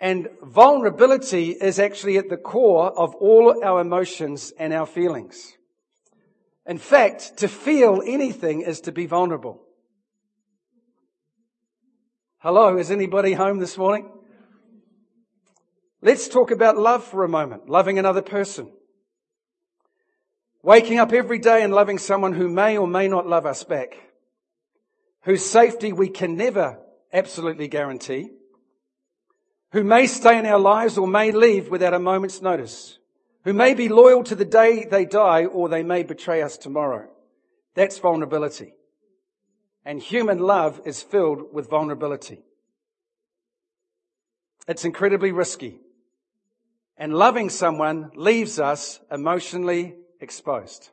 And 0.00 0.28
vulnerability 0.42 1.50
is 1.50 1.78
actually 1.78 2.16
at 2.16 2.28
the 2.28 2.36
core 2.36 2.90
of 2.98 3.14
all 3.16 3.62
our 3.64 3.80
emotions 3.80 4.52
and 4.58 4.72
our 4.72 4.86
feelings. 4.86 5.54
In 6.66 6.78
fact, 6.78 7.38
to 7.38 7.48
feel 7.48 8.02
anything 8.06 8.62
is 8.62 8.80
to 8.82 8.92
be 8.92 9.06
vulnerable. 9.06 9.60
Hello, 12.38 12.76
is 12.78 12.90
anybody 12.90 13.32
home 13.32 13.58
this 13.58 13.76
morning? 13.76 14.08
Let's 16.00 16.28
talk 16.28 16.52
about 16.52 16.76
love 16.76 17.02
for 17.02 17.24
a 17.24 17.28
moment. 17.28 17.68
Loving 17.68 17.98
another 17.98 18.22
person. 18.22 18.70
Waking 20.62 20.98
up 20.98 21.12
every 21.12 21.40
day 21.40 21.62
and 21.62 21.72
loving 21.72 21.98
someone 21.98 22.34
who 22.34 22.48
may 22.48 22.78
or 22.78 22.86
may 22.86 23.08
not 23.08 23.26
love 23.26 23.46
us 23.46 23.64
back. 23.64 23.96
Whose 25.22 25.44
safety 25.44 25.92
we 25.92 26.08
can 26.08 26.36
never 26.36 26.78
absolutely 27.12 27.68
guarantee. 27.68 28.30
Who 29.72 29.84
may 29.84 30.06
stay 30.06 30.38
in 30.38 30.46
our 30.46 30.58
lives 30.58 30.96
or 30.96 31.06
may 31.06 31.32
leave 31.32 31.68
without 31.68 31.94
a 31.94 31.98
moment's 31.98 32.40
notice. 32.40 32.98
Who 33.44 33.52
may 33.52 33.74
be 33.74 33.88
loyal 33.88 34.24
to 34.24 34.34
the 34.34 34.44
day 34.44 34.86
they 34.90 35.04
die 35.04 35.44
or 35.44 35.68
they 35.68 35.82
may 35.82 36.02
betray 36.02 36.42
us 36.42 36.56
tomorrow. 36.56 37.08
That's 37.74 37.98
vulnerability. 37.98 38.72
And 39.84 40.02
human 40.02 40.38
love 40.38 40.80
is 40.84 41.02
filled 41.02 41.52
with 41.52 41.70
vulnerability. 41.70 42.42
It's 44.66 44.84
incredibly 44.84 45.32
risky 45.32 45.80
and 46.98 47.14
loving 47.14 47.48
someone 47.48 48.10
leaves 48.16 48.58
us 48.58 49.00
emotionally 49.10 49.94
exposed. 50.20 50.90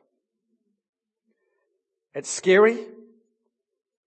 It's 2.14 2.30
scary. 2.30 2.78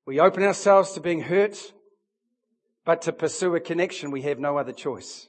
We 0.06 0.20
open 0.20 0.44
ourselves 0.44 0.94
to 0.94 1.02
being 1.02 1.22
hurt, 1.22 1.74
but 2.90 3.04
to 3.04 3.14
pursue 3.14 3.54
a 3.54 3.60
connection, 3.60 4.10
we 4.10 4.24
have 4.24 4.40
no 4.40 4.58
other 4.58 4.72
choice. 4.74 5.28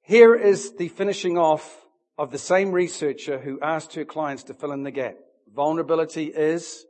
Here 0.00 0.34
is 0.34 0.76
the 0.76 0.88
finishing 0.88 1.36
off 1.36 1.84
of 2.16 2.30
the 2.30 2.38
same 2.38 2.72
researcher 2.72 3.38
who 3.38 3.60
asked 3.60 3.92
her 3.96 4.06
clients 4.06 4.44
to 4.44 4.54
fill 4.54 4.72
in 4.72 4.82
the 4.82 4.90
gap. 4.90 5.16
Vulnerability 5.54 6.24
is 6.24 6.86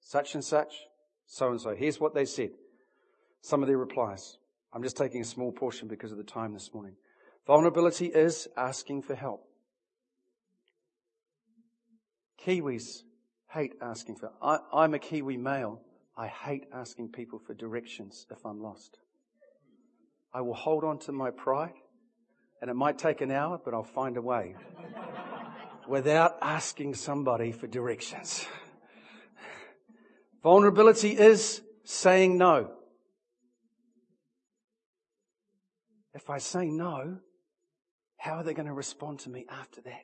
such 0.00 0.34
and 0.34 0.42
such, 0.42 0.72
so 1.26 1.50
and 1.50 1.60
so. 1.60 1.74
Here's 1.74 2.00
what 2.00 2.14
they 2.14 2.24
said. 2.24 2.52
Some 3.42 3.60
of 3.60 3.68
their 3.68 3.76
replies. 3.76 4.38
I'm 4.72 4.82
just 4.82 4.96
taking 4.96 5.20
a 5.20 5.26
small 5.26 5.52
portion 5.52 5.86
because 5.86 6.12
of 6.12 6.16
the 6.16 6.24
time 6.24 6.54
this 6.54 6.72
morning. 6.72 6.94
Vulnerability 7.46 8.06
is 8.06 8.48
asking 8.56 9.02
for 9.02 9.14
help. 9.14 9.44
Kiwis 12.42 13.02
hate 13.50 13.74
asking 13.82 14.16
for, 14.16 14.32
I, 14.40 14.60
I'm 14.72 14.94
a 14.94 14.98
Kiwi 14.98 15.36
male. 15.36 15.82
I 16.18 16.26
hate 16.26 16.64
asking 16.74 17.10
people 17.10 17.38
for 17.38 17.54
directions 17.54 18.26
if 18.32 18.44
I'm 18.44 18.60
lost. 18.60 18.98
I 20.34 20.40
will 20.40 20.54
hold 20.54 20.82
on 20.82 20.98
to 21.00 21.12
my 21.12 21.30
pride 21.30 21.74
and 22.60 22.68
it 22.68 22.74
might 22.74 22.98
take 22.98 23.20
an 23.20 23.30
hour, 23.30 23.60
but 23.64 23.72
I'll 23.72 23.84
find 23.84 24.16
a 24.16 24.20
way 24.20 24.56
without 25.88 26.36
asking 26.42 26.96
somebody 26.96 27.52
for 27.52 27.68
directions. 27.68 28.46
Vulnerability 30.42 31.16
is 31.16 31.62
saying 31.84 32.36
no. 32.36 32.72
If 36.14 36.28
I 36.30 36.38
say 36.38 36.66
no, 36.66 37.18
how 38.16 38.34
are 38.34 38.42
they 38.42 38.54
going 38.54 38.66
to 38.66 38.72
respond 38.72 39.20
to 39.20 39.30
me 39.30 39.46
after 39.48 39.80
that? 39.82 40.02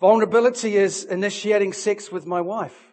Vulnerability 0.00 0.76
is 0.76 1.02
initiating 1.02 1.72
sex 1.72 2.12
with 2.12 2.24
my 2.24 2.40
wife. 2.40 2.92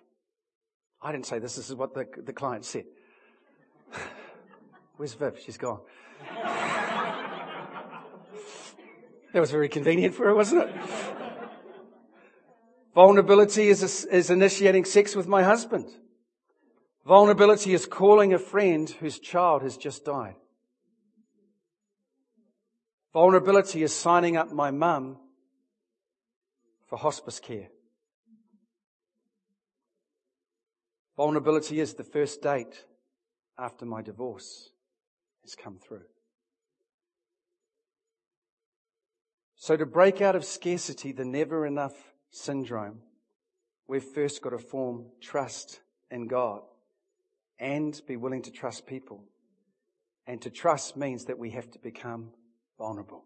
I 1.03 1.11
didn't 1.11 1.25
say 1.25 1.39
this. 1.39 1.57
This 1.57 1.69
is 1.69 1.75
what 1.75 1.93
the, 1.93 2.07
the 2.23 2.31
client 2.31 2.63
said. 2.63 2.85
Where's 4.95 5.13
Viv? 5.13 5.37
She's 5.43 5.57
gone. 5.57 5.81
that 9.33 9.39
was 9.39 9.51
very 9.51 9.67
convenient 9.67 10.15
for 10.15 10.27
her, 10.27 10.35
wasn't 10.35 10.63
it? 10.63 10.75
Vulnerability 12.95 13.67
is, 13.67 14.05
is 14.05 14.29
initiating 14.29 14.85
sex 14.85 15.15
with 15.15 15.27
my 15.27 15.43
husband. 15.43 15.87
Vulnerability 17.05 17.73
is 17.73 17.85
calling 17.85 18.33
a 18.33 18.39
friend 18.39 18.89
whose 18.89 19.19
child 19.19 19.61
has 19.61 19.75
just 19.75 20.05
died. 20.05 20.35
Vulnerability 23.11 23.83
is 23.83 23.93
signing 23.93 24.37
up 24.37 24.53
my 24.53 24.71
mum 24.71 25.17
for 26.87 26.97
hospice 26.97 27.39
care. 27.39 27.67
Vulnerability 31.15 31.79
is 31.79 31.93
the 31.93 32.03
first 32.03 32.41
date 32.41 32.85
after 33.57 33.85
my 33.85 34.01
divorce 34.01 34.71
has 35.43 35.55
come 35.55 35.77
through. 35.77 36.05
So 39.55 39.77
to 39.77 39.85
break 39.85 40.21
out 40.21 40.35
of 40.35 40.43
scarcity, 40.43 41.11
the 41.11 41.23
never 41.23 41.65
enough 41.65 41.93
syndrome, 42.31 42.99
we've 43.87 44.03
first 44.03 44.41
got 44.41 44.49
to 44.49 44.57
form 44.57 45.05
trust 45.21 45.79
in 46.09 46.27
God 46.27 46.61
and 47.59 47.99
be 48.07 48.17
willing 48.17 48.41
to 48.41 48.51
trust 48.51 48.87
people. 48.87 49.23
And 50.25 50.41
to 50.41 50.49
trust 50.49 50.97
means 50.97 51.25
that 51.25 51.37
we 51.37 51.51
have 51.51 51.69
to 51.71 51.79
become 51.79 52.31
vulnerable. 52.77 53.25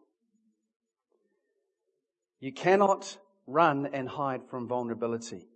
You 2.39 2.51
cannot 2.51 3.17
run 3.47 3.87
and 3.93 4.09
hide 4.09 4.41
from 4.49 4.67
vulnerability. 4.67 5.47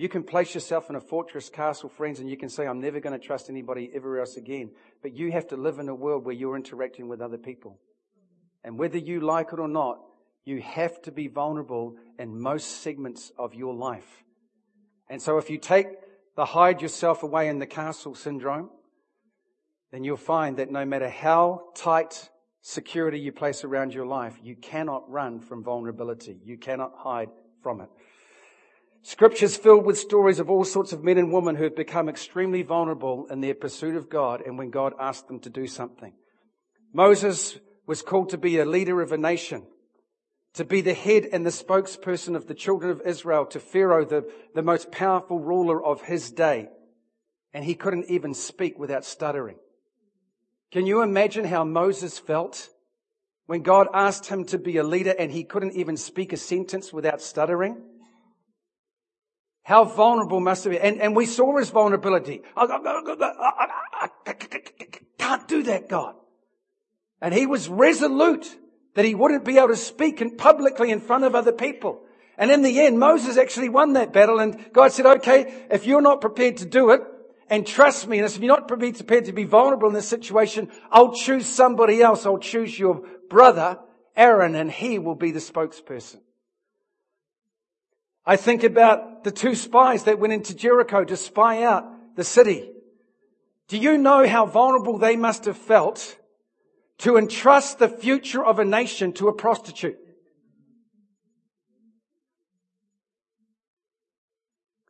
You 0.00 0.08
can 0.08 0.22
place 0.22 0.54
yourself 0.54 0.88
in 0.88 0.96
a 0.96 1.00
fortress 1.00 1.50
castle, 1.50 1.90
friends, 1.90 2.20
and 2.20 2.30
you 2.30 2.38
can 2.38 2.48
say, 2.48 2.66
I'm 2.66 2.80
never 2.80 3.00
going 3.00 3.12
to 3.12 3.22
trust 3.22 3.50
anybody 3.50 3.90
ever 3.94 4.18
else 4.18 4.38
again. 4.38 4.70
But 5.02 5.14
you 5.14 5.30
have 5.32 5.48
to 5.48 5.58
live 5.58 5.78
in 5.78 5.90
a 5.90 5.94
world 5.94 6.24
where 6.24 6.34
you're 6.34 6.56
interacting 6.56 7.06
with 7.06 7.20
other 7.20 7.36
people. 7.36 7.78
And 8.64 8.78
whether 8.78 8.96
you 8.96 9.20
like 9.20 9.52
it 9.52 9.58
or 9.58 9.68
not, 9.68 9.98
you 10.46 10.62
have 10.62 11.02
to 11.02 11.12
be 11.12 11.28
vulnerable 11.28 11.96
in 12.18 12.40
most 12.40 12.80
segments 12.80 13.30
of 13.38 13.54
your 13.54 13.74
life. 13.74 14.24
And 15.10 15.20
so 15.20 15.36
if 15.36 15.50
you 15.50 15.58
take 15.58 15.88
the 16.34 16.46
hide 16.46 16.80
yourself 16.80 17.22
away 17.22 17.48
in 17.48 17.58
the 17.58 17.66
castle 17.66 18.14
syndrome, 18.14 18.70
then 19.92 20.02
you'll 20.02 20.16
find 20.16 20.56
that 20.56 20.70
no 20.70 20.86
matter 20.86 21.10
how 21.10 21.64
tight 21.76 22.30
security 22.62 23.20
you 23.20 23.32
place 23.32 23.64
around 23.64 23.92
your 23.92 24.06
life, 24.06 24.38
you 24.42 24.56
cannot 24.56 25.10
run 25.10 25.40
from 25.40 25.62
vulnerability. 25.62 26.40
You 26.42 26.56
cannot 26.56 26.94
hide 26.96 27.28
from 27.62 27.82
it. 27.82 27.90
Scripture's 29.02 29.56
filled 29.56 29.86
with 29.86 29.98
stories 29.98 30.40
of 30.40 30.50
all 30.50 30.64
sorts 30.64 30.92
of 30.92 31.02
men 31.02 31.16
and 31.16 31.32
women 31.32 31.56
who 31.56 31.64
have 31.64 31.76
become 31.76 32.08
extremely 32.08 32.62
vulnerable 32.62 33.26
in 33.30 33.40
their 33.40 33.54
pursuit 33.54 33.96
of 33.96 34.10
God 34.10 34.42
and 34.44 34.58
when 34.58 34.70
God 34.70 34.92
asked 35.00 35.26
them 35.26 35.40
to 35.40 35.50
do 35.50 35.66
something. 35.66 36.12
Moses 36.92 37.58
was 37.86 38.02
called 38.02 38.30
to 38.30 38.38
be 38.38 38.58
a 38.58 38.64
leader 38.64 39.00
of 39.00 39.12
a 39.12 39.16
nation, 39.18 39.66
to 40.54 40.64
be 40.64 40.82
the 40.82 40.94
head 40.94 41.26
and 41.32 41.46
the 41.46 41.50
spokesperson 41.50 42.36
of 42.36 42.46
the 42.46 42.54
children 42.54 42.90
of 42.90 43.00
Israel 43.06 43.46
to 43.46 43.60
Pharaoh, 43.60 44.04
the, 44.04 44.30
the 44.54 44.62
most 44.62 44.92
powerful 44.92 45.40
ruler 45.40 45.82
of 45.82 46.02
his 46.02 46.30
day. 46.30 46.68
And 47.54 47.64
he 47.64 47.74
couldn't 47.74 48.10
even 48.10 48.34
speak 48.34 48.78
without 48.78 49.04
stuttering. 49.04 49.56
Can 50.72 50.86
you 50.86 51.02
imagine 51.02 51.44
how 51.44 51.64
Moses 51.64 52.18
felt 52.18 52.68
when 53.46 53.62
God 53.62 53.88
asked 53.92 54.26
him 54.26 54.44
to 54.46 54.58
be 54.58 54.76
a 54.76 54.84
leader 54.84 55.14
and 55.18 55.32
he 55.32 55.42
couldn't 55.42 55.74
even 55.74 55.96
speak 55.96 56.32
a 56.32 56.36
sentence 56.36 56.92
without 56.92 57.20
stuttering? 57.20 57.82
How 59.70 59.84
vulnerable 59.84 60.40
must 60.40 60.64
he 60.64 60.70
be? 60.70 60.80
And, 60.80 61.00
and 61.00 61.14
we 61.14 61.26
saw 61.26 61.56
his 61.56 61.70
vulnerability. 61.70 62.42
I 62.56 62.66
can't 65.16 65.46
do 65.46 65.62
that, 65.62 65.88
God. 65.88 66.16
And 67.22 67.32
he 67.32 67.46
was 67.46 67.68
resolute 67.68 68.52
that 68.94 69.04
he 69.04 69.14
wouldn't 69.14 69.44
be 69.44 69.58
able 69.58 69.68
to 69.68 69.76
speak 69.76 70.20
in 70.20 70.36
publicly 70.36 70.90
in 70.90 70.98
front 71.00 71.22
of 71.22 71.36
other 71.36 71.52
people. 71.52 72.00
And 72.36 72.50
in 72.50 72.62
the 72.62 72.80
end, 72.80 72.98
Moses 72.98 73.36
actually 73.36 73.68
won 73.68 73.92
that 73.92 74.12
battle 74.12 74.40
and 74.40 74.72
God 74.72 74.90
said, 74.90 75.06
okay, 75.06 75.66
if 75.70 75.86
you're 75.86 76.00
not 76.00 76.20
prepared 76.20 76.56
to 76.56 76.66
do 76.66 76.90
it, 76.90 77.02
and 77.48 77.64
trust 77.64 78.08
me, 78.08 78.18
and 78.18 78.26
if 78.26 78.40
you're 78.40 78.48
not 78.48 78.66
prepared 78.66 79.26
to 79.26 79.32
be 79.32 79.44
vulnerable 79.44 79.86
in 79.86 79.94
this 79.94 80.08
situation, 80.08 80.68
I'll 80.90 81.14
choose 81.14 81.46
somebody 81.46 82.02
else. 82.02 82.26
I'll 82.26 82.38
choose 82.38 82.76
your 82.76 83.06
brother, 83.28 83.78
Aaron, 84.16 84.56
and 84.56 84.68
he 84.68 84.98
will 84.98 85.14
be 85.14 85.30
the 85.30 85.38
spokesperson. 85.38 86.22
I 88.24 88.36
think 88.36 88.62
about 88.62 89.24
the 89.24 89.30
two 89.30 89.54
spies 89.54 90.04
that 90.04 90.18
went 90.18 90.32
into 90.32 90.54
Jericho 90.54 91.04
to 91.04 91.16
spy 91.16 91.62
out 91.62 91.84
the 92.16 92.24
city. 92.24 92.70
Do 93.68 93.78
you 93.78 93.98
know 93.98 94.26
how 94.26 94.46
vulnerable 94.46 94.98
they 94.98 95.16
must 95.16 95.44
have 95.44 95.56
felt 95.56 96.16
to 96.98 97.16
entrust 97.16 97.78
the 97.78 97.88
future 97.88 98.44
of 98.44 98.58
a 98.58 98.64
nation 98.64 99.12
to 99.14 99.28
a 99.28 99.32
prostitute? 99.32 99.98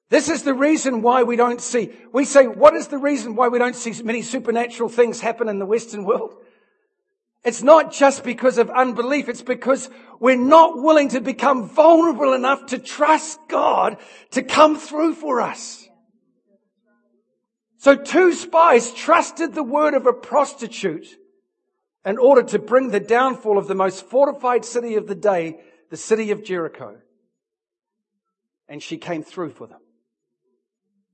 This 0.09 0.29
is 0.29 0.43
the 0.43 0.55
reason 0.55 1.03
why 1.03 1.23
we 1.23 1.37
don't 1.37 1.61
see, 1.61 1.93
we 2.13 2.25
say, 2.25 2.49
what 2.49 2.75
is 2.75 2.89
the 2.89 2.99
reason 2.99 3.37
why 3.37 3.47
we 3.47 3.61
don't 3.61 3.77
see 3.77 4.03
many 4.03 4.23
supernatural 4.23 4.89
things 4.89 5.21
happen 5.21 5.49
in 5.49 5.61
the 5.61 5.67
Western 5.67 6.05
world? 6.05 6.35
It's 7.43 7.63
not 7.63 7.93
just 7.93 8.23
because 8.23 8.59
of 8.59 8.69
unbelief. 8.71 9.29
It's 9.29 9.43
because 9.43 9.89
we're 10.19 10.37
not 10.37 10.77
willing 10.77 11.09
to 11.11 11.21
become 11.21 11.69
vulnerable 11.69 12.35
enough 12.35 12.67
to 12.67 12.79
trust 12.79 13.41
God 13.49 13.97
to 14.33 14.43
come 14.43 14.77
through 14.77 15.15
for 15.15 15.41
us. 15.41 15.89
So 17.79 17.97
two 17.97 18.35
spies 18.35 18.93
trusted 18.93 19.55
the 19.55 19.63
word 19.63 19.95
of 19.95 20.07
a 20.07 20.13
prostitute 20.13 21.17
in 22.05 22.19
order 22.19 22.43
to 22.43 22.59
bring 22.59 22.91
the 22.91 23.01
downfall 23.01 23.57
of 23.57 23.69
the 23.69 23.75
most 23.75 24.05
fortified 24.05 24.67
city 24.67 24.97
of 24.97 25.07
the 25.07 25.15
day, 25.15 25.61
the 25.89 25.97
city 25.97 26.31
of 26.31 26.45
Jericho. 26.45 26.99
And 28.69 28.83
she 28.83 28.99
came 28.99 29.23
through 29.23 29.51
for 29.51 29.67
them. 29.67 29.81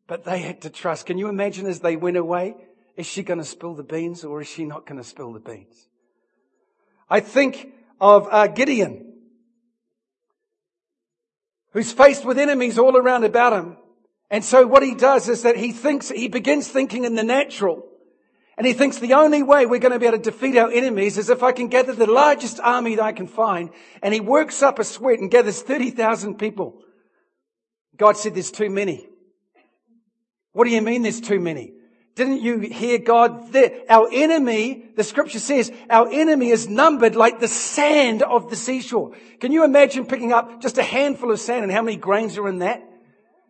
But 0.08 0.24
they 0.24 0.40
had 0.40 0.62
to 0.62 0.70
trust. 0.70 1.06
Can 1.06 1.18
you 1.18 1.28
imagine 1.28 1.66
as 1.66 1.80
they 1.80 1.94
went 1.94 2.16
away? 2.16 2.56
Is 2.96 3.06
she 3.06 3.22
going 3.22 3.38
to 3.38 3.44
spill 3.44 3.74
the 3.74 3.84
beans 3.84 4.24
or 4.24 4.40
is 4.40 4.48
she 4.48 4.64
not 4.64 4.86
going 4.86 4.98
to 4.98 5.04
spill 5.04 5.32
the 5.32 5.40
beans? 5.40 5.88
I 7.08 7.20
think 7.20 7.72
of 8.00 8.28
uh, 8.30 8.48
Gideon, 8.48 9.14
who's 11.72 11.92
faced 11.92 12.24
with 12.24 12.38
enemies 12.38 12.78
all 12.78 12.96
around 12.96 13.24
about 13.24 13.52
him. 13.52 13.76
And 14.30 14.44
so 14.44 14.66
what 14.66 14.82
he 14.82 14.94
does 14.94 15.28
is 15.28 15.42
that 15.42 15.56
he 15.56 15.72
thinks, 15.72 16.08
he 16.08 16.28
begins 16.28 16.68
thinking 16.68 17.04
in 17.04 17.14
the 17.14 17.22
natural. 17.22 17.86
And 18.58 18.66
he 18.66 18.72
thinks 18.72 18.98
the 18.98 19.14
only 19.14 19.42
way 19.42 19.66
we're 19.66 19.78
going 19.78 19.92
to 19.92 19.98
be 19.98 20.06
able 20.06 20.18
to 20.18 20.30
defeat 20.30 20.56
our 20.56 20.70
enemies 20.70 21.18
is 21.18 21.28
if 21.28 21.42
I 21.42 21.52
can 21.52 21.68
gather 21.68 21.92
the 21.92 22.10
largest 22.10 22.58
army 22.60 22.96
that 22.96 23.04
I 23.04 23.12
can 23.12 23.26
find. 23.26 23.70
And 24.02 24.14
he 24.14 24.20
works 24.20 24.62
up 24.62 24.78
a 24.78 24.84
sweat 24.84 25.18
and 25.18 25.30
gathers 25.30 25.62
30,000 25.62 26.38
people. 26.38 26.82
God 27.96 28.16
said 28.16 28.34
there's 28.34 28.50
too 28.50 28.70
many. 28.70 29.08
What 30.52 30.64
do 30.64 30.70
you 30.70 30.80
mean 30.80 31.02
there's 31.02 31.20
too 31.20 31.38
many? 31.38 31.75
Didn't 32.16 32.40
you 32.40 32.60
hear 32.60 32.96
God? 32.96 33.54
Our 33.90 34.08
enemy, 34.10 34.86
the 34.96 35.04
scripture 35.04 35.38
says, 35.38 35.70
our 35.90 36.08
enemy 36.10 36.48
is 36.48 36.66
numbered 36.66 37.14
like 37.14 37.40
the 37.40 37.48
sand 37.48 38.22
of 38.22 38.48
the 38.48 38.56
seashore. 38.56 39.12
Can 39.38 39.52
you 39.52 39.64
imagine 39.64 40.06
picking 40.06 40.32
up 40.32 40.62
just 40.62 40.78
a 40.78 40.82
handful 40.82 41.30
of 41.30 41.38
sand 41.38 41.62
and 41.62 41.70
how 41.70 41.82
many 41.82 41.98
grains 41.98 42.38
are 42.38 42.48
in 42.48 42.60
that? 42.60 42.82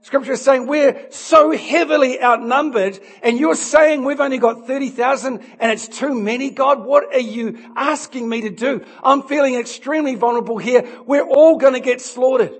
Scripture 0.02 0.32
is 0.32 0.42
saying 0.42 0.66
we're 0.66 1.10
so 1.10 1.52
heavily 1.52 2.20
outnumbered 2.20 2.98
and 3.22 3.38
you're 3.38 3.54
saying 3.54 4.04
we've 4.04 4.20
only 4.20 4.38
got 4.38 4.66
30,000 4.66 5.40
and 5.60 5.72
it's 5.72 5.86
too 5.86 6.14
many. 6.14 6.50
God, 6.50 6.84
what 6.84 7.14
are 7.14 7.20
you 7.20 7.72
asking 7.76 8.28
me 8.28 8.40
to 8.42 8.50
do? 8.50 8.84
I'm 9.02 9.22
feeling 9.22 9.54
extremely 9.54 10.16
vulnerable 10.16 10.58
here. 10.58 10.84
We're 11.06 11.26
all 11.26 11.56
going 11.56 11.74
to 11.74 11.80
get 11.80 12.00
slaughtered. 12.00 12.52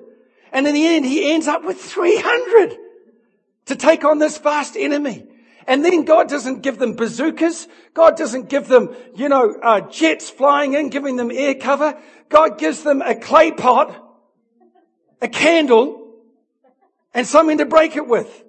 And 0.52 0.68
in 0.68 0.74
the 0.74 0.86
end, 0.86 1.04
he 1.04 1.32
ends 1.32 1.48
up 1.48 1.64
with 1.64 1.80
300 1.80 2.76
to 3.66 3.74
take 3.74 4.04
on 4.04 4.20
this 4.20 4.38
vast 4.38 4.76
enemy. 4.76 5.26
And 5.66 5.84
then 5.84 6.04
God 6.04 6.28
doesn't 6.28 6.62
give 6.62 6.78
them 6.78 6.94
bazookas. 6.94 7.66
God 7.92 8.16
doesn't 8.16 8.48
give 8.48 8.68
them, 8.68 8.94
you 9.14 9.28
know, 9.28 9.56
uh, 9.62 9.80
jets 9.80 10.30
flying 10.30 10.74
in, 10.74 10.90
giving 10.90 11.16
them 11.16 11.30
air 11.30 11.54
cover. 11.54 11.98
God 12.28 12.58
gives 12.58 12.82
them 12.82 13.02
a 13.02 13.14
clay 13.14 13.50
pot, 13.50 13.94
a 15.20 15.28
candle, 15.28 16.14
and 17.12 17.26
something 17.26 17.58
to 17.58 17.66
break 17.66 17.96
it 17.96 18.06
with, 18.06 18.44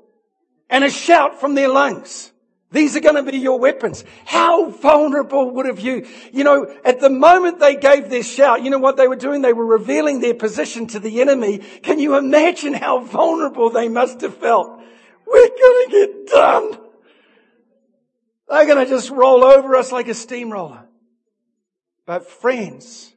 and 0.69 0.83
a 0.83 0.89
shout 0.89 1.39
from 1.39 1.55
their 1.55 1.69
lungs. 1.69 2.31
These 2.69 2.97
are 2.97 2.99
going 2.99 3.15
to 3.15 3.31
be 3.31 3.37
your 3.37 3.59
weapons. 3.59 4.03
How 4.25 4.69
vulnerable 4.69 5.51
would 5.51 5.67
have 5.67 5.79
you, 5.79 6.05
you 6.33 6.43
know, 6.43 6.69
at 6.83 6.99
the 6.99 7.09
moment 7.09 7.59
they 7.59 7.77
gave 7.77 8.09
their 8.09 8.23
shout, 8.23 8.61
you 8.61 8.69
know 8.69 8.77
what 8.77 8.97
they 8.97 9.07
were 9.07 9.15
doing? 9.15 9.41
They 9.41 9.53
were 9.53 9.65
revealing 9.65 10.19
their 10.19 10.33
position 10.33 10.85
to 10.87 10.99
the 10.99 11.21
enemy. 11.21 11.59
Can 11.59 11.97
you 11.97 12.17
imagine 12.17 12.73
how 12.73 12.99
vulnerable 12.99 13.69
they 13.69 13.87
must 13.87 14.19
have 14.19 14.35
felt? 14.35 14.81
We're 15.25 15.47
going 15.47 15.85
to 15.85 15.91
get 15.91 16.27
done. 16.27 16.86
They're 18.49 18.65
going 18.65 18.85
to 18.85 18.89
just 18.89 19.09
roll 19.09 19.43
over 19.43 19.75
us 19.75 19.91
like 19.91 20.07
a 20.07 20.13
steamroller. 20.13 20.85
But 22.05 22.29
friends, 22.29 23.13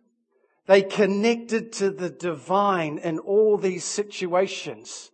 they 0.67 0.83
connected 0.83 1.73
to 1.75 1.91
the 1.91 2.11
divine 2.11 2.99
in 2.99 3.19
all 3.21 3.57
these 3.57 3.85
situations. 3.85 5.11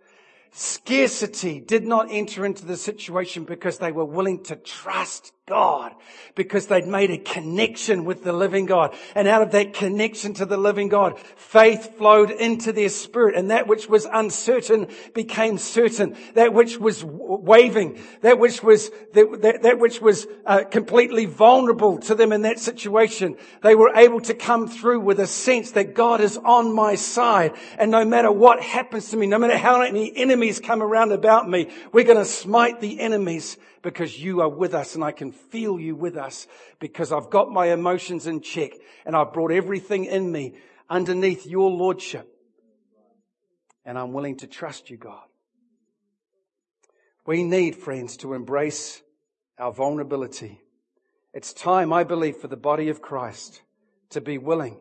Scarcity 0.50 1.60
did 1.60 1.86
not 1.86 2.08
enter 2.10 2.46
into 2.46 2.64
the 2.64 2.76
situation 2.76 3.44
because 3.44 3.78
they 3.78 3.92
were 3.92 4.06
willing 4.06 4.42
to 4.44 4.56
trust 4.56 5.32
God, 5.46 5.94
because 6.34 6.66
they'd 6.66 6.88
made 6.88 7.12
a 7.12 7.18
connection 7.18 8.04
with 8.04 8.24
the 8.24 8.32
living 8.32 8.66
God. 8.66 8.96
And 9.14 9.28
out 9.28 9.42
of 9.42 9.52
that 9.52 9.74
connection 9.74 10.34
to 10.34 10.44
the 10.44 10.56
living 10.56 10.88
God, 10.88 11.20
faith 11.36 11.96
flowed 11.96 12.32
into 12.32 12.72
their 12.72 12.88
spirit 12.88 13.36
and 13.36 13.52
that 13.52 13.68
which 13.68 13.88
was 13.88 14.08
uncertain 14.12 14.88
became 15.14 15.56
certain. 15.58 16.16
That 16.34 16.52
which 16.52 16.78
was 16.78 17.04
waving, 17.04 18.02
that 18.22 18.40
which 18.40 18.60
was, 18.60 18.90
that, 19.12 19.38
that, 19.42 19.62
that 19.62 19.78
which 19.78 20.00
was 20.00 20.26
uh, 20.46 20.64
completely 20.64 21.26
vulnerable 21.26 21.98
to 21.98 22.16
them 22.16 22.32
in 22.32 22.42
that 22.42 22.58
situation, 22.58 23.36
they 23.62 23.76
were 23.76 23.94
able 23.94 24.20
to 24.22 24.34
come 24.34 24.66
through 24.66 24.98
with 24.98 25.20
a 25.20 25.28
sense 25.28 25.70
that 25.70 25.94
God 25.94 26.20
is 26.20 26.36
on 26.38 26.74
my 26.74 26.96
side. 26.96 27.52
And 27.78 27.92
no 27.92 28.04
matter 28.04 28.32
what 28.32 28.60
happens 28.60 29.10
to 29.10 29.16
me, 29.16 29.28
no 29.28 29.38
matter 29.38 29.56
how 29.56 29.78
many 29.78 30.12
enemies 30.16 30.58
come 30.58 30.82
around 30.82 31.12
about 31.12 31.48
me, 31.48 31.70
we're 31.92 32.02
going 32.02 32.18
to 32.18 32.24
smite 32.24 32.80
the 32.80 32.98
enemies 32.98 33.56
because 33.82 34.18
you 34.18 34.40
are 34.40 34.48
with 34.48 34.74
us 34.74 34.94
and 34.94 35.04
I 35.04 35.12
can 35.12 35.32
feel 35.32 35.78
you 35.78 35.94
with 35.94 36.16
us 36.16 36.46
because 36.80 37.12
I've 37.12 37.30
got 37.30 37.50
my 37.50 37.66
emotions 37.72 38.26
in 38.26 38.40
check 38.40 38.72
and 39.04 39.16
I've 39.16 39.32
brought 39.32 39.52
everything 39.52 40.04
in 40.04 40.30
me 40.30 40.54
underneath 40.88 41.46
your 41.46 41.70
lordship. 41.70 42.28
And 43.84 43.98
I'm 43.98 44.12
willing 44.12 44.38
to 44.38 44.46
trust 44.46 44.90
you, 44.90 44.96
God. 44.96 45.22
We 47.24 47.42
need, 47.42 47.76
friends, 47.76 48.16
to 48.18 48.34
embrace 48.34 49.02
our 49.58 49.72
vulnerability. 49.72 50.60
It's 51.32 51.52
time, 51.52 51.92
I 51.92 52.04
believe, 52.04 52.36
for 52.36 52.48
the 52.48 52.56
body 52.56 52.88
of 52.88 53.02
Christ 53.02 53.62
to 54.10 54.20
be 54.20 54.38
willing 54.38 54.78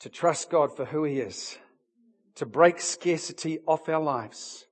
to 0.00 0.10
trust 0.10 0.50
God 0.50 0.76
for 0.76 0.84
who 0.84 1.04
He 1.04 1.18
is, 1.18 1.56
to 2.34 2.44
break 2.44 2.80
scarcity 2.80 3.60
off 3.66 3.88
our 3.88 4.02
lives, 4.02 4.66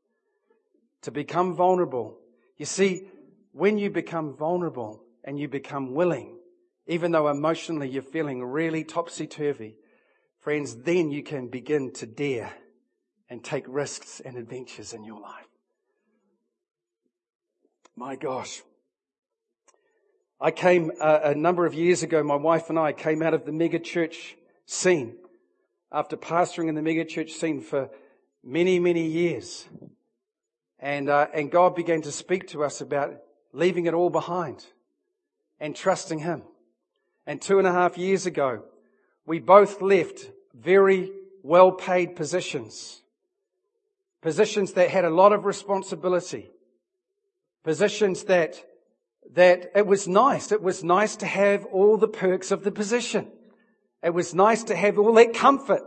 to 1.01 1.11
become 1.11 1.55
vulnerable 1.55 2.19
you 2.57 2.67
see, 2.67 3.09
when 3.53 3.79
you 3.79 3.91
become 3.91 4.35
vulnerable 4.37 5.03
and 5.25 5.39
you 5.39 5.49
become 5.49 5.95
willing, 5.95 6.39
even 6.87 7.13
though 7.13 7.29
emotionally 7.29 7.89
you're 7.89 8.03
feeling 8.03 8.45
really 8.45 8.85
topsy 8.85 9.27
turvy, 9.27 9.77
friends, 10.41 10.77
then 10.77 11.11
you 11.11 11.23
can 11.23 11.49
begin 11.49 11.93
to 11.93 12.07
dare 12.07 12.53
and 13.29 13.43
take 13.43 13.65
risks 13.67 14.21
and 14.21 14.37
adventures 14.37 14.93
in 14.93 15.05
your 15.05 15.21
life. 15.21 15.47
My 17.97 18.17
gosh. 18.17 18.63
I 20.41 20.51
came 20.51 20.91
uh, 21.01 21.21
a 21.25 21.35
number 21.35 21.67
of 21.67 21.75
years 21.75 22.03
ago, 22.03 22.23
my 22.23 22.35
wife 22.35 22.69
and 22.69 22.79
I 22.79 22.93
came 22.93 23.23
out 23.23 23.33
of 23.33 23.45
the 23.45 23.53
mega 23.53 23.79
church 23.79 24.37
scene 24.67 25.17
after 25.93 26.17
pastoring 26.17 26.69
in 26.69 26.75
the 26.75 26.83
mega 26.83 27.05
church 27.05 27.33
scene 27.33 27.61
for 27.61 27.91
many, 28.43 28.81
many 28.81 29.07
years. 29.07 29.67
And, 30.83 31.09
uh, 31.09 31.29
and 31.33 31.49
God 31.49 31.77
began 31.77 32.03
to 32.03 32.13
speak 32.13 32.49
to 32.49 32.65
us 32.65 32.81
about 32.81 33.15
leaving 33.53 33.87
it 33.87 33.95
all 33.95 34.11
behind 34.11 34.67
and 35.61 35.77
trusting 35.77 36.19
Him. 36.19 36.43
And 37.25 37.41
two 37.41 37.59
and 37.59 37.69
a 37.69 37.73
half 37.73 37.97
years 37.97 38.27
ago, 38.27 38.65
we 39.25 39.39
both 39.39 39.81
left 39.81 40.29
very 40.53 41.13
well 41.45 41.71
paid 41.71 42.17
positions. 42.17 43.01
Positions 44.23 44.73
that 44.73 44.91
had 44.91 45.05
a 45.05 45.11
lot 45.11 45.33
of 45.33 45.45
responsibility. 45.45 46.51
Positions 47.63 48.25
that, 48.25 48.61
that 49.35 49.71
it 49.77 49.87
was 49.87 50.09
nice. 50.09 50.51
It 50.51 50.63
was 50.63 50.83
nice 50.83 51.15
to 51.17 51.27
have 51.27 51.65
all 51.67 51.97
the 51.97 52.09
perks 52.09 52.51
of 52.51 52.65
the 52.65 52.73
position. 52.73 53.29
It 54.03 54.15
was 54.15 54.35
nice 54.35 54.65
to 54.65 54.75
have 54.75 54.99
all 54.99 55.13
that 55.15 55.33
comfort 55.33 55.83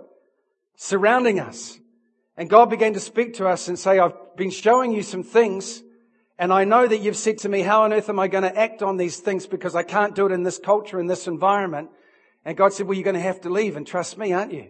surrounding 0.78 1.42
us. 1.42 1.78
And 2.38 2.50
God 2.50 2.70
began 2.70 2.94
to 2.94 3.00
speak 3.02 3.34
to 3.36 3.48
us 3.48 3.68
and 3.68 3.78
say, 3.78 4.00
I've 4.00 4.14
been 4.38 4.52
showing 4.52 4.92
you 4.92 5.04
some 5.04 5.24
things 5.24 5.84
and 6.38 6.52
I 6.52 6.66
know 6.66 6.86
that 6.86 6.98
you've 6.98 7.16
said 7.16 7.38
to 7.40 7.50
me, 7.50 7.62
how 7.62 7.84
on 7.84 7.94
earth 7.94 8.10
am 8.10 8.20
I 8.20 8.28
going 8.28 8.44
to 8.44 8.58
act 8.58 8.84
on 8.84 8.98
these 8.98 9.18
things 9.18 9.48
because 9.48 9.74
I 9.74 9.84
can't 9.84 10.14
do 10.16 10.26
it 10.26 10.34
in 10.34 10.44
this 10.44 10.58
culture, 10.60 11.00
in 11.00 11.08
this 11.08 11.28
environment? 11.28 11.90
And 12.44 12.58
God 12.58 12.74
said, 12.74 12.88
well, 12.88 12.96
you're 12.96 13.06
going 13.06 13.16
to 13.16 13.22
have 13.22 13.42
to 13.42 13.50
leave 13.50 13.78
and 13.78 13.88
trust 13.88 14.18
me, 14.18 14.34
aren't 14.34 14.52
you? 14.52 14.68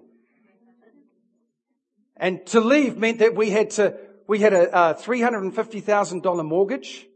And 2.18 2.46
to 2.48 2.62
leave 2.62 2.98
meant 2.98 3.20
that 3.20 3.36
we 3.36 3.50
had 3.50 3.72
to, 3.72 3.98
we 4.28 4.40
had 4.40 4.54
a, 4.54 4.92
a 4.92 4.96
$350,000 4.96 6.46
mortgage 6.46 7.08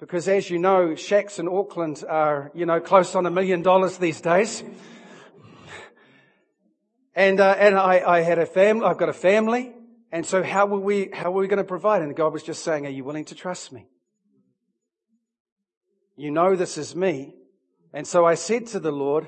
because 0.00 0.26
as 0.28 0.50
you 0.50 0.58
know, 0.58 0.94
shacks 0.96 1.38
in 1.38 1.46
Auckland 1.46 2.02
are, 2.08 2.50
you 2.54 2.66
know, 2.66 2.80
close 2.80 3.14
on 3.14 3.26
a 3.26 3.30
million 3.30 3.62
dollars 3.62 3.98
these 3.98 4.20
days. 4.20 4.64
And, 7.14 7.38
uh, 7.38 7.54
and 7.58 7.76
I, 7.76 8.02
I 8.04 8.20
had 8.22 8.38
a 8.38 8.46
family, 8.46 8.86
I've 8.86 8.96
got 8.96 9.10
a 9.10 9.12
family. 9.12 9.74
And 10.12 10.26
so 10.26 10.42
how 10.42 10.66
were 10.66 10.78
we, 10.78 11.08
how 11.10 11.30
were 11.30 11.40
we 11.40 11.48
going 11.48 11.56
to 11.56 11.64
provide? 11.64 12.02
And 12.02 12.14
God 12.14 12.34
was 12.34 12.42
just 12.42 12.62
saying, 12.62 12.86
are 12.86 12.90
you 12.90 13.02
willing 13.02 13.24
to 13.24 13.34
trust 13.34 13.72
me? 13.72 13.86
You 16.16 16.30
know 16.30 16.54
this 16.54 16.76
is 16.76 16.94
me. 16.94 17.34
And 17.94 18.06
so 18.06 18.26
I 18.26 18.34
said 18.34 18.66
to 18.68 18.80
the 18.80 18.92
Lord, 18.92 19.26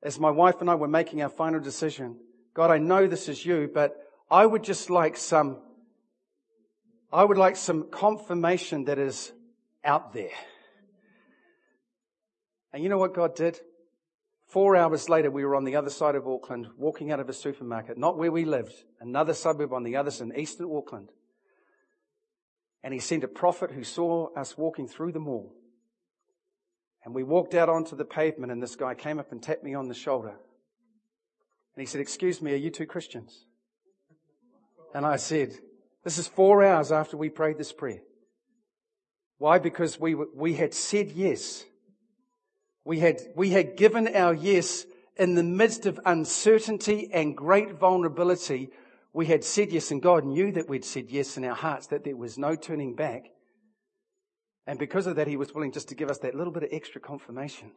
as 0.00 0.18
my 0.18 0.30
wife 0.30 0.60
and 0.60 0.70
I 0.70 0.76
were 0.76 0.88
making 0.88 1.22
our 1.22 1.28
final 1.28 1.58
decision, 1.58 2.16
God, 2.54 2.70
I 2.70 2.78
know 2.78 3.08
this 3.08 3.28
is 3.28 3.44
you, 3.44 3.68
but 3.72 3.96
I 4.30 4.46
would 4.46 4.62
just 4.62 4.90
like 4.90 5.16
some, 5.16 5.58
I 7.12 7.24
would 7.24 7.36
like 7.36 7.56
some 7.56 7.90
confirmation 7.90 8.84
that 8.84 8.98
is 8.98 9.32
out 9.84 10.12
there. 10.12 10.30
And 12.72 12.82
you 12.82 12.88
know 12.88 12.98
what 12.98 13.12
God 13.12 13.34
did? 13.34 13.60
Four 14.50 14.74
hours 14.74 15.08
later, 15.08 15.30
we 15.30 15.44
were 15.44 15.54
on 15.54 15.62
the 15.62 15.76
other 15.76 15.90
side 15.90 16.16
of 16.16 16.26
Auckland, 16.26 16.66
walking 16.76 17.12
out 17.12 17.20
of 17.20 17.28
a 17.28 17.32
supermarket, 17.32 17.96
not 17.96 18.18
where 18.18 18.32
we 18.32 18.44
lived, 18.44 18.74
another 19.00 19.32
suburb 19.32 19.72
on 19.72 19.84
the 19.84 19.94
other 19.94 20.10
side, 20.10 20.32
eastern 20.36 20.68
Auckland. 20.74 21.10
And 22.82 22.92
he 22.92 22.98
sent 22.98 23.22
a 23.22 23.28
prophet 23.28 23.70
who 23.70 23.84
saw 23.84 24.34
us 24.34 24.58
walking 24.58 24.88
through 24.88 25.12
the 25.12 25.20
mall. 25.20 25.54
And 27.04 27.14
we 27.14 27.22
walked 27.22 27.54
out 27.54 27.68
onto 27.68 27.94
the 27.94 28.04
pavement 28.04 28.50
and 28.50 28.60
this 28.60 28.74
guy 28.74 28.94
came 28.94 29.20
up 29.20 29.30
and 29.30 29.40
tapped 29.40 29.62
me 29.62 29.74
on 29.74 29.86
the 29.86 29.94
shoulder. 29.94 30.30
And 30.30 31.80
he 31.80 31.86
said, 31.86 32.00
excuse 32.00 32.42
me, 32.42 32.52
are 32.52 32.56
you 32.56 32.70
two 32.70 32.86
Christians? 32.86 33.44
And 34.92 35.06
I 35.06 35.14
said, 35.14 35.54
this 36.02 36.18
is 36.18 36.26
four 36.26 36.64
hours 36.64 36.90
after 36.90 37.16
we 37.16 37.28
prayed 37.28 37.56
this 37.56 37.72
prayer. 37.72 38.00
Why? 39.38 39.60
Because 39.60 40.00
we, 40.00 40.14
we 40.16 40.54
had 40.54 40.74
said 40.74 41.12
yes 41.12 41.64
we 42.84 42.98
had, 42.98 43.20
we 43.34 43.50
had 43.50 43.76
given 43.76 44.14
our 44.14 44.34
yes 44.34 44.86
in 45.16 45.34
the 45.34 45.42
midst 45.42 45.86
of 45.86 46.00
uncertainty 46.06 47.10
and 47.12 47.36
great 47.36 47.72
vulnerability. 47.72 48.70
We 49.12 49.26
had 49.26 49.44
said 49.44 49.72
yes 49.72 49.90
and 49.90 50.00
God 50.00 50.24
knew 50.24 50.52
that 50.52 50.68
we'd 50.68 50.84
said 50.84 51.10
yes 51.10 51.36
in 51.36 51.44
our 51.44 51.54
hearts, 51.54 51.88
that 51.88 52.04
there 52.04 52.16
was 52.16 52.38
no 52.38 52.56
turning 52.56 52.94
back. 52.94 53.26
And 54.66 54.78
because 54.78 55.06
of 55.06 55.16
that, 55.16 55.26
he 55.26 55.36
was 55.36 55.52
willing 55.52 55.72
just 55.72 55.88
to 55.88 55.94
give 55.94 56.10
us 56.10 56.18
that 56.18 56.34
little 56.34 56.52
bit 56.52 56.62
of 56.62 56.70
extra 56.72 57.00
confirmation. 57.00 57.72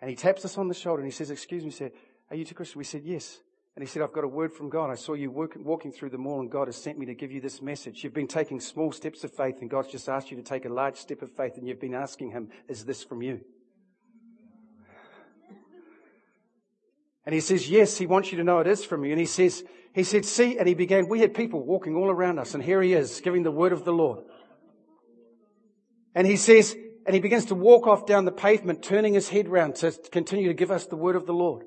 And 0.00 0.08
he 0.08 0.16
taps 0.16 0.44
us 0.44 0.56
on 0.56 0.68
the 0.68 0.74
shoulder 0.74 1.02
and 1.02 1.10
he 1.10 1.14
says, 1.14 1.30
excuse 1.30 1.64
me, 1.64 1.70
sir, 1.70 1.90
are 2.30 2.36
you 2.36 2.44
two 2.44 2.54
Christian? 2.54 2.78
We 2.78 2.84
said, 2.84 3.02
yes. 3.04 3.38
And 3.76 3.82
he 3.82 3.86
said, 3.86 4.02
I've 4.02 4.12
got 4.12 4.24
a 4.24 4.28
word 4.28 4.52
from 4.52 4.68
God. 4.68 4.90
I 4.90 4.94
saw 4.94 5.14
you 5.14 5.30
work, 5.30 5.52
walking 5.56 5.92
through 5.92 6.10
the 6.10 6.18
mall 6.18 6.40
and 6.40 6.50
God 6.50 6.66
has 6.66 6.76
sent 6.76 6.98
me 6.98 7.06
to 7.06 7.14
give 7.14 7.30
you 7.30 7.40
this 7.40 7.62
message. 7.62 8.02
You've 8.02 8.14
been 8.14 8.26
taking 8.26 8.58
small 8.58 8.90
steps 8.90 9.22
of 9.22 9.32
faith 9.32 9.60
and 9.60 9.70
God's 9.70 9.92
just 9.92 10.08
asked 10.08 10.30
you 10.30 10.36
to 10.38 10.42
take 10.42 10.64
a 10.64 10.70
large 10.70 10.96
step 10.96 11.22
of 11.22 11.30
faith 11.30 11.56
and 11.56 11.68
you've 11.68 11.80
been 11.80 11.94
asking 11.94 12.30
him, 12.30 12.48
is 12.66 12.84
this 12.84 13.04
from 13.04 13.22
you? 13.22 13.40
And 17.26 17.34
he 17.34 17.40
says, 17.40 17.68
yes, 17.68 17.98
he 17.98 18.06
wants 18.06 18.32
you 18.32 18.38
to 18.38 18.44
know 18.44 18.60
it 18.60 18.66
is 18.66 18.84
from 18.84 19.04
you. 19.04 19.10
And 19.10 19.20
he 19.20 19.26
says, 19.26 19.62
he 19.94 20.04
said, 20.04 20.24
see, 20.24 20.58
and 20.58 20.66
he 20.66 20.74
began, 20.74 21.08
we 21.08 21.20
had 21.20 21.34
people 21.34 21.64
walking 21.64 21.96
all 21.96 22.10
around 22.10 22.38
us 22.38 22.54
and 22.54 22.62
here 22.62 22.80
he 22.80 22.94
is 22.94 23.20
giving 23.20 23.42
the 23.42 23.50
word 23.50 23.72
of 23.72 23.84
the 23.84 23.92
Lord. 23.92 24.24
And 26.14 26.26
he 26.26 26.36
says, 26.36 26.76
and 27.06 27.14
he 27.14 27.20
begins 27.20 27.46
to 27.46 27.54
walk 27.54 27.86
off 27.86 28.06
down 28.06 28.24
the 28.24 28.32
pavement, 28.32 28.82
turning 28.82 29.14
his 29.14 29.28
head 29.28 29.48
round 29.48 29.76
to 29.76 29.92
continue 30.12 30.48
to 30.48 30.54
give 30.54 30.70
us 30.70 30.86
the 30.86 30.96
word 30.96 31.16
of 31.16 31.26
the 31.26 31.32
Lord. 31.32 31.64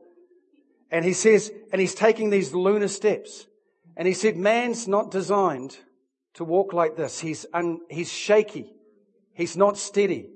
And 0.91 1.03
he 1.03 1.13
says, 1.13 1.51
and 1.71 1.81
he's 1.81 1.95
taking 1.95 2.29
these 2.29 2.53
lunar 2.53 2.87
steps. 2.87 3.47
And 3.97 4.07
he 4.07 4.13
said, 4.13 4.37
man's 4.37 4.87
not 4.87 5.11
designed 5.11 5.77
to 6.35 6.43
walk 6.43 6.73
like 6.73 6.95
this. 6.95 7.19
He's, 7.19 7.45
un, 7.53 7.79
he's 7.89 8.11
shaky. 8.11 8.73
He's 9.33 9.57
not 9.57 9.77
steady. 9.77 10.29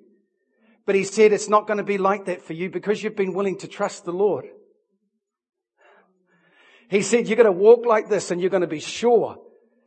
But 0.85 0.95
he 0.95 1.03
said, 1.03 1.31
it's 1.31 1.49
not 1.49 1.67
going 1.67 1.77
to 1.77 1.83
be 1.83 1.97
like 1.97 2.25
that 2.25 2.41
for 2.41 2.53
you 2.53 2.69
because 2.69 3.03
you've 3.03 3.15
been 3.15 3.33
willing 3.33 3.57
to 3.59 3.67
trust 3.67 4.05
the 4.05 4.13
Lord. 4.13 4.45
He 6.89 7.01
said, 7.01 7.27
you're 7.27 7.35
going 7.35 7.45
to 7.45 7.51
walk 7.51 7.85
like 7.85 8.07
this 8.09 8.31
and 8.31 8.39
you're 8.39 8.49
going 8.49 8.61
to 8.61 8.67
be 8.67 8.79
sure, 8.79 9.37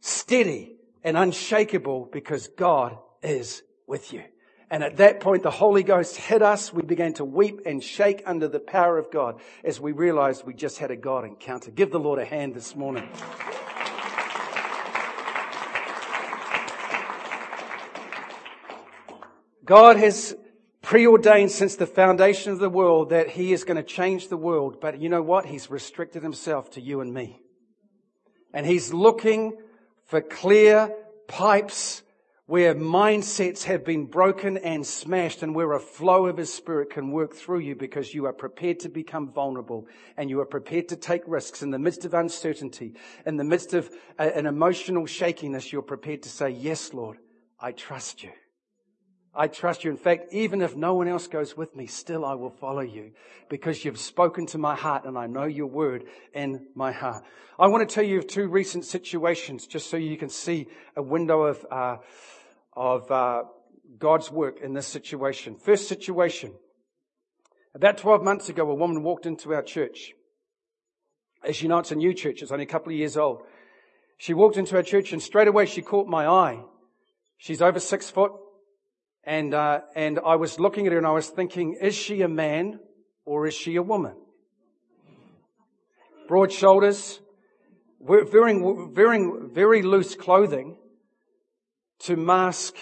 steady 0.01 0.77
and 1.03 1.17
unshakable 1.17 2.09
because 2.13 2.49
God 2.49 2.99
is 3.23 3.63
with 3.87 4.13
you. 4.13 4.23
And 4.71 4.85
at 4.85 4.99
that 4.99 5.19
point, 5.19 5.43
the 5.43 5.51
Holy 5.51 5.83
Ghost 5.83 6.17
hit 6.17 6.43
us. 6.43 6.73
We 6.73 6.83
began 6.83 7.15
to 7.15 7.25
weep 7.25 7.63
and 7.67 7.83
shake 7.83 8.23
under 8.25 8.47
the 8.47 8.61
power 8.61 8.99
of 8.99 9.11
God 9.11 9.41
as 9.65 9.81
we 9.81 9.93
realized 9.93 10.47
we 10.47 10.55
just 10.55 10.79
had 10.79 10.93
a 10.93 10.97
God 10.97 11.25
encounter. 11.25 11.73
Give 11.73 11.91
the 11.91 11.99
Lord 11.99 12.21
a 12.21 12.25
hand 12.25 12.55
this 12.55 12.77
morning. 12.77 13.09
God 19.65 19.97
has 19.97 20.37
preordained 20.91 21.53
since 21.53 21.77
the 21.77 21.87
foundation 21.87 22.51
of 22.51 22.59
the 22.59 22.69
world 22.69 23.11
that 23.11 23.29
he 23.29 23.53
is 23.53 23.63
going 23.63 23.77
to 23.77 23.83
change 23.85 24.27
the 24.27 24.37
world. 24.37 24.81
But 24.81 25.01
you 25.01 25.09
know 25.09 25.23
what? 25.23 25.47
He's 25.47 25.71
restricted 25.71 26.21
himself 26.21 26.69
to 26.73 26.81
you 26.81 27.01
and 27.01 27.15
me. 27.15 27.41
And 28.53 28.67
he's 28.67 28.93
looking 28.93 29.57
for 30.07 30.21
clear 30.21 30.93
pipes 31.29 32.03
where 32.47 32.75
mindsets 32.75 33.63
have 33.63 33.85
been 33.85 34.07
broken 34.07 34.57
and 34.57 34.85
smashed 34.85 35.45
and 35.45 35.55
where 35.55 35.75
a 35.75 35.79
flow 35.79 36.27
of 36.27 36.37
His 36.37 36.53
Spirit 36.53 36.91
can 36.91 37.13
work 37.13 37.37
through 37.37 37.61
you 37.61 37.77
because 37.77 38.13
you 38.13 38.27
are 38.27 38.33
prepared 38.33 38.81
to 38.81 38.89
become 38.89 39.31
vulnerable 39.31 39.87
and 40.17 40.29
you 40.29 40.41
are 40.41 40.45
prepared 40.45 40.89
to 40.89 40.97
take 40.97 41.23
risks 41.29 41.63
in 41.63 41.71
the 41.71 41.79
midst 41.79 42.05
of 42.05 42.15
uncertainty, 42.15 42.95
in 43.25 43.37
the 43.37 43.45
midst 43.45 43.75
of 43.75 43.89
uh, 44.19 44.25
an 44.35 44.47
emotional 44.47 45.07
shakiness, 45.07 45.73
you're 45.73 45.83
prepared 45.83 46.25
to 46.25 46.29
say, 46.29 46.51
yes, 46.51 46.93
Lord, 46.93 47.19
I 47.61 47.71
trust 47.71 48.25
you. 48.25 48.33
I 49.35 49.47
trust 49.47 49.85
you. 49.85 49.91
In 49.91 49.97
fact, 49.97 50.33
even 50.33 50.61
if 50.61 50.75
no 50.75 50.95
one 50.95 51.07
else 51.07 51.29
goes 51.29 51.57
with 51.57 51.77
me, 51.77 51.87
still 51.87 52.25
I 52.25 52.35
will 52.35 52.51
follow 52.51 52.81
you 52.81 53.13
because 53.49 53.85
you've 53.85 53.99
spoken 53.99 54.47
to 54.47 54.59
my 54.59 54.75
heart 54.75 55.05
and 55.05 55.17
I 55.17 55.27
know 55.27 55.45
your 55.45 55.69
word 55.69 56.05
in 56.35 56.67
my 56.75 56.91
heart. 56.91 57.25
I 57.59 57.69
want 57.69 57.89
to 57.89 57.95
tell 57.95 58.05
you 58.05 58.19
of 58.19 58.27
two 58.27 58.49
recent 58.49 58.85
situations 58.85 59.67
just 59.67 59.89
so 59.89 59.97
you 59.97 60.17
can 60.17 60.31
see 60.31 60.67
a 60.97 61.03
window 61.03 61.43
of, 61.43 61.65
uh, 61.71 61.97
of 62.75 63.11
uh, 63.11 63.43
God's 63.99 64.33
work 64.33 64.61
in 64.63 64.75
this 64.75 64.87
situation. 64.87 65.57
First 65.57 65.87
situation. 65.87 66.53
About 67.73 67.99
12 67.99 68.25
months 68.25 68.49
ago, 68.49 68.69
a 68.69 68.75
woman 68.75 69.05
walked 69.05 69.27
into 69.27 69.55
our 69.55 69.63
church. 69.63 70.13
As 71.45 71.63
you 71.63 71.69
know, 71.69 71.79
it's 71.79 71.93
a 71.93 71.97
new 71.97 72.15
church. 72.15 72.43
It's 72.43 72.51
only 72.51 72.65
a 72.65 72.69
couple 72.69 72.93
of 72.93 72.99
years 72.99 73.17
old. 73.17 73.43
She 74.19 74.35
walked 74.35 74.57
into 74.57 74.75
our 74.77 74.83
church 74.83 75.13
and 75.13 75.23
straight 75.23 75.47
away 75.47 75.67
she 75.67 75.83
caught 75.83 76.09
my 76.09 76.27
eye. 76.27 76.65
She's 77.39 77.63
over 77.63 77.79
six 77.79 78.11
foot. 78.11 78.33
And, 79.25 79.53
uh, 79.53 79.81
and 79.95 80.19
I 80.25 80.37
was 80.37 80.59
looking 80.59 80.87
at 80.87 80.93
her 80.93 80.99
and 80.99 81.07
I 81.07 81.13
was 81.13 81.29
thinking, 81.29 81.77
is 81.81 81.95
she 81.95 82.23
a 82.23 82.29
man 82.29 82.81
or 83.25 83.47
is 83.47 83.55
she 83.55 83.77
a 83.77 83.83
woman? 83.83 84.15
Broad 86.27 86.53
shoulders, 86.53 87.21
wearing, 87.99 88.95
wearing 88.95 89.51
very 89.53 89.83
loose 89.83 90.15
clothing 90.15 90.77
to 92.01 92.17
mask 92.17 92.75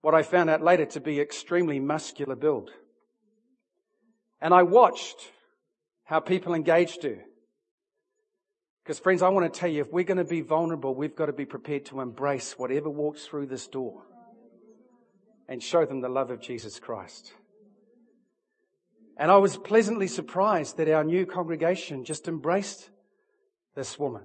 what 0.00 0.14
I 0.14 0.22
found 0.22 0.50
out 0.50 0.62
later 0.62 0.86
to 0.86 1.00
be 1.00 1.20
extremely 1.20 1.78
muscular 1.78 2.34
build. 2.34 2.70
And 4.40 4.52
I 4.52 4.62
watched 4.62 5.16
how 6.04 6.20
people 6.20 6.54
engaged 6.54 7.04
her. 7.04 7.18
Because 8.82 8.98
friends, 8.98 9.22
I 9.22 9.28
want 9.28 9.50
to 9.50 9.58
tell 9.58 9.70
you, 9.70 9.80
if 9.80 9.92
we're 9.92 10.04
going 10.04 10.18
to 10.18 10.24
be 10.24 10.42
vulnerable, 10.42 10.94
we've 10.94 11.16
got 11.16 11.26
to 11.26 11.32
be 11.32 11.46
prepared 11.46 11.86
to 11.86 12.00
embrace 12.00 12.58
whatever 12.58 12.90
walks 12.90 13.24
through 13.24 13.46
this 13.46 13.66
door 13.66 14.02
and 15.48 15.62
show 15.62 15.84
them 15.84 16.00
the 16.00 16.08
love 16.08 16.30
of 16.30 16.40
Jesus 16.40 16.78
Christ. 16.78 17.32
And 19.16 19.30
I 19.30 19.36
was 19.36 19.56
pleasantly 19.56 20.08
surprised 20.08 20.76
that 20.78 20.88
our 20.88 21.04
new 21.04 21.26
congregation 21.26 22.04
just 22.04 22.26
embraced 22.26 22.90
this 23.74 23.98
woman. 23.98 24.22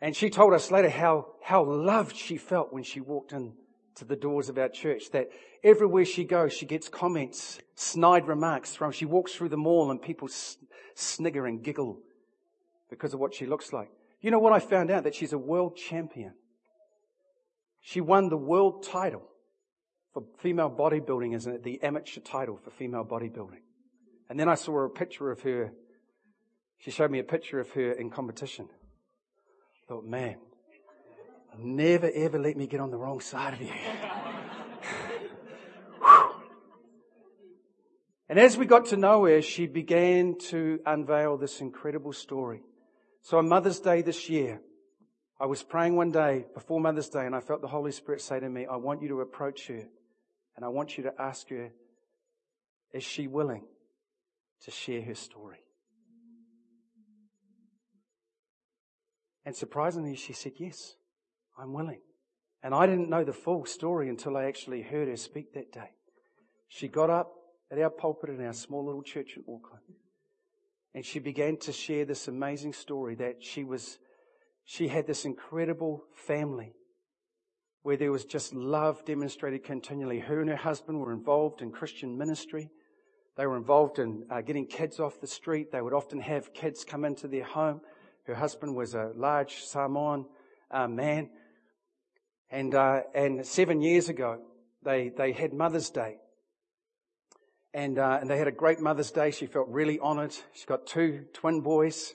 And 0.00 0.14
she 0.14 0.30
told 0.30 0.54
us 0.54 0.70
later 0.70 0.88
how, 0.88 1.26
how 1.42 1.64
loved 1.64 2.16
she 2.16 2.36
felt 2.36 2.72
when 2.72 2.84
she 2.84 3.00
walked 3.00 3.32
in 3.32 3.54
to 3.96 4.04
the 4.04 4.14
doors 4.14 4.48
of 4.48 4.58
our 4.58 4.68
church. 4.68 5.10
That 5.10 5.30
everywhere 5.64 6.04
she 6.04 6.24
goes, 6.24 6.52
she 6.52 6.66
gets 6.66 6.88
comments, 6.88 7.58
snide 7.74 8.28
remarks 8.28 8.74
from, 8.74 8.92
she 8.92 9.04
walks 9.04 9.34
through 9.34 9.48
the 9.48 9.56
mall 9.56 9.90
and 9.90 10.00
people 10.00 10.28
snigger 10.94 11.46
and 11.46 11.62
giggle 11.62 11.98
because 12.90 13.12
of 13.12 13.20
what 13.20 13.34
she 13.34 13.46
looks 13.46 13.72
like. 13.72 13.90
You 14.20 14.30
know 14.30 14.38
what 14.38 14.52
I 14.52 14.60
found 14.60 14.90
out? 14.90 15.04
That 15.04 15.14
she's 15.14 15.32
a 15.32 15.38
world 15.38 15.76
champion. 15.76 16.34
She 17.80 18.00
won 18.00 18.28
the 18.28 18.36
world 18.36 18.84
title 18.84 19.22
for 20.12 20.24
female 20.38 20.70
bodybuilding, 20.70 21.34
isn't 21.34 21.52
it? 21.52 21.62
The 21.62 21.82
amateur 21.82 22.20
title 22.20 22.56
for 22.56 22.70
female 22.70 23.04
bodybuilding. 23.04 23.60
And 24.30 24.38
then 24.38 24.48
I 24.48 24.54
saw 24.54 24.84
a 24.84 24.88
picture 24.88 25.30
of 25.30 25.42
her. 25.42 25.72
She 26.78 26.90
showed 26.90 27.10
me 27.10 27.18
a 27.18 27.24
picture 27.24 27.60
of 27.60 27.70
her 27.70 27.92
in 27.92 28.10
competition. 28.10 28.68
I 28.70 29.88
thought, 29.88 30.04
man, 30.04 30.36
never 31.58 32.10
ever 32.14 32.38
let 32.38 32.56
me 32.56 32.66
get 32.66 32.80
on 32.80 32.90
the 32.90 32.96
wrong 32.96 33.20
side 33.20 33.54
of 33.54 33.62
you. 33.62 33.72
and 38.28 38.38
as 38.38 38.56
we 38.56 38.66
got 38.66 38.86
to 38.86 38.96
know 38.96 39.24
her, 39.24 39.42
she 39.42 39.66
began 39.66 40.36
to 40.50 40.80
unveil 40.86 41.36
this 41.36 41.60
incredible 41.60 42.12
story. 42.12 42.62
So 43.22 43.38
on 43.38 43.48
Mother's 43.48 43.80
Day 43.80 44.02
this 44.02 44.30
year, 44.30 44.60
I 45.40 45.46
was 45.46 45.62
praying 45.62 45.96
one 45.96 46.10
day 46.10 46.46
before 46.54 46.80
Mother's 46.80 47.08
Day 47.08 47.26
and 47.26 47.34
I 47.34 47.40
felt 47.40 47.60
the 47.60 47.68
Holy 47.68 47.92
Spirit 47.92 48.20
say 48.20 48.40
to 48.40 48.48
me, 48.48 48.66
I 48.66 48.76
want 48.76 49.02
you 49.02 49.08
to 49.08 49.20
approach 49.20 49.68
her 49.68 49.84
and 50.58 50.64
I 50.64 50.70
want 50.70 50.98
you 50.98 51.04
to 51.04 51.12
ask 51.20 51.48
her, 51.50 51.70
is 52.92 53.04
she 53.04 53.28
willing 53.28 53.62
to 54.62 54.72
share 54.72 55.00
her 55.02 55.14
story? 55.14 55.60
And 59.46 59.54
surprisingly, 59.54 60.16
she 60.16 60.32
said, 60.32 60.54
yes, 60.58 60.96
I'm 61.56 61.72
willing. 61.72 62.00
And 62.60 62.74
I 62.74 62.88
didn't 62.88 63.08
know 63.08 63.22
the 63.22 63.32
full 63.32 63.66
story 63.66 64.08
until 64.08 64.36
I 64.36 64.46
actually 64.46 64.82
heard 64.82 65.06
her 65.06 65.16
speak 65.16 65.54
that 65.54 65.70
day. 65.70 65.92
She 66.66 66.88
got 66.88 67.08
up 67.08 67.30
at 67.70 67.78
our 67.78 67.88
pulpit 67.88 68.30
in 68.30 68.44
our 68.44 68.52
small 68.52 68.84
little 68.84 69.04
church 69.04 69.36
in 69.36 69.44
Auckland. 69.44 69.84
And 70.92 71.04
she 71.04 71.20
began 71.20 71.56
to 71.58 71.72
share 71.72 72.04
this 72.04 72.26
amazing 72.26 72.72
story 72.72 73.14
that 73.14 73.44
she 73.44 73.62
was, 73.62 73.98
she 74.64 74.88
had 74.88 75.06
this 75.06 75.24
incredible 75.24 76.02
family 76.16 76.74
where 77.82 77.96
there 77.96 78.12
was 78.12 78.24
just 78.24 78.54
love 78.54 79.04
demonstrated 79.04 79.64
continually. 79.64 80.18
Her 80.18 80.40
and 80.40 80.50
her 80.50 80.56
husband 80.56 81.00
were 81.00 81.12
involved 81.12 81.62
in 81.62 81.70
Christian 81.70 82.18
ministry. 82.18 82.70
They 83.36 83.46
were 83.46 83.56
involved 83.56 83.98
in 83.98 84.24
uh, 84.30 84.40
getting 84.40 84.66
kids 84.66 84.98
off 84.98 85.20
the 85.20 85.26
street. 85.26 85.70
They 85.70 85.80
would 85.80 85.92
often 85.92 86.20
have 86.20 86.52
kids 86.52 86.84
come 86.84 87.04
into 87.04 87.28
their 87.28 87.44
home. 87.44 87.80
Her 88.24 88.34
husband 88.34 88.74
was 88.74 88.94
a 88.94 89.12
large 89.14 89.62
Samoan 89.64 90.26
uh, 90.70 90.88
man. 90.88 91.30
And, 92.50 92.74
uh, 92.74 93.02
and 93.14 93.46
seven 93.46 93.80
years 93.80 94.08
ago, 94.08 94.40
they, 94.82 95.10
they 95.10 95.32
had 95.32 95.52
Mother's 95.52 95.90
Day. 95.90 96.16
And, 97.72 97.98
uh, 97.98 98.18
and 98.20 98.28
they 98.28 98.38
had 98.38 98.48
a 98.48 98.52
great 98.52 98.80
Mother's 98.80 99.10
Day. 99.10 99.30
She 99.30 99.46
felt 99.46 99.68
really 99.68 99.98
honored. 99.98 100.34
She 100.52 100.66
got 100.66 100.86
two 100.86 101.26
twin 101.32 101.60
boys 101.60 102.14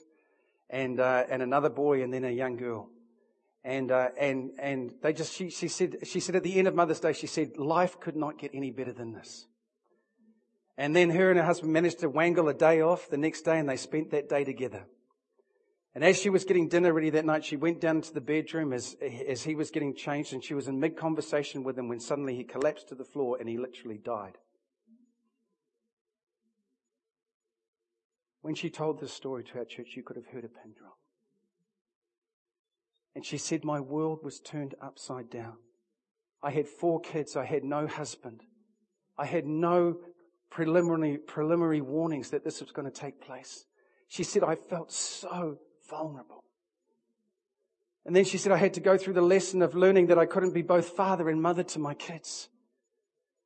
and, 0.68 1.00
uh, 1.00 1.24
and 1.30 1.42
another 1.42 1.70
boy 1.70 2.02
and 2.02 2.12
then 2.12 2.24
a 2.24 2.30
young 2.30 2.56
girl. 2.56 2.90
And, 3.64 3.90
uh, 3.90 4.10
and, 4.18 4.50
and 4.58 4.94
they 5.02 5.14
just, 5.14 5.32
she, 5.32 5.48
she 5.48 5.68
said, 5.68 5.96
she 6.04 6.20
said 6.20 6.36
at 6.36 6.42
the 6.42 6.58
end 6.58 6.68
of 6.68 6.74
Mother's 6.74 7.00
Day, 7.00 7.14
she 7.14 7.26
said, 7.26 7.56
life 7.56 7.98
could 7.98 8.14
not 8.14 8.38
get 8.38 8.50
any 8.52 8.70
better 8.70 8.92
than 8.92 9.12
this. 9.12 9.46
And 10.76 10.94
then 10.94 11.10
her 11.10 11.30
and 11.30 11.38
her 11.38 11.44
husband 11.46 11.72
managed 11.72 12.00
to 12.00 12.10
wangle 12.10 12.48
a 12.48 12.54
day 12.54 12.82
off 12.82 13.08
the 13.08 13.16
next 13.16 13.42
day 13.42 13.58
and 13.58 13.68
they 13.68 13.76
spent 13.76 14.10
that 14.10 14.28
day 14.28 14.44
together. 14.44 14.84
And 15.94 16.04
as 16.04 16.20
she 16.20 16.28
was 16.28 16.44
getting 16.44 16.68
dinner 16.68 16.92
ready 16.92 17.10
that 17.10 17.24
night, 17.24 17.44
she 17.44 17.56
went 17.56 17.80
down 17.80 18.02
to 18.02 18.12
the 18.12 18.20
bedroom 18.20 18.72
as, 18.72 18.96
as 19.28 19.44
he 19.44 19.54
was 19.54 19.70
getting 19.70 19.94
changed 19.94 20.32
and 20.32 20.44
she 20.44 20.54
was 20.54 20.66
in 20.66 20.80
mid 20.80 20.96
conversation 20.96 21.62
with 21.62 21.78
him 21.78 21.88
when 21.88 22.00
suddenly 22.00 22.34
he 22.34 22.44
collapsed 22.44 22.88
to 22.88 22.96
the 22.96 23.04
floor 23.04 23.38
and 23.38 23.48
he 23.48 23.56
literally 23.56 23.98
died. 23.98 24.36
When 28.42 28.56
she 28.56 28.68
told 28.68 29.00
this 29.00 29.12
story 29.12 29.44
to 29.44 29.58
our 29.58 29.64
church, 29.64 29.92
you 29.94 30.02
could 30.02 30.16
have 30.16 30.26
heard 30.26 30.44
a 30.44 30.48
pin 30.48 30.74
drop. 30.76 30.98
And 33.14 33.24
she 33.24 33.38
said, 33.38 33.64
my 33.64 33.80
world 33.80 34.20
was 34.22 34.40
turned 34.40 34.74
upside 34.82 35.30
down. 35.30 35.54
I 36.42 36.50
had 36.50 36.68
four 36.68 37.00
kids. 37.00 37.36
I 37.36 37.44
had 37.44 37.64
no 37.64 37.86
husband. 37.86 38.42
I 39.16 39.26
had 39.26 39.46
no 39.46 39.98
preliminary, 40.50 41.18
preliminary 41.18 41.80
warnings 41.80 42.30
that 42.30 42.44
this 42.44 42.60
was 42.60 42.72
going 42.72 42.90
to 42.90 43.00
take 43.00 43.20
place. 43.20 43.64
She 44.08 44.24
said, 44.24 44.42
I 44.42 44.56
felt 44.56 44.92
so 44.92 45.58
vulnerable. 45.88 46.44
And 48.04 48.14
then 48.14 48.24
she 48.24 48.36
said, 48.36 48.52
I 48.52 48.58
had 48.58 48.74
to 48.74 48.80
go 48.80 48.98
through 48.98 49.14
the 49.14 49.22
lesson 49.22 49.62
of 49.62 49.74
learning 49.74 50.08
that 50.08 50.18
I 50.18 50.26
couldn't 50.26 50.52
be 50.52 50.62
both 50.62 50.90
father 50.90 51.28
and 51.28 51.40
mother 51.40 51.62
to 51.62 51.78
my 51.78 51.94
kids. 51.94 52.48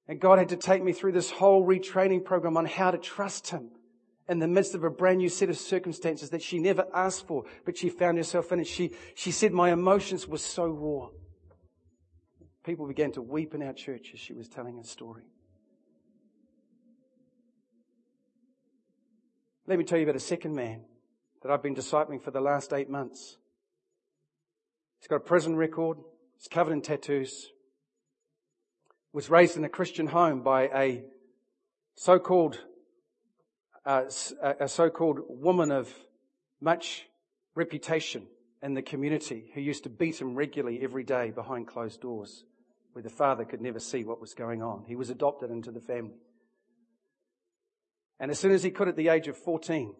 And 0.08 0.20
God 0.20 0.38
had 0.38 0.48
to 0.48 0.56
take 0.56 0.82
me 0.82 0.92
through 0.92 1.12
this 1.12 1.30
whole 1.30 1.64
retraining 1.64 2.24
program 2.24 2.56
on 2.56 2.64
how 2.64 2.90
to 2.90 2.98
trust 2.98 3.50
Him 3.50 3.70
in 4.28 4.38
the 4.38 4.48
midst 4.48 4.74
of 4.74 4.84
a 4.84 4.90
brand 4.90 5.18
new 5.18 5.28
set 5.28 5.48
of 5.48 5.56
circumstances 5.56 6.30
that 6.30 6.42
she 6.42 6.58
never 6.58 6.86
asked 6.92 7.26
for, 7.26 7.44
but 7.64 7.76
she 7.76 7.88
found 7.88 8.18
herself 8.18 8.52
in 8.52 8.60
it. 8.60 8.66
She, 8.66 8.92
she 9.14 9.30
said, 9.30 9.52
my 9.52 9.72
emotions 9.72 10.28
were 10.28 10.38
so 10.38 10.66
raw. 10.66 11.08
People 12.64 12.86
began 12.86 13.12
to 13.12 13.22
weep 13.22 13.54
in 13.54 13.62
our 13.62 13.72
church 13.72 14.10
as 14.12 14.20
she 14.20 14.34
was 14.34 14.48
telling 14.48 14.76
her 14.76 14.82
story. 14.82 15.24
Let 19.66 19.78
me 19.78 19.84
tell 19.84 19.98
you 19.98 20.04
about 20.04 20.16
a 20.16 20.20
second 20.20 20.54
man 20.54 20.82
that 21.42 21.50
I've 21.50 21.62
been 21.62 21.74
discipling 21.74 22.22
for 22.22 22.30
the 22.30 22.40
last 22.40 22.72
eight 22.72 22.90
months. 22.90 23.38
He's 25.00 25.08
got 25.08 25.16
a 25.16 25.20
prison 25.20 25.56
record. 25.56 25.98
He's 26.36 26.48
covered 26.48 26.72
in 26.72 26.82
tattoos. 26.82 27.48
Was 29.12 29.30
raised 29.30 29.56
in 29.56 29.64
a 29.64 29.68
Christian 29.68 30.08
home 30.08 30.42
by 30.42 30.64
a 30.64 31.04
so-called 31.96 32.60
uh, 33.89 34.05
a 34.61 34.68
so-called 34.68 35.20
woman 35.28 35.72
of 35.72 35.93
much 36.61 37.07
reputation 37.55 38.26
in 38.62 38.74
the 38.74 38.82
community 38.82 39.51
who 39.55 39.61
used 39.61 39.84
to 39.84 39.89
beat 39.89 40.20
him 40.20 40.34
regularly 40.34 40.80
every 40.82 41.05
day 41.05 41.30
behind 41.30 41.66
closed 41.66 42.01
doors 42.01 42.45
where 42.93 43.03
the 43.03 43.11
father 43.11 43.45
could 43.45 43.61
never 43.61 43.80
see 43.80 44.05
what 44.05 44.20
was 44.20 44.34
going 44.34 44.62
on. 44.62 44.84
He 44.86 44.97
was 44.97 45.11
adopted 45.11 45.51
into 45.51 45.70
the 45.70 45.80
family. 45.80 46.18
And 48.20 48.30
as 48.30 48.39
soon 48.39 48.53
as 48.53 48.62
he 48.62 48.70
could 48.70 48.89
at 48.89 48.97
the 48.97 49.09
age 49.09 49.28
of 49.28 49.36
14, 49.36 49.95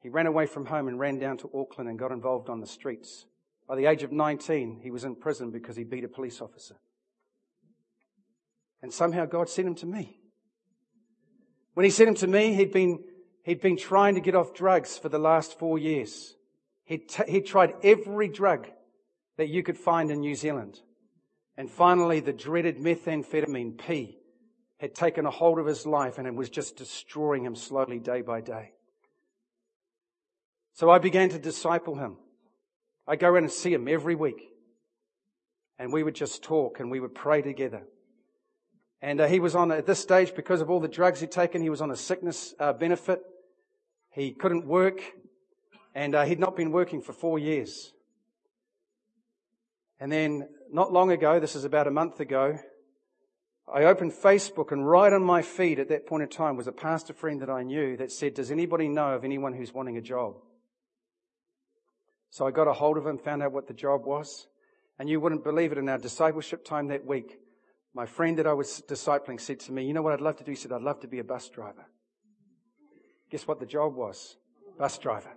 he 0.00 0.08
ran 0.08 0.26
away 0.26 0.46
from 0.46 0.66
home 0.66 0.88
and 0.88 0.98
ran 0.98 1.18
down 1.18 1.36
to 1.38 1.50
Auckland 1.54 1.88
and 1.88 1.98
got 1.98 2.12
involved 2.12 2.48
on 2.48 2.60
the 2.60 2.66
streets 2.66 3.26
By 3.72 3.76
the 3.76 3.86
age 3.86 4.02
of 4.02 4.12
19, 4.12 4.80
he 4.82 4.90
was 4.90 5.04
in 5.04 5.14
prison 5.14 5.50
because 5.50 5.76
he 5.76 5.84
beat 5.84 6.04
a 6.04 6.08
police 6.08 6.40
officer. 6.40 6.76
And 8.82 8.92
somehow 8.92 9.24
God 9.26 9.48
sent 9.48 9.68
him 9.68 9.74
to 9.76 9.86
me. 9.86 10.18
When 11.74 11.84
he 11.84 11.90
sent 11.90 12.08
him 12.08 12.14
to 12.16 12.26
me, 12.26 12.54
he'd 12.54 12.72
been, 12.72 13.02
he'd 13.42 13.60
been 13.60 13.76
trying 13.76 14.14
to 14.14 14.20
get 14.20 14.34
off 14.34 14.54
drugs 14.54 14.98
for 14.98 15.08
the 15.08 15.18
last 15.18 15.58
four 15.58 15.78
years. 15.78 16.36
He'd, 16.84 17.08
t- 17.08 17.30
he'd 17.30 17.46
tried 17.46 17.74
every 17.82 18.28
drug 18.28 18.68
that 19.36 19.48
you 19.48 19.62
could 19.62 19.78
find 19.78 20.10
in 20.10 20.20
New 20.20 20.34
Zealand. 20.34 20.80
And 21.56 21.70
finally, 21.70 22.20
the 22.20 22.32
dreaded 22.32 22.78
methamphetamine 22.78 23.78
P 23.78 24.18
had 24.78 24.94
taken 24.94 25.26
a 25.26 25.30
hold 25.30 25.58
of 25.58 25.66
his 25.66 25.86
life 25.86 26.18
and 26.18 26.26
it 26.26 26.34
was 26.34 26.50
just 26.50 26.76
destroying 26.76 27.44
him 27.44 27.54
slowly 27.54 27.98
day 27.98 28.20
by 28.20 28.40
day. 28.40 28.72
So 30.74 30.90
I 30.90 30.98
began 30.98 31.28
to 31.30 31.38
disciple 31.38 31.96
him. 31.96 32.16
I 33.06 33.16
go 33.16 33.36
in 33.36 33.44
and 33.44 33.52
see 33.52 33.72
him 33.72 33.88
every 33.88 34.14
week. 34.14 34.48
And 35.78 35.92
we 35.92 36.02
would 36.02 36.14
just 36.14 36.42
talk 36.42 36.80
and 36.80 36.90
we 36.90 37.00
would 37.00 37.14
pray 37.14 37.42
together. 37.42 37.82
And 39.00 39.20
uh, 39.20 39.26
he 39.26 39.40
was 39.40 39.56
on, 39.56 39.72
at 39.72 39.86
this 39.86 39.98
stage, 39.98 40.34
because 40.34 40.60
of 40.60 40.70
all 40.70 40.78
the 40.78 40.88
drugs 40.88 41.20
he'd 41.20 41.32
taken, 41.32 41.60
he 41.60 41.70
was 41.70 41.80
on 41.80 41.90
a 41.90 41.96
sickness 41.96 42.54
uh, 42.60 42.72
benefit. 42.72 43.20
He 44.12 44.32
couldn't 44.32 44.66
work. 44.66 45.00
And 45.94 46.14
uh, 46.14 46.24
he'd 46.24 46.40
not 46.40 46.56
been 46.56 46.72
working 46.72 47.02
for 47.02 47.12
four 47.12 47.38
years. 47.38 47.92
And 50.00 50.10
then, 50.10 50.48
not 50.72 50.92
long 50.92 51.12
ago, 51.12 51.38
this 51.38 51.54
is 51.54 51.64
about 51.64 51.86
a 51.86 51.90
month 51.90 52.18
ago, 52.18 52.58
I 53.72 53.84
opened 53.84 54.12
Facebook 54.12 54.72
and 54.72 54.86
right 54.86 55.12
on 55.12 55.22
my 55.22 55.42
feed 55.42 55.78
at 55.78 55.88
that 55.90 56.06
point 56.06 56.22
in 56.22 56.28
time 56.28 56.56
was 56.56 56.66
a 56.66 56.72
pastor 56.72 57.12
friend 57.12 57.40
that 57.40 57.50
I 57.50 57.62
knew 57.62 57.96
that 57.98 58.10
said, 58.10 58.34
does 58.34 58.50
anybody 58.50 58.88
know 58.88 59.14
of 59.14 59.24
anyone 59.24 59.54
who's 59.54 59.72
wanting 59.72 59.96
a 59.96 60.02
job? 60.02 60.34
So 62.30 62.46
I 62.46 62.50
got 62.50 62.68
a 62.68 62.72
hold 62.72 62.96
of 62.96 63.06
him, 63.06 63.18
found 63.18 63.42
out 63.42 63.52
what 63.52 63.68
the 63.68 63.74
job 63.74 64.04
was. 64.04 64.48
And 64.98 65.08
you 65.08 65.20
wouldn't 65.20 65.44
believe 65.44 65.72
it 65.72 65.78
in 65.78 65.88
our 65.88 65.98
discipleship 65.98 66.64
time 66.64 66.88
that 66.88 67.06
week. 67.06 67.38
My 67.94 68.06
friend 68.06 68.38
that 68.38 68.46
I 68.46 68.54
was 68.54 68.82
discipling 68.88 69.40
said 69.40 69.60
to 69.60 69.72
me, 69.72 69.84
you 69.84 69.92
know 69.92 70.02
what 70.02 70.14
I'd 70.14 70.20
love 70.20 70.36
to 70.36 70.44
do? 70.44 70.52
He 70.52 70.56
said, 70.56 70.72
I'd 70.72 70.82
love 70.82 71.00
to 71.00 71.08
be 71.08 71.18
a 71.18 71.24
bus 71.24 71.48
driver. 71.48 71.86
Guess 73.32 73.48
what 73.48 73.58
the 73.58 73.66
job 73.66 73.96
was? 73.96 74.36
Bus 74.78 74.96
driver. 74.98 75.32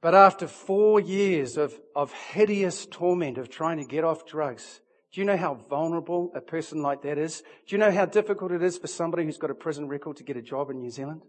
But 0.00 0.14
after 0.14 0.48
four 0.48 0.98
years 0.98 1.58
of, 1.58 1.78
of 1.94 2.12
hideous 2.12 2.86
torment 2.86 3.36
of 3.36 3.50
trying 3.50 3.76
to 3.76 3.84
get 3.84 4.02
off 4.02 4.24
drugs, 4.24 4.80
do 5.12 5.20
you 5.20 5.26
know 5.26 5.36
how 5.36 5.54
vulnerable 5.68 6.32
a 6.34 6.40
person 6.40 6.80
like 6.80 7.02
that 7.02 7.18
is? 7.18 7.42
Do 7.66 7.76
you 7.76 7.78
know 7.78 7.92
how 7.92 8.06
difficult 8.06 8.52
it 8.52 8.62
is 8.62 8.78
for 8.78 8.86
somebody 8.86 9.24
who's 9.24 9.36
got 9.36 9.50
a 9.50 9.54
prison 9.54 9.86
record 9.88 10.16
to 10.16 10.24
get 10.24 10.38
a 10.38 10.42
job 10.42 10.70
in 10.70 10.78
New 10.78 10.90
Zealand? 10.90 11.20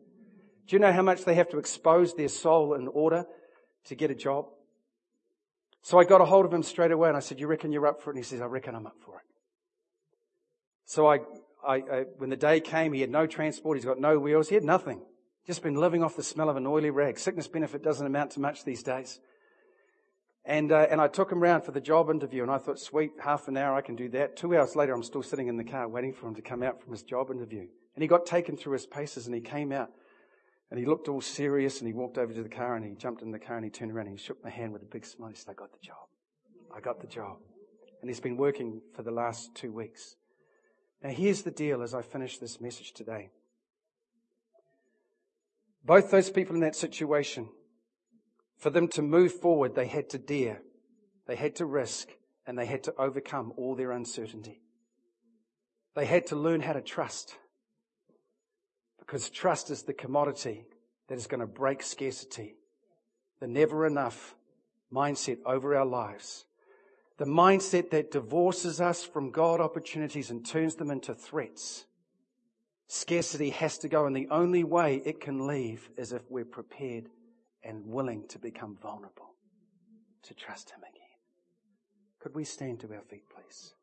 Do 0.68 0.76
you 0.76 0.80
know 0.80 0.94
how 0.94 1.02
much 1.02 1.26
they 1.26 1.36
have 1.36 1.50
to 1.50 1.58
expose 1.58 2.14
their 2.14 2.30
soul 2.30 2.74
in 2.74 2.88
order 2.88 3.26
to 3.86 3.96
get 3.96 4.12
a 4.12 4.16
job. 4.16 4.46
So 5.82 6.00
I 6.00 6.06
got 6.06 6.22
a 6.22 6.26
hold 6.26 6.46
of 6.46 6.54
him 6.54 6.64
straight 6.64 6.92
away 6.92 7.10
and 7.10 7.18
I 7.18 7.20
said, 7.20 7.40
you 7.40 7.48
reckon 7.48 7.72
you're 7.72 7.88
up 7.88 8.02
for 8.02 8.12
it? 8.12 8.16
And 8.16 8.24
he 8.24 8.28
says, 8.28 8.42
I 8.42 8.46
reckon 8.46 8.76
I'm 8.76 8.88
up 8.88 8.96
for 9.06 9.18
it. 9.18 9.26
So 10.86 11.08
I, 11.08 11.20
I, 11.68 11.76
I, 11.76 12.06
when 12.18 12.30
the 12.30 12.38
day 12.38 12.60
came, 12.60 12.94
he 12.94 13.02
had 13.02 13.10
no 13.10 13.28
transport. 13.28 13.78
He's 13.78 13.86
got 13.86 14.00
no 14.00 14.20
wheels. 14.20 14.50
He 14.50 14.56
had 14.56 14.64
nothing. 14.64 15.02
Just 15.46 15.62
been 15.62 15.76
living 15.76 16.04
off 16.04 16.16
the 16.16 16.24
smell 16.24 16.50
of 16.50 16.56
an 16.56 16.66
oily 16.66 16.90
rag. 16.90 17.20
Sickness 17.20 17.48
benefit 17.48 17.84
doesn't 17.84 18.06
amount 18.06 18.32
to 18.32 18.40
much 18.40 18.64
these 18.64 18.84
days. 18.84 19.20
And, 20.46 20.72
uh, 20.72 20.88
and 20.90 21.00
I 21.00 21.08
took 21.08 21.32
him 21.32 21.42
round 21.42 21.64
for 21.64 21.72
the 21.72 21.82
job 21.82 22.10
interview 22.10 22.44
and 22.44 22.52
I 22.52 22.58
thought, 22.58 22.80
sweet, 22.80 23.12
half 23.24 23.48
an 23.48 23.56
hour, 23.56 23.76
I 23.76 23.82
can 23.82 23.96
do 23.96 24.10
that. 24.10 24.36
Two 24.36 24.56
hours 24.58 24.76
later, 24.76 24.94
I'm 24.94 25.04
still 25.04 25.24
sitting 25.24 25.48
in 25.48 25.56
the 25.56 25.64
car 25.64 25.88
waiting 25.88 26.14
for 26.14 26.28
him 26.28 26.36
to 26.36 26.42
come 26.42 26.64
out 26.64 26.82
from 26.82 26.92
his 26.92 27.04
job 27.04 27.32
interview. 27.32 27.66
And 27.96 28.02
he 28.02 28.08
got 28.08 28.26
taken 28.26 28.58
through 28.58 28.74
his 28.74 28.86
paces 28.86 29.26
and 29.26 29.36
he 29.36 29.42
came 29.42 29.72
out 29.72 29.90
and 30.70 30.80
he 30.80 30.86
looked 30.86 31.08
all 31.08 31.22
serious 31.22 31.80
and 31.80 31.88
he 31.88 31.94
walked 31.94 32.18
over 32.18 32.34
to 32.34 32.44
the 32.44 32.50
car 32.50 32.76
and 32.76 32.86
he 32.86 32.96
jumped 32.96 33.22
in 33.22 33.32
the 33.32 33.40
car 33.40 33.56
and 33.56 33.64
he 33.64 33.72
turned 33.72 33.92
around 33.92 34.08
and 34.08 34.18
he 34.18 34.24
shook 34.24 34.44
my 34.44 34.50
hand 34.50 34.74
with 34.74 34.82
a 34.82 34.86
big 34.86 35.06
smile. 35.06 35.30
He 35.30 35.36
said, 35.36 35.52
I 35.52 35.54
got 35.54 35.72
the 35.72 35.86
job. 35.86 36.08
I 36.76 36.82
got 36.82 37.00
the 37.00 37.08
job. 37.08 37.38
And 38.02 38.10
he's 38.10 38.20
been 38.20 38.36
working 38.36 38.82
for 38.96 39.04
the 39.04 39.12
last 39.12 39.56
two 39.56 39.72
weeks. 39.72 40.16
Now 41.04 41.10
here's 41.10 41.42
the 41.42 41.52
deal 41.52 41.84
as 41.84 41.94
I 41.94 42.02
finish 42.02 42.38
this 42.38 42.62
message 42.62 42.94
today. 42.94 43.30
Both 45.84 46.10
those 46.10 46.30
people 46.30 46.56
in 46.56 46.62
that 46.62 46.78
situation, 46.78 47.50
for 48.58 48.70
them 48.70 48.88
to 48.90 49.02
move 49.02 49.34
forward, 49.34 49.76
they 49.76 49.88
had 49.88 50.10
to 50.12 50.18
dare, 50.18 50.62
they 51.28 51.36
had 51.36 51.58
to 51.58 51.66
risk, 51.66 52.08
and 52.48 52.58
they 52.58 52.66
had 52.66 52.84
to 52.84 52.96
overcome 52.98 53.52
all 53.58 53.76
their 53.76 53.92
uncertainty. 53.92 54.62
They 55.94 56.06
had 56.06 56.26
to 56.28 56.38
learn 56.38 56.62
how 56.62 56.74
to 56.74 56.82
trust. 56.82 57.36
Because 58.98 59.30
trust 59.30 59.70
is 59.70 59.84
the 59.84 59.94
commodity 59.94 60.66
that 61.10 61.18
is 61.18 61.28
going 61.28 61.42
to 61.42 61.48
break 61.48 61.84
scarcity, 61.84 62.56
the 63.42 63.48
never 63.48 63.86
enough 63.86 64.36
mindset 64.92 65.40
over 65.46 65.76
our 65.76 65.86
lives. 65.86 66.46
The 67.18 67.26
mindset 67.26 67.92
that 67.92 68.12
divorces 68.12 68.82
us 68.82 69.04
from 69.04 69.32
God 69.32 69.62
opportunities 69.62 70.32
and 70.32 70.46
turns 70.46 70.76
them 70.76 70.90
into 70.90 71.14
threats. 71.14 71.86
Scarcity 72.88 73.52
has 73.52 73.78
to 73.80 73.88
go, 73.88 74.06
and 74.06 74.16
the 74.16 74.28
only 74.30 74.64
way 74.64 75.02
it 75.06 75.22
can 75.22 75.48
leave 75.48 75.90
is 75.98 76.12
if 76.12 76.24
we're 76.30 76.46
prepared 76.46 77.10
and 77.64 77.86
willing 77.86 78.28
to 78.30 78.40
become 78.40 78.78
vulnerable, 78.82 79.36
to 80.24 80.34
trust 80.34 80.72
Him 80.72 80.80
again. 80.80 81.02
Could 82.20 82.36
we 82.36 82.44
stand 82.44 82.80
to 82.82 82.94
our 82.94 83.02
feet, 83.02 83.24
please? 83.30 83.74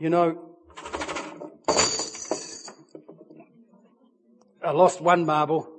You 0.00 0.10
know, 0.10 0.47
I 4.62 4.72
lost 4.72 5.00
one 5.00 5.24
marble. 5.24 5.70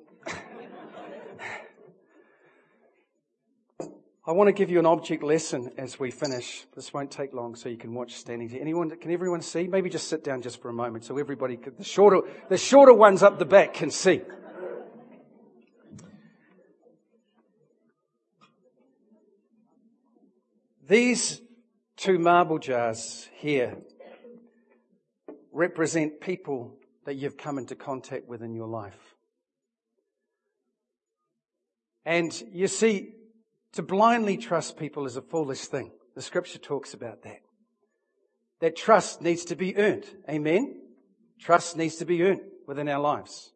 I 4.26 4.32
want 4.32 4.48
to 4.48 4.54
give 4.54 4.70
you 4.70 4.80
an 4.80 4.86
object 4.86 5.24
lesson 5.24 5.72
as 5.78 6.00
we 6.00 6.12
finish. 6.12 6.66
This 6.76 6.94
won't 6.94 7.12
take 7.12 7.34
long, 7.34 7.56
so 7.56 7.68
you 7.68 7.78
can 7.78 7.94
watch 7.94 8.14
standing. 8.14 8.56
Anyone, 8.58 8.92
can 8.92 9.12
everyone 9.12 9.42
see? 9.42 9.68
Maybe 9.68 9.90
just 9.90 10.08
sit 10.08 10.24
down 10.24 10.42
just 10.42 10.62
for 10.62 10.70
a 10.70 10.74
moment, 10.74 11.04
so 11.04 11.18
everybody, 11.18 11.58
could, 11.58 11.78
the 11.78 11.84
shorter, 11.84 12.22
the 12.48 12.58
shorter 12.58 12.94
ones 12.94 13.24
up 13.24 13.40
the 13.40 13.46
back 13.46 13.74
can 13.74 13.90
see. 13.92 14.22
These 20.88 21.42
two 21.98 22.18
marble 22.18 22.60
jars 22.60 23.28
here 23.34 23.78
represent 25.52 26.22
people 26.22 26.79
that 27.10 27.16
you've 27.16 27.38
come 27.38 27.58
into 27.58 27.74
contact 27.74 28.28
with 28.28 28.44
in 28.44 28.54
your 28.54 28.68
life. 28.68 29.16
And 32.06 32.32
you 32.54 32.68
see, 32.68 33.16
to 33.74 33.82
blindly 33.82 34.38
trust 34.38 34.78
people 34.78 35.08
is 35.08 35.18
a 35.18 35.24
foolish 35.24 35.62
thing. 35.62 35.92
The 36.14 36.22
scripture 36.22 36.60
talks 36.60 36.94
about 36.94 37.24
that. 37.24 37.40
That 38.62 38.76
trust 38.76 39.24
needs 39.24 39.44
to 39.46 39.56
be 39.56 39.76
earned. 39.76 40.06
Amen? 40.30 40.82
Trust 41.40 41.78
needs 41.78 41.96
to 41.96 42.06
be 42.06 42.22
earned 42.22 42.42
within 42.68 42.88
our 42.88 43.00
lives. 43.00 43.54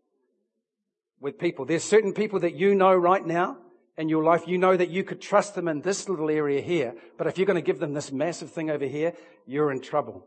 With 1.19 1.37
people. 1.37 1.65
There's 1.65 1.83
certain 1.83 2.13
people 2.13 2.39
that 2.39 2.55
you 2.55 2.73
know 2.73 2.95
right 2.95 3.23
now 3.23 3.57
in 3.99 4.09
your 4.09 4.23
life. 4.23 4.47
You 4.47 4.57
know 4.57 4.75
that 4.75 4.89
you 4.89 5.03
could 5.03 5.21
trust 5.21 5.53
them 5.53 5.67
in 5.67 5.81
this 5.81 6.09
little 6.09 6.31
area 6.31 6.59
here. 6.59 6.95
But 7.19 7.27
if 7.27 7.37
you're 7.37 7.45
going 7.45 7.63
to 7.63 7.71
give 7.71 7.77
them 7.77 7.93
this 7.93 8.11
massive 8.11 8.49
thing 8.49 8.71
over 8.71 8.87
here, 8.87 9.13
you're 9.45 9.71
in 9.71 9.79
trouble 9.79 10.25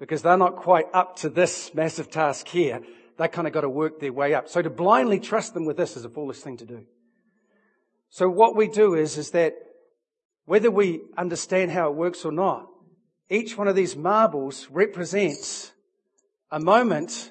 because 0.00 0.22
they're 0.22 0.38
not 0.38 0.56
quite 0.56 0.86
up 0.94 1.14
to 1.16 1.28
this 1.28 1.72
massive 1.74 2.10
task 2.10 2.48
here. 2.48 2.80
They 3.18 3.28
kind 3.28 3.46
of 3.46 3.52
got 3.52 3.60
to 3.60 3.68
work 3.68 4.00
their 4.00 4.14
way 4.14 4.32
up. 4.34 4.48
So 4.48 4.62
to 4.62 4.70
blindly 4.70 5.20
trust 5.20 5.52
them 5.52 5.66
with 5.66 5.76
this 5.76 5.94
is 5.96 6.06
a 6.06 6.08
foolish 6.08 6.38
thing 6.38 6.56
to 6.56 6.64
do. 6.64 6.86
So 8.08 8.28
what 8.28 8.56
we 8.56 8.66
do 8.66 8.94
is, 8.94 9.18
is 9.18 9.30
that 9.32 9.54
whether 10.46 10.70
we 10.70 11.02
understand 11.16 11.70
how 11.70 11.90
it 11.90 11.96
works 11.96 12.24
or 12.24 12.32
not, 12.32 12.66
each 13.28 13.56
one 13.56 13.68
of 13.68 13.76
these 13.76 13.94
marbles 13.94 14.68
represents 14.70 15.70
a 16.50 16.58
moment 16.58 17.30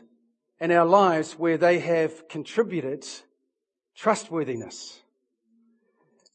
in 0.61 0.71
our 0.71 0.85
lives 0.85 1.33
where 1.33 1.57
they 1.57 1.79
have 1.79 2.29
contributed 2.29 3.05
trustworthiness. 3.95 5.01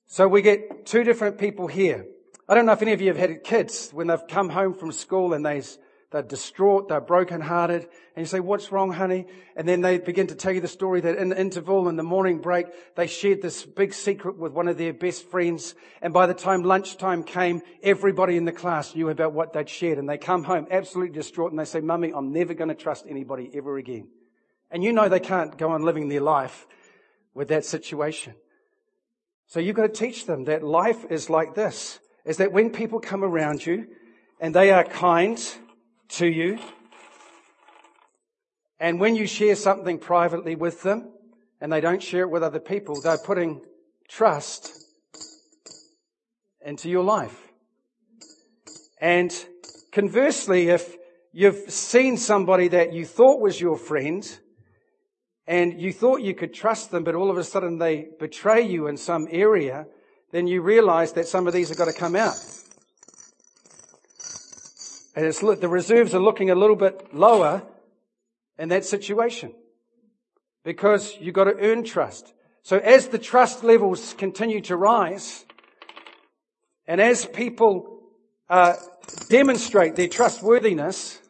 So 0.06 0.26
we 0.26 0.42
get 0.42 0.84
two 0.84 1.04
different 1.04 1.38
people 1.38 1.68
here. 1.68 2.06
I 2.48 2.54
don't 2.54 2.66
know 2.66 2.72
if 2.72 2.82
any 2.82 2.92
of 2.92 3.00
you 3.00 3.08
have 3.08 3.16
had 3.16 3.44
kids 3.44 3.90
when 3.92 4.08
they've 4.08 4.26
come 4.28 4.50
home 4.50 4.74
from 4.74 4.92
school 4.92 5.32
and 5.32 5.46
they've 5.46 5.78
they're 6.14 6.22
distraught. 6.22 6.88
They're 6.88 7.00
brokenhearted. 7.00 7.82
And 7.82 8.22
you 8.22 8.24
say, 8.24 8.38
what's 8.38 8.70
wrong, 8.70 8.92
honey? 8.92 9.26
And 9.56 9.68
then 9.68 9.80
they 9.80 9.98
begin 9.98 10.28
to 10.28 10.36
tell 10.36 10.52
you 10.52 10.60
the 10.60 10.68
story 10.68 11.00
that 11.00 11.18
in 11.18 11.30
the 11.30 11.40
interval 11.40 11.88
in 11.88 11.96
the 11.96 12.04
morning 12.04 12.38
break, 12.38 12.66
they 12.94 13.08
shared 13.08 13.42
this 13.42 13.64
big 13.64 13.92
secret 13.92 14.38
with 14.38 14.52
one 14.52 14.68
of 14.68 14.78
their 14.78 14.92
best 14.92 15.28
friends. 15.28 15.74
And 16.00 16.14
by 16.14 16.26
the 16.26 16.32
time 16.32 16.62
lunchtime 16.62 17.24
came, 17.24 17.62
everybody 17.82 18.36
in 18.36 18.44
the 18.44 18.52
class 18.52 18.94
knew 18.94 19.08
about 19.08 19.32
what 19.32 19.52
they'd 19.52 19.68
shared. 19.68 19.98
And 19.98 20.08
they 20.08 20.16
come 20.16 20.44
home 20.44 20.68
absolutely 20.70 21.12
distraught 21.12 21.50
and 21.50 21.58
they 21.58 21.64
say, 21.64 21.80
mummy, 21.80 22.12
I'm 22.14 22.32
never 22.32 22.54
going 22.54 22.68
to 22.68 22.76
trust 22.76 23.06
anybody 23.08 23.50
ever 23.52 23.76
again. 23.76 24.06
And 24.70 24.84
you 24.84 24.92
know 24.92 25.08
they 25.08 25.18
can't 25.18 25.58
go 25.58 25.72
on 25.72 25.82
living 25.82 26.08
their 26.08 26.20
life 26.20 26.68
with 27.34 27.48
that 27.48 27.64
situation. 27.64 28.34
So 29.48 29.58
you've 29.58 29.74
got 29.74 29.92
to 29.92 30.00
teach 30.06 30.26
them 30.26 30.44
that 30.44 30.62
life 30.62 31.06
is 31.10 31.28
like 31.28 31.56
this, 31.56 31.98
is 32.24 32.36
that 32.36 32.52
when 32.52 32.70
people 32.70 33.00
come 33.00 33.24
around 33.24 33.66
you 33.66 33.88
and 34.38 34.54
they 34.54 34.70
are 34.70 34.84
kind, 34.84 35.44
to 36.14 36.26
you. 36.26 36.58
And 38.78 39.00
when 39.00 39.16
you 39.16 39.26
share 39.26 39.54
something 39.54 39.98
privately 39.98 40.56
with 40.56 40.82
them 40.82 41.10
and 41.60 41.72
they 41.72 41.80
don't 41.80 42.02
share 42.02 42.22
it 42.22 42.30
with 42.30 42.42
other 42.42 42.60
people, 42.60 43.00
they're 43.00 43.18
putting 43.18 43.62
trust 44.08 44.72
into 46.64 46.88
your 46.88 47.04
life. 47.04 47.40
And 49.00 49.32
conversely, 49.92 50.68
if 50.68 50.96
you've 51.32 51.70
seen 51.70 52.16
somebody 52.16 52.68
that 52.68 52.92
you 52.92 53.04
thought 53.04 53.40
was 53.40 53.60
your 53.60 53.76
friend 53.76 54.38
and 55.46 55.80
you 55.80 55.92
thought 55.92 56.22
you 56.22 56.34
could 56.34 56.54
trust 56.54 56.90
them, 56.90 57.04
but 57.04 57.14
all 57.14 57.30
of 57.30 57.36
a 57.36 57.44
sudden 57.44 57.78
they 57.78 58.08
betray 58.18 58.62
you 58.62 58.86
in 58.86 58.96
some 58.96 59.26
area, 59.30 59.86
then 60.30 60.46
you 60.46 60.62
realize 60.62 61.12
that 61.12 61.26
some 61.26 61.46
of 61.46 61.52
these 61.52 61.68
have 61.68 61.78
got 61.78 61.86
to 61.86 61.92
come 61.92 62.16
out. 62.16 62.34
And 65.14 65.24
it's, 65.26 65.40
the 65.40 65.68
reserves 65.68 66.14
are 66.14 66.20
looking 66.20 66.50
a 66.50 66.54
little 66.54 66.76
bit 66.76 67.14
lower 67.14 67.62
in 68.58 68.68
that 68.70 68.84
situation 68.84 69.54
because 70.64 71.16
you've 71.20 71.34
got 71.34 71.44
to 71.44 71.56
earn 71.60 71.84
trust. 71.84 72.32
So 72.62 72.78
as 72.78 73.08
the 73.08 73.18
trust 73.18 73.62
levels 73.62 74.14
continue 74.14 74.60
to 74.62 74.76
rise 74.76 75.44
and 76.86 77.00
as 77.00 77.26
people 77.26 78.00
uh, 78.48 78.74
demonstrate 79.28 79.96
their 79.96 80.08
trustworthiness, 80.08 81.20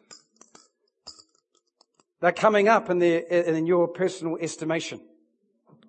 they're 2.21 2.31
coming 2.31 2.67
up 2.67 2.89
in, 2.89 2.99
their, 2.99 3.19
in 3.19 3.67
your 3.67 3.87
personal 3.87 4.37
estimation. 4.41 4.99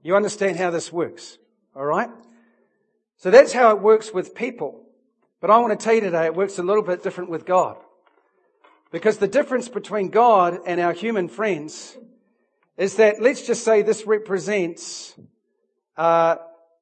You 0.02 0.16
understand 0.16 0.56
how 0.56 0.70
this 0.70 0.92
works, 0.92 1.38
all 1.74 1.84
right? 1.84 2.10
So 3.16 3.30
that's 3.30 3.52
how 3.52 3.70
it 3.70 3.80
works 3.80 4.12
with 4.12 4.34
people. 4.34 4.82
But 5.40 5.50
I 5.50 5.58
want 5.58 5.78
to 5.78 5.82
tell 5.82 5.94
you 5.94 6.00
today, 6.00 6.26
it 6.26 6.34
works 6.34 6.58
a 6.58 6.62
little 6.62 6.82
bit 6.82 7.02
different 7.02 7.30
with 7.30 7.46
God. 7.46 7.76
Because 8.96 9.18
the 9.18 9.28
difference 9.28 9.68
between 9.68 10.08
God 10.08 10.60
and 10.64 10.80
our 10.80 10.94
human 10.94 11.28
friends 11.28 11.98
is 12.78 12.96
that, 12.96 13.20
let's 13.20 13.46
just 13.46 13.62
say 13.62 13.82
this 13.82 14.06
represents 14.06 15.14
uh, 15.98 16.36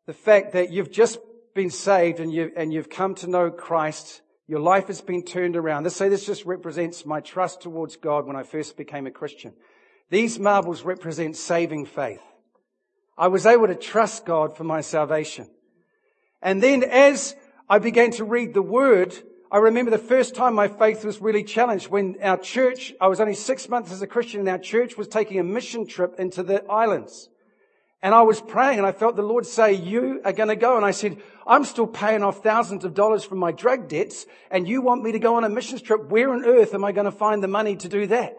the 0.06 0.12
fact 0.12 0.52
that 0.52 0.70
you've 0.70 0.92
just 0.92 1.18
been 1.56 1.70
saved 1.70 2.20
and, 2.20 2.32
you, 2.32 2.52
and 2.56 2.72
you've 2.72 2.88
come 2.88 3.16
to 3.16 3.26
know 3.26 3.50
Christ. 3.50 4.22
Your 4.46 4.60
life 4.60 4.86
has 4.86 5.00
been 5.00 5.24
turned 5.24 5.56
around. 5.56 5.82
Let's 5.82 5.96
say 5.96 6.08
this 6.08 6.24
just 6.24 6.44
represents 6.44 7.04
my 7.04 7.18
trust 7.18 7.62
towards 7.62 7.96
God 7.96 8.28
when 8.28 8.36
I 8.36 8.44
first 8.44 8.76
became 8.76 9.08
a 9.08 9.10
Christian. 9.10 9.52
These 10.08 10.38
marbles 10.38 10.84
represent 10.84 11.36
saving 11.36 11.86
faith. 11.86 12.22
I 13.18 13.26
was 13.26 13.44
able 13.44 13.66
to 13.66 13.74
trust 13.74 14.24
God 14.24 14.56
for 14.56 14.62
my 14.62 14.82
salvation. 14.82 15.50
And 16.40 16.62
then 16.62 16.84
as 16.84 17.34
I 17.68 17.80
began 17.80 18.12
to 18.12 18.24
read 18.24 18.54
the 18.54 18.62
Word, 18.62 19.20
I 19.50 19.58
remember 19.58 19.90
the 19.90 19.98
first 19.98 20.34
time 20.34 20.54
my 20.54 20.68
faith 20.68 21.04
was 21.04 21.20
really 21.20 21.44
challenged 21.44 21.88
when 21.88 22.16
our 22.22 22.36
church, 22.36 22.92
I 23.00 23.08
was 23.08 23.20
only 23.20 23.34
six 23.34 23.68
months 23.68 23.92
as 23.92 24.02
a 24.02 24.06
Christian 24.06 24.40
and 24.40 24.48
our 24.48 24.58
church 24.58 24.96
was 24.96 25.06
taking 25.06 25.38
a 25.38 25.44
mission 25.44 25.86
trip 25.86 26.14
into 26.18 26.42
the 26.42 26.64
islands. 26.66 27.28
And 28.02 28.14
I 28.14 28.22
was 28.22 28.40
praying 28.40 28.78
and 28.78 28.86
I 28.86 28.92
felt 28.92 29.16
the 29.16 29.22
Lord 29.22 29.46
say, 29.46 29.72
you 29.72 30.20
are 30.24 30.32
going 30.32 30.48
to 30.48 30.56
go. 30.56 30.76
And 30.76 30.84
I 30.84 30.90
said, 30.90 31.22
I'm 31.46 31.64
still 31.64 31.86
paying 31.86 32.22
off 32.22 32.42
thousands 32.42 32.84
of 32.84 32.94
dollars 32.94 33.24
from 33.24 33.38
my 33.38 33.52
drug 33.52 33.88
debts 33.88 34.26
and 34.50 34.68
you 34.68 34.82
want 34.82 35.02
me 35.02 35.12
to 35.12 35.18
go 35.18 35.36
on 35.36 35.44
a 35.44 35.48
missions 35.48 35.80
trip. 35.80 36.10
Where 36.10 36.32
on 36.32 36.44
earth 36.44 36.74
am 36.74 36.84
I 36.84 36.92
going 36.92 37.06
to 37.06 37.12
find 37.12 37.42
the 37.42 37.48
money 37.48 37.76
to 37.76 37.88
do 37.88 38.06
that? 38.08 38.36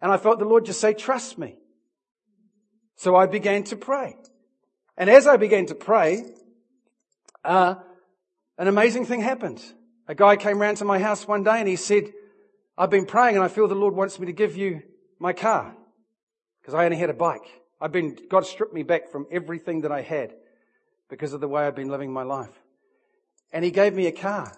And 0.00 0.10
I 0.10 0.16
felt 0.16 0.38
the 0.38 0.44
Lord 0.44 0.64
just 0.64 0.80
say, 0.80 0.94
trust 0.94 1.38
me. 1.38 1.58
So 2.96 3.14
I 3.14 3.26
began 3.26 3.64
to 3.64 3.76
pray. 3.76 4.16
And 4.96 5.08
as 5.08 5.26
I 5.28 5.36
began 5.36 5.66
to 5.66 5.76
pray, 5.76 6.24
uh, 7.44 7.76
an 8.58 8.66
amazing 8.66 9.06
thing 9.06 9.20
happened. 9.20 9.62
A 10.08 10.14
guy 10.14 10.36
came 10.36 10.58
round 10.58 10.78
to 10.78 10.86
my 10.86 10.98
house 10.98 11.28
one 11.28 11.44
day 11.44 11.58
and 11.58 11.68
he 11.68 11.76
said, 11.76 12.14
I've 12.78 12.88
been 12.88 13.04
praying 13.04 13.36
and 13.36 13.44
I 13.44 13.48
feel 13.48 13.68
the 13.68 13.74
Lord 13.74 13.94
wants 13.94 14.18
me 14.18 14.24
to 14.26 14.32
give 14.32 14.56
you 14.56 14.82
my 15.18 15.34
car. 15.34 15.76
Because 16.60 16.72
I 16.72 16.86
only 16.86 16.96
had 16.96 17.10
a 17.10 17.14
bike. 17.14 17.44
I've 17.78 17.92
been, 17.92 18.16
God 18.30 18.46
stripped 18.46 18.72
me 18.72 18.82
back 18.82 19.10
from 19.10 19.26
everything 19.30 19.82
that 19.82 19.92
I 19.92 20.00
had 20.00 20.32
because 21.10 21.34
of 21.34 21.40
the 21.42 21.48
way 21.48 21.66
I've 21.66 21.76
been 21.76 21.90
living 21.90 22.10
my 22.10 22.22
life. 22.22 22.50
And 23.52 23.64
he 23.64 23.70
gave 23.70 23.92
me 23.92 24.06
a 24.06 24.12
car. 24.12 24.56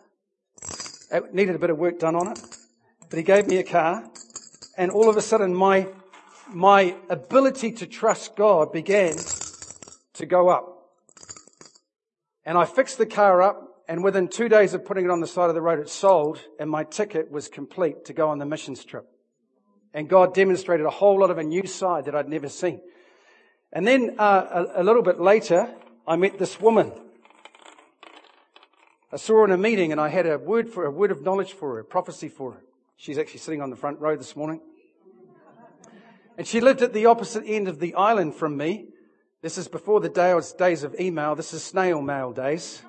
It 1.10 1.34
needed 1.34 1.56
a 1.56 1.58
bit 1.58 1.70
of 1.70 1.78
work 1.78 1.98
done 1.98 2.14
on 2.14 2.28
it, 2.28 2.38
but 3.08 3.16
he 3.16 3.24
gave 3.24 3.48
me 3.48 3.56
a 3.56 3.64
car 3.64 4.08
and 4.76 4.92
all 4.92 5.08
of 5.08 5.16
a 5.16 5.20
sudden 5.20 5.52
my, 5.52 5.88
my 6.48 6.94
ability 7.08 7.72
to 7.72 7.86
trust 7.86 8.36
God 8.36 8.72
began 8.72 9.16
to 10.14 10.26
go 10.26 10.48
up. 10.48 10.90
And 12.44 12.56
I 12.56 12.64
fixed 12.66 12.98
the 12.98 13.06
car 13.06 13.42
up 13.42 13.69
and 13.90 14.04
within 14.04 14.28
two 14.28 14.48
days 14.48 14.72
of 14.72 14.84
putting 14.84 15.06
it 15.06 15.10
on 15.10 15.18
the 15.18 15.26
side 15.26 15.48
of 15.48 15.56
the 15.56 15.60
road, 15.60 15.80
it 15.80 15.88
sold 15.88 16.38
and 16.60 16.70
my 16.70 16.84
ticket 16.84 17.28
was 17.28 17.48
complete 17.48 18.04
to 18.04 18.12
go 18.12 18.28
on 18.28 18.38
the 18.38 18.46
missions 18.46 18.84
trip. 18.84 19.04
And 19.92 20.08
God 20.08 20.32
demonstrated 20.32 20.86
a 20.86 20.90
whole 20.90 21.18
lot 21.18 21.32
of 21.32 21.38
a 21.38 21.42
new 21.42 21.66
side 21.66 22.04
that 22.04 22.14
I'd 22.14 22.28
never 22.28 22.48
seen. 22.48 22.80
And 23.72 23.84
then 23.84 24.14
uh, 24.16 24.66
a, 24.76 24.82
a 24.82 24.84
little 24.84 25.02
bit 25.02 25.18
later, 25.20 25.74
I 26.06 26.14
met 26.14 26.38
this 26.38 26.60
woman. 26.60 26.92
I 29.12 29.16
saw 29.16 29.38
her 29.38 29.44
in 29.46 29.50
a 29.50 29.58
meeting 29.58 29.90
and 29.90 30.00
I 30.00 30.06
had 30.08 30.24
a 30.24 30.38
word 30.38 30.68
for 30.68 30.84
a 30.84 30.90
word 30.92 31.10
of 31.10 31.22
knowledge 31.22 31.52
for 31.52 31.74
her, 31.74 31.80
a 31.80 31.84
prophecy 31.84 32.28
for 32.28 32.52
her. 32.52 32.62
She's 32.96 33.18
actually 33.18 33.40
sitting 33.40 33.60
on 33.60 33.70
the 33.70 33.76
front 33.76 33.98
row 33.98 34.14
this 34.14 34.36
morning. 34.36 34.60
And 36.38 36.46
she 36.46 36.60
lived 36.60 36.80
at 36.82 36.92
the 36.92 37.06
opposite 37.06 37.42
end 37.44 37.66
of 37.66 37.80
the 37.80 37.96
island 37.96 38.36
from 38.36 38.56
me. 38.56 38.90
This 39.42 39.58
is 39.58 39.66
before 39.66 39.98
the 39.98 40.08
days 40.08 40.84
of 40.84 40.94
email. 41.00 41.34
This 41.34 41.52
is 41.52 41.64
snail 41.64 42.00
mail 42.00 42.30
days. 42.30 42.82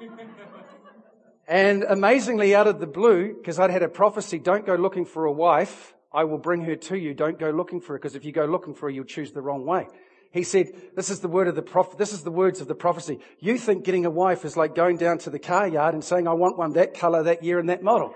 And 1.51 1.83
amazingly, 1.83 2.55
out 2.55 2.67
of 2.67 2.79
the 2.79 2.87
blue, 2.87 3.33
because 3.33 3.59
I'd 3.59 3.71
had 3.71 3.83
a 3.83 3.89
prophecy, 3.89 4.39
don't 4.39 4.65
go 4.65 4.75
looking 4.75 5.03
for 5.03 5.25
a 5.25 5.33
wife. 5.33 5.93
I 6.13 6.23
will 6.23 6.37
bring 6.37 6.61
her 6.61 6.77
to 6.77 6.97
you. 6.97 7.13
Don't 7.13 7.37
go 7.37 7.49
looking 7.49 7.81
for 7.81 7.87
her, 7.91 7.99
because 7.99 8.15
if 8.15 8.23
you 8.23 8.31
go 8.31 8.45
looking 8.45 8.73
for 8.73 8.85
her, 8.85 8.89
you'll 8.89 9.03
choose 9.03 9.33
the 9.33 9.41
wrong 9.41 9.65
way. 9.65 9.85
He 10.31 10.43
said, 10.43 10.67
this 10.95 11.09
is 11.09 11.19
the 11.19 11.27
word 11.27 11.49
of 11.49 11.55
the 11.55 11.61
prophet, 11.61 11.97
this 11.97 12.13
is 12.13 12.23
the 12.23 12.31
words 12.31 12.61
of 12.61 12.69
the 12.69 12.73
prophecy. 12.73 13.19
You 13.39 13.57
think 13.57 13.83
getting 13.83 14.05
a 14.05 14.09
wife 14.09 14.45
is 14.45 14.55
like 14.55 14.75
going 14.75 14.95
down 14.95 15.17
to 15.19 15.29
the 15.29 15.39
car 15.39 15.67
yard 15.67 15.93
and 15.93 16.01
saying, 16.01 16.25
I 16.25 16.31
want 16.31 16.57
one 16.57 16.71
that 16.75 16.93
color, 16.93 17.23
that 17.23 17.43
year, 17.43 17.59
and 17.59 17.67
that 17.67 17.83
model. 17.83 18.15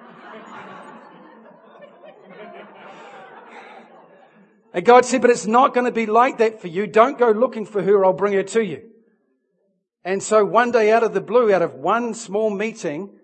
and 4.73 4.85
God 4.85 5.03
said, 5.03 5.19
but 5.19 5.29
it's 5.29 5.45
not 5.45 5.73
going 5.73 5.87
to 5.87 5.91
be 5.91 6.05
like 6.05 6.37
that 6.37 6.61
for 6.61 6.69
you. 6.69 6.87
Don't 6.87 7.19
go 7.19 7.31
looking 7.31 7.65
for 7.65 7.83
her. 7.83 8.05
I'll 8.05 8.13
bring 8.13 8.31
her 8.31 8.43
to 8.43 8.63
you. 8.63 8.91
And 10.05 10.23
so 10.23 10.45
one 10.45 10.71
day 10.71 10.89
out 10.89 11.03
of 11.03 11.13
the 11.13 11.19
blue, 11.19 11.53
out 11.53 11.61
of 11.61 11.73
one 11.73 12.13
small 12.13 12.49
meeting, 12.49 13.19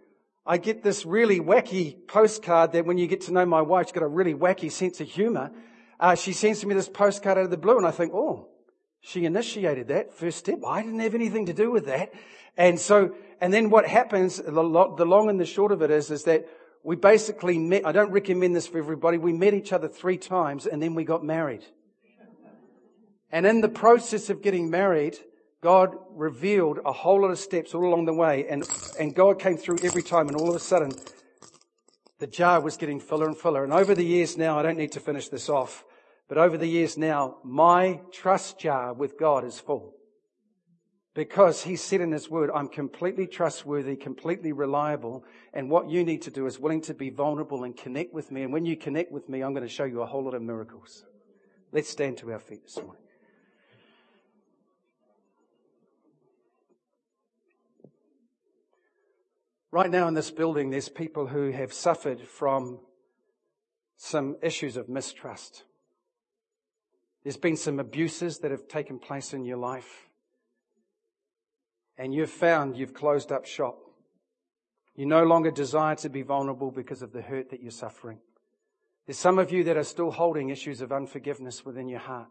I 0.45 0.57
get 0.57 0.83
this 0.83 1.05
really 1.05 1.39
wacky 1.39 1.95
postcard 2.07 2.71
that 2.71 2.85
when 2.85 2.97
you 2.97 3.07
get 3.07 3.21
to 3.21 3.33
know 3.33 3.45
my 3.45 3.61
wife, 3.61 3.87
she's 3.87 3.93
got 3.93 4.03
a 4.03 4.07
really 4.07 4.33
wacky 4.33 4.71
sense 4.71 4.99
of 4.99 5.07
humor. 5.07 5.51
Uh, 5.99 6.15
she 6.15 6.33
sends 6.33 6.65
me 6.65 6.73
this 6.73 6.89
postcard 6.89 7.37
out 7.37 7.45
of 7.45 7.51
the 7.51 7.57
blue 7.57 7.77
and 7.77 7.85
I 7.85 7.91
think, 7.91 8.13
oh, 8.13 8.47
she 9.01 9.25
initiated 9.25 9.89
that 9.89 10.13
first 10.13 10.39
step. 10.39 10.59
I 10.65 10.81
didn't 10.81 10.99
have 10.99 11.13
anything 11.13 11.45
to 11.45 11.53
do 11.53 11.71
with 11.71 11.85
that. 11.85 12.11
And 12.57 12.79
so, 12.79 13.15
and 13.39 13.53
then 13.53 13.69
what 13.69 13.87
happens, 13.87 14.37
the 14.37 14.51
long 14.51 15.29
and 15.29 15.39
the 15.39 15.45
short 15.45 15.71
of 15.71 15.81
it 15.83 15.91
is, 15.91 16.09
is 16.09 16.23
that 16.23 16.47
we 16.83 16.95
basically 16.95 17.59
met, 17.59 17.85
I 17.85 17.91
don't 17.91 18.11
recommend 18.11 18.55
this 18.55 18.67
for 18.67 18.79
everybody. 18.79 19.19
We 19.19 19.33
met 19.33 19.53
each 19.53 19.71
other 19.71 19.87
three 19.87 20.17
times 20.17 20.65
and 20.65 20.81
then 20.81 20.95
we 20.95 21.03
got 21.03 21.23
married. 21.23 21.63
And 23.31 23.45
in 23.45 23.61
the 23.61 23.69
process 23.69 24.29
of 24.29 24.41
getting 24.41 24.71
married, 24.71 25.17
God 25.61 25.95
revealed 26.09 26.79
a 26.85 26.91
whole 26.91 27.21
lot 27.21 27.31
of 27.31 27.37
steps 27.37 27.75
all 27.75 27.85
along 27.85 28.05
the 28.05 28.13
way 28.13 28.47
and, 28.47 28.67
and 28.99 29.13
God 29.13 29.39
came 29.39 29.57
through 29.57 29.77
every 29.83 30.01
time 30.01 30.27
and 30.27 30.35
all 30.35 30.49
of 30.49 30.55
a 30.55 30.59
sudden 30.59 30.91
the 32.21 32.27
jar 32.27 32.59
was 32.61 32.77
getting 32.77 32.99
fuller 32.99 33.27
and 33.27 33.37
fuller. 33.37 33.63
And 33.63 33.73
over 33.73 33.95
the 33.95 34.05
years 34.05 34.37
now, 34.37 34.57
I 34.57 34.61
don't 34.61 34.77
need 34.77 34.91
to 34.93 34.99
finish 34.99 35.29
this 35.29 35.49
off, 35.49 35.83
but 36.29 36.37
over 36.37 36.57
the 36.57 36.67
years 36.67 36.97
now, 36.97 37.37
my 37.43 37.99
trust 38.11 38.59
jar 38.59 38.93
with 38.93 39.17
God 39.19 39.43
is 39.43 39.59
full. 39.59 39.95
Because 41.13 41.63
he 41.63 41.75
said 41.75 41.99
in 41.99 42.11
his 42.11 42.29
word, 42.29 42.49
I'm 42.55 42.69
completely 42.69 43.27
trustworthy, 43.27 43.97
completely 43.97 44.53
reliable. 44.53 45.25
And 45.53 45.69
what 45.69 45.89
you 45.89 46.05
need 46.05 46.21
to 46.21 46.31
do 46.31 46.45
is 46.45 46.57
willing 46.57 46.81
to 46.83 46.93
be 46.93 47.09
vulnerable 47.09 47.65
and 47.65 47.75
connect 47.75 48.13
with 48.13 48.31
me. 48.31 48.43
And 48.43 48.53
when 48.53 48.65
you 48.65 48.77
connect 48.77 49.11
with 49.11 49.27
me, 49.27 49.41
I'm 49.41 49.53
going 49.53 49.67
to 49.67 49.73
show 49.73 49.83
you 49.83 50.03
a 50.03 50.05
whole 50.05 50.23
lot 50.23 50.35
of 50.35 50.41
miracles. 50.41 51.03
Let's 51.73 51.89
stand 51.89 52.17
to 52.19 52.31
our 52.31 52.39
feet 52.39 52.63
this 52.63 52.77
morning. 52.77 53.01
Right 59.71 59.89
now 59.89 60.09
in 60.09 60.13
this 60.13 60.31
building, 60.31 60.69
there's 60.69 60.89
people 60.89 61.27
who 61.27 61.51
have 61.51 61.71
suffered 61.71 62.19
from 62.21 62.79
some 63.95 64.35
issues 64.41 64.75
of 64.75 64.89
mistrust. 64.89 65.63
There's 67.23 67.37
been 67.37 67.55
some 67.55 67.79
abuses 67.79 68.39
that 68.39 68.51
have 68.51 68.67
taken 68.67 68.99
place 68.99 69.33
in 69.33 69.45
your 69.45 69.57
life. 69.57 70.09
And 71.97 72.13
you've 72.13 72.31
found 72.31 72.75
you've 72.75 72.93
closed 72.93 73.31
up 73.31 73.45
shop. 73.45 73.77
You 74.95 75.05
no 75.05 75.23
longer 75.23 75.51
desire 75.51 75.95
to 75.97 76.09
be 76.09 76.21
vulnerable 76.21 76.71
because 76.71 77.01
of 77.01 77.13
the 77.13 77.21
hurt 77.21 77.51
that 77.51 77.61
you're 77.61 77.71
suffering. 77.71 78.19
There's 79.05 79.17
some 79.17 79.39
of 79.39 79.51
you 79.51 79.63
that 79.65 79.77
are 79.77 79.83
still 79.83 80.11
holding 80.11 80.49
issues 80.49 80.81
of 80.81 80.91
unforgiveness 80.91 81.65
within 81.65 81.87
your 81.87 81.99
heart, 81.99 82.27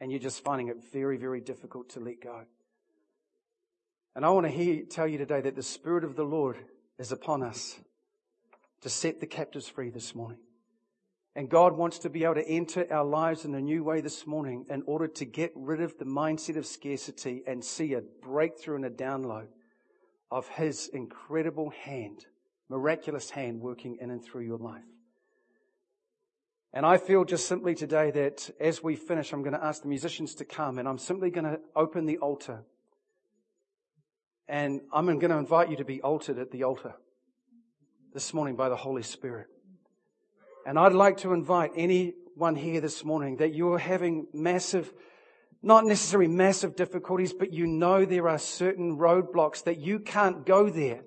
and 0.00 0.10
you're 0.10 0.20
just 0.20 0.44
finding 0.44 0.68
it 0.68 0.76
very, 0.92 1.16
very 1.16 1.40
difficult 1.40 1.88
to 1.90 2.00
let 2.00 2.20
go. 2.22 2.42
And 4.14 4.24
I 4.24 4.30
want 4.30 4.46
to 4.46 4.52
hear, 4.52 4.84
tell 4.84 5.08
you 5.08 5.18
today 5.18 5.40
that 5.40 5.56
the 5.56 5.62
Spirit 5.62 6.04
of 6.04 6.14
the 6.14 6.24
Lord 6.24 6.58
is 6.98 7.12
upon 7.12 7.42
us 7.42 7.78
to 8.80 8.88
set 8.88 9.20
the 9.20 9.26
captives 9.26 9.68
free 9.68 9.90
this 9.90 10.14
morning. 10.14 10.38
And 11.34 11.50
God 11.50 11.76
wants 11.76 11.98
to 12.00 12.08
be 12.08 12.24
able 12.24 12.36
to 12.36 12.48
enter 12.48 12.86
our 12.90 13.04
lives 13.04 13.44
in 13.44 13.54
a 13.54 13.60
new 13.60 13.84
way 13.84 14.00
this 14.00 14.26
morning 14.26 14.64
in 14.70 14.82
order 14.86 15.06
to 15.06 15.24
get 15.26 15.52
rid 15.54 15.82
of 15.82 15.98
the 15.98 16.06
mindset 16.06 16.56
of 16.56 16.66
scarcity 16.66 17.42
and 17.46 17.62
see 17.62 17.92
a 17.92 18.00
breakthrough 18.00 18.76
and 18.76 18.86
a 18.86 18.90
download 18.90 19.48
of 20.30 20.48
His 20.48 20.88
incredible 20.88 21.70
hand, 21.70 22.24
miraculous 22.70 23.30
hand 23.30 23.60
working 23.60 23.98
in 24.00 24.10
and 24.10 24.24
through 24.24 24.42
your 24.42 24.58
life. 24.58 24.82
And 26.72 26.84
I 26.84 26.98
feel 26.98 27.24
just 27.24 27.46
simply 27.46 27.74
today 27.74 28.10
that 28.12 28.50
as 28.60 28.82
we 28.82 28.96
finish, 28.96 29.32
I'm 29.32 29.42
going 29.42 29.54
to 29.54 29.64
ask 29.64 29.82
the 29.82 29.88
musicians 29.88 30.34
to 30.36 30.44
come 30.44 30.78
and 30.78 30.88
I'm 30.88 30.98
simply 30.98 31.30
going 31.30 31.44
to 31.44 31.60
open 31.74 32.06
the 32.06 32.18
altar. 32.18 32.64
And 34.48 34.80
I'm 34.92 35.06
going 35.06 35.30
to 35.30 35.38
invite 35.38 35.70
you 35.70 35.76
to 35.76 35.84
be 35.84 36.00
altered 36.02 36.38
at 36.38 36.52
the 36.52 36.64
altar 36.64 36.94
this 38.14 38.32
morning 38.32 38.54
by 38.54 38.68
the 38.68 38.76
Holy 38.76 39.02
Spirit. 39.02 39.48
And 40.64 40.78
I'd 40.78 40.92
like 40.92 41.18
to 41.18 41.32
invite 41.32 41.72
anyone 41.76 42.54
here 42.54 42.80
this 42.80 43.04
morning 43.04 43.36
that 43.36 43.54
you're 43.54 43.78
having 43.78 44.26
massive, 44.32 44.92
not 45.62 45.84
necessarily 45.84 46.28
massive 46.28 46.76
difficulties, 46.76 47.32
but 47.32 47.52
you 47.52 47.66
know 47.66 48.04
there 48.04 48.28
are 48.28 48.38
certain 48.38 48.96
roadblocks 48.96 49.64
that 49.64 49.78
you 49.78 49.98
can't 49.98 50.46
go 50.46 50.70
there. 50.70 51.02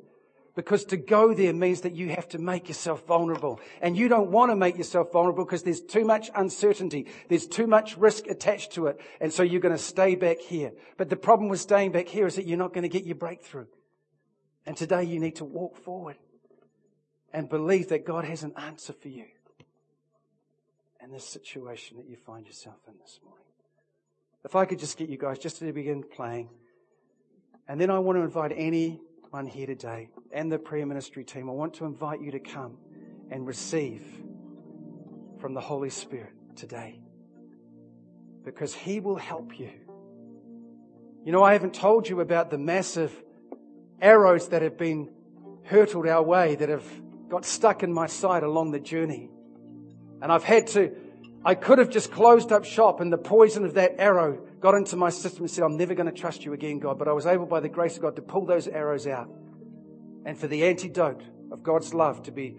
Because 0.60 0.84
to 0.84 0.98
go 0.98 1.34
there 1.34 1.54
means 1.54 1.80
that 1.82 1.96
you 1.96 2.10
have 2.10 2.28
to 2.28 2.38
make 2.38 2.68
yourself 2.68 3.08
vulnerable. 3.08 3.62
And 3.82 3.96
you 3.96 4.10
don't 4.10 4.30
want 4.30 4.52
to 4.52 4.58
make 4.58 4.78
yourself 4.78 5.10
vulnerable 5.14 5.46
because 5.46 5.64
there's 5.64 5.80
too 5.80 6.04
much 6.04 6.30
uncertainty. 6.36 7.08
There's 7.30 7.48
too 7.48 7.66
much 7.66 7.96
risk 7.96 8.28
attached 8.28 8.74
to 8.74 8.88
it. 8.88 9.00
And 9.22 9.32
so 9.32 9.42
you're 9.42 9.62
going 9.62 9.74
to 9.74 9.82
stay 9.82 10.16
back 10.16 10.40
here. 10.40 10.74
But 10.98 11.10
the 11.10 11.16
problem 11.16 11.48
with 11.48 11.62
staying 11.62 11.94
back 11.94 12.10
here 12.10 12.28
is 12.28 12.36
that 12.36 12.46
you're 12.46 12.58
not 12.58 12.74
going 12.74 12.82
to 12.82 12.90
get 12.90 13.06
your 13.06 13.16
breakthrough. 13.16 13.68
And 14.66 14.76
today 14.76 15.06
you 15.06 15.18
need 15.22 15.38
to 15.38 15.46
walk 15.46 15.78
forward 15.78 16.18
and 17.32 17.48
believe 17.48 17.88
that 17.88 18.06
God 18.06 18.26
has 18.26 18.44
an 18.44 18.52
answer 18.58 18.92
for 18.92 19.08
you 19.08 19.28
and 21.00 21.14
this 21.14 21.26
situation 21.26 21.96
that 21.96 22.10
you 22.10 22.18
find 22.18 22.46
yourself 22.46 22.80
in 22.86 22.96
this 23.00 23.22
morning. 23.24 23.46
If 24.44 24.58
I 24.58 24.66
could 24.66 24.80
just 24.80 24.98
get 24.98 25.08
you 25.08 25.18
guys 25.18 25.40
just 25.40 25.60
to 25.60 25.72
begin 25.72 26.04
playing. 26.04 26.50
And 27.66 27.80
then 27.80 27.90
I 27.90 28.00
want 28.00 28.18
to 28.18 28.24
invite 28.24 28.52
anyone 29.32 29.46
here 29.46 29.68
today 29.68 30.10
and 30.32 30.52
the 30.52 30.58
prayer 30.58 30.86
ministry 30.86 31.24
team. 31.24 31.50
I 31.50 31.54
want 31.54 31.76
to 31.76 31.86
invite 31.86 32.22
you 32.22 32.32
to 32.32 32.40
come 32.40 32.78
and 33.30 33.46
receive 33.46 34.02
from 35.40 35.54
the 35.54 35.62
Holy 35.62 35.92
Spirit 35.92 36.34
today. 36.56 37.00
Because 38.44 38.74
He 38.74 39.00
will 39.00 39.18
help 39.18 39.60
you. 39.60 39.72
You 41.26 41.32
know, 41.32 41.44
I 41.44 41.54
haven't 41.54 41.76
told 41.76 42.10
you 42.10 42.22
about 42.22 42.50
the 42.50 42.58
massive 42.58 43.14
arrows 44.02 44.50
that 44.50 44.62
have 44.64 44.78
been 44.78 45.10
hurtled 45.64 46.08
our 46.08 46.24
way, 46.24 46.56
that 46.56 46.70
have 46.70 46.86
got 47.30 47.46
stuck 47.46 47.84
in 47.84 47.94
my 47.94 48.08
side 48.08 48.42
along 48.42 48.72
the 48.72 48.80
journey. 48.80 49.30
And 50.22 50.32
I've 50.32 50.44
had 50.44 50.68
to, 50.68 50.96
I 51.46 51.54
could 51.54 51.78
have 51.78 51.90
just 51.90 52.12
closed 52.12 52.52
up 52.52 52.66
shop 52.66 53.00
and 53.00 53.14
the 53.14 53.18
poison 53.18 53.64
of 53.64 53.76
that 53.76 53.96
arrow 54.00 54.40
got 54.60 54.76
into 54.76 54.96
my 54.96 55.10
system 55.10 55.44
and 55.44 55.52
said, 55.52 55.64
I'm 55.64 55.78
never 55.78 55.94
going 55.94 56.12
to 56.12 56.18
trust 56.18 56.44
you 56.44 56.54
again, 56.54 56.80
God. 56.80 57.00
But 57.00 57.08
I 57.08 57.14
was 57.14 57.26
able 57.26 57.46
by 57.46 57.60
the 57.60 57.70
grace 57.70 57.96
of 57.96 58.02
God 58.02 58.16
to 58.18 58.22
pull 58.22 58.46
those 58.46 58.68
arrows 58.68 59.08
out 59.08 59.30
and 60.26 60.38
for 60.38 60.48
the 60.48 60.66
antidote 60.66 61.24
of 61.52 61.64
God's 61.64 61.94
love 61.94 62.24
to 62.24 62.32
be 62.32 62.58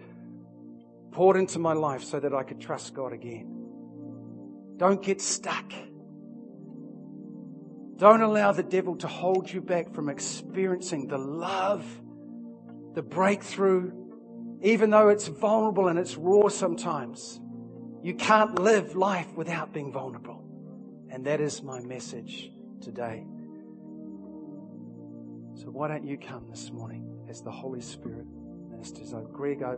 poured 1.11 1.37
into 1.37 1.59
my 1.59 1.73
life 1.73 2.03
so 2.03 2.19
that 2.19 2.33
I 2.33 2.43
could 2.43 2.59
trust 2.59 2.93
God 2.93 3.13
again. 3.13 3.47
Don't 4.77 5.01
get 5.03 5.21
stuck. 5.21 5.71
Don't 7.97 8.21
allow 8.21 8.51
the 8.51 8.63
devil 8.63 8.95
to 8.97 9.07
hold 9.07 9.51
you 9.51 9.61
back 9.61 9.93
from 9.93 10.09
experiencing 10.09 11.07
the 11.07 11.19
love, 11.19 11.85
the 12.95 13.03
breakthrough, 13.03 13.91
even 14.63 14.89
though 14.89 15.09
it's 15.09 15.27
vulnerable 15.27 15.87
and 15.87 15.99
it's 15.99 16.15
raw 16.15 16.47
sometimes. 16.47 17.39
You 18.01 18.15
can't 18.15 18.57
live 18.57 18.95
life 18.95 19.31
without 19.35 19.71
being 19.71 19.91
vulnerable. 19.91 20.40
And 21.11 21.25
that 21.25 21.41
is 21.41 21.61
my 21.61 21.81
message 21.81 22.51
today. 22.79 23.25
So 25.55 25.67
why 25.67 25.89
don't 25.89 26.05
you 26.05 26.17
come 26.17 26.47
this 26.49 26.71
morning 26.71 27.25
as 27.29 27.41
the 27.41 27.51
Holy 27.51 27.81
Spirit 27.81 28.25
ministers? 28.69 29.11
So 29.11 29.19
Greg, 29.19 29.61
I 29.61 29.75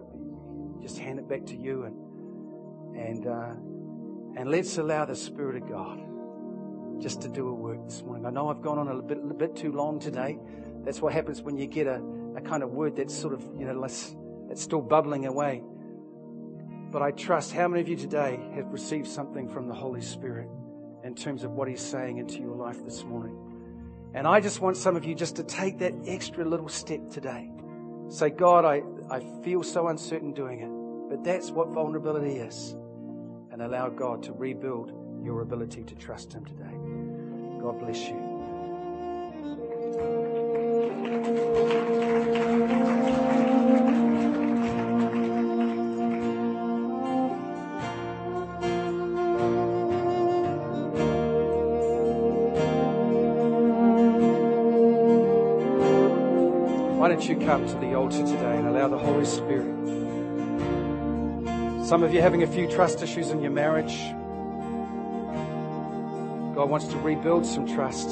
just 0.80 1.00
hand 1.00 1.18
it 1.18 1.28
back 1.28 1.48
to 1.48 1.58
you 1.58 1.86
and 1.86 1.96
and 2.96 3.28
uh, 3.28 4.40
and 4.40 4.52
let's 4.52 4.78
allow 4.78 5.06
the 5.06 5.16
Spirit 5.16 5.64
of 5.64 5.68
God 5.68 7.02
just 7.02 7.24
to 7.24 7.30
do 7.30 7.48
a 7.48 7.54
work 7.54 7.84
this 7.84 8.04
morning. 8.04 8.28
I 8.28 8.30
know 8.30 8.50
I've 8.50 8.62
gone 8.62 8.78
on 8.78 8.88
a 8.88 9.02
bit, 9.02 9.18
a 9.18 9.34
bit 9.34 9.56
too 9.56 9.72
long 9.72 10.00
today. 10.00 10.38
That's 10.86 11.02
what 11.02 11.14
happens 11.14 11.42
when 11.42 11.58
you 11.58 11.66
get 11.66 11.88
a, 11.88 12.00
a 12.36 12.42
kind 12.42 12.62
of 12.62 12.70
word 12.70 12.96
that's 12.96 13.14
sort 13.14 13.34
of, 13.34 13.44
you 13.58 13.66
know, 13.66 13.74
less, 13.74 14.16
it's 14.52 14.62
still 14.62 14.82
bubbling 14.82 15.26
away. 15.26 15.64
But 16.92 17.02
I 17.02 17.10
trust 17.12 17.54
how 17.54 17.68
many 17.68 17.82
of 17.82 17.90
you 17.90 17.96
today 17.96 18.40
have 18.54 18.68
received 18.68 19.08
something 19.08 19.50
from 19.50 19.68
the 19.68 19.74
Holy 19.74 20.02
Spirit 20.02 20.48
in 21.04 21.16
terms 21.16 21.44
of 21.44 21.52
what 21.52 21.68
He's 21.68 21.82
saying 21.82 22.18
into 22.18 22.40
your 22.40 22.56
life 22.56 22.84
this 22.84 23.04
morning. 23.04 23.38
And 24.14 24.28
I 24.28 24.40
just 24.40 24.62
want 24.62 24.78
some 24.78 24.96
of 24.96 25.06
you 25.06 25.16
just 25.16 25.36
to 25.38 25.44
take 25.44 25.80
that 25.80 25.94
extra 26.06 26.46
little 26.46 26.70
step 26.70 27.10
today. 27.10 27.50
Say, 28.10 28.30
God, 28.30 28.64
I, 28.64 28.84
I 29.10 29.22
feel 29.44 29.64
so 29.64 29.88
uncertain 29.88 30.34
doing 30.34 30.60
it, 30.60 30.70
but 31.10 31.24
that's 31.24 31.52
what 31.52 31.70
vulnerability 31.70 32.38
is. 32.38 32.76
And 33.52 33.62
allow 33.62 33.90
God 33.90 34.24
to 34.24 34.34
rebuild 34.34 34.92
your 35.24 35.42
ability 35.42 35.84
to 35.84 35.96
trust 35.96 36.34
Him 36.34 36.46
today. 36.46 36.74
God 37.62 37.80
bless 37.80 38.08
you. 38.08 38.34
Don't 57.14 57.30
you 57.30 57.36
come 57.46 57.68
to 57.68 57.76
the 57.76 57.94
altar 57.94 58.26
today 58.26 58.58
and 58.58 58.66
allow 58.68 58.88
the 58.88 58.98
Holy 58.98 59.24
Spirit? 59.24 59.72
Some 61.86 62.02
of 62.02 62.12
you 62.12 62.22
having 62.22 62.42
a 62.42 62.48
few 62.48 62.68
trust 62.68 63.04
issues 63.04 63.30
in 63.30 63.40
your 63.40 63.52
marriage. 63.52 63.96
God 66.56 66.72
wants 66.72 66.88
to 66.88 66.98
rebuild 66.98 67.46
some 67.46 67.68
trust. 67.68 68.10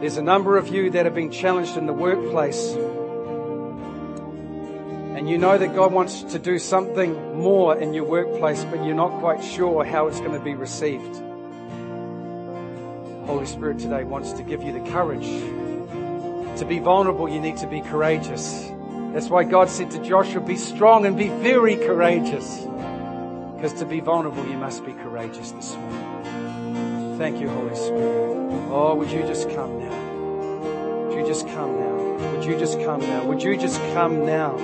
There's 0.00 0.18
a 0.18 0.22
number 0.22 0.56
of 0.56 0.68
you 0.68 0.90
that 0.90 1.04
have 1.04 1.16
been 1.16 1.32
challenged 1.32 1.76
in 1.76 1.86
the 1.86 1.92
workplace. 1.92 2.70
And 5.16 5.28
you 5.28 5.36
know 5.36 5.58
that 5.58 5.74
God 5.74 5.92
wants 5.92 6.22
to 6.22 6.38
do 6.38 6.60
something 6.60 7.36
more 7.36 7.76
in 7.76 7.92
your 7.92 8.04
workplace, 8.04 8.64
but 8.66 8.84
you're 8.84 8.94
not 8.94 9.18
quite 9.18 9.42
sure 9.42 9.84
how 9.84 10.06
it's 10.06 10.20
going 10.20 10.34
to 10.34 10.38
be 10.38 10.54
received. 10.54 11.29
Holy 13.40 13.52
Spirit 13.52 13.78
today 13.78 14.04
wants 14.04 14.32
to 14.32 14.42
give 14.42 14.62
you 14.62 14.70
the 14.70 14.90
courage. 14.90 15.24
To 16.58 16.66
be 16.68 16.78
vulnerable, 16.78 17.26
you 17.26 17.40
need 17.40 17.56
to 17.56 17.66
be 17.66 17.80
courageous. 17.80 18.70
That's 19.14 19.30
why 19.30 19.44
God 19.44 19.70
said 19.70 19.90
to 19.92 20.04
Joshua, 20.04 20.42
be 20.42 20.56
strong 20.56 21.06
and 21.06 21.16
be 21.16 21.28
very 21.28 21.76
courageous. 21.76 22.58
Because 23.54 23.72
to 23.78 23.86
be 23.86 24.00
vulnerable, 24.00 24.44
you 24.44 24.58
must 24.58 24.84
be 24.84 24.92
courageous 24.92 25.52
this 25.52 25.74
morning. 25.74 27.16
Thank 27.16 27.40
you, 27.40 27.48
Holy 27.48 27.74
Spirit. 27.74 28.68
Oh, 28.70 28.94
would 28.96 29.10
you 29.10 29.22
just 29.22 29.48
come 29.48 29.78
now? 29.78 31.06
Would 31.06 31.16
you 31.16 31.26
just 31.26 31.46
come 31.46 31.80
now? 31.80 32.32
Would 32.34 32.44
you 32.44 32.58
just 32.58 32.78
come 32.80 33.00
now? 33.00 33.24
Would 33.24 33.42
you 33.42 33.56
just 33.56 33.80
come 33.94 34.26
now? 34.26 34.54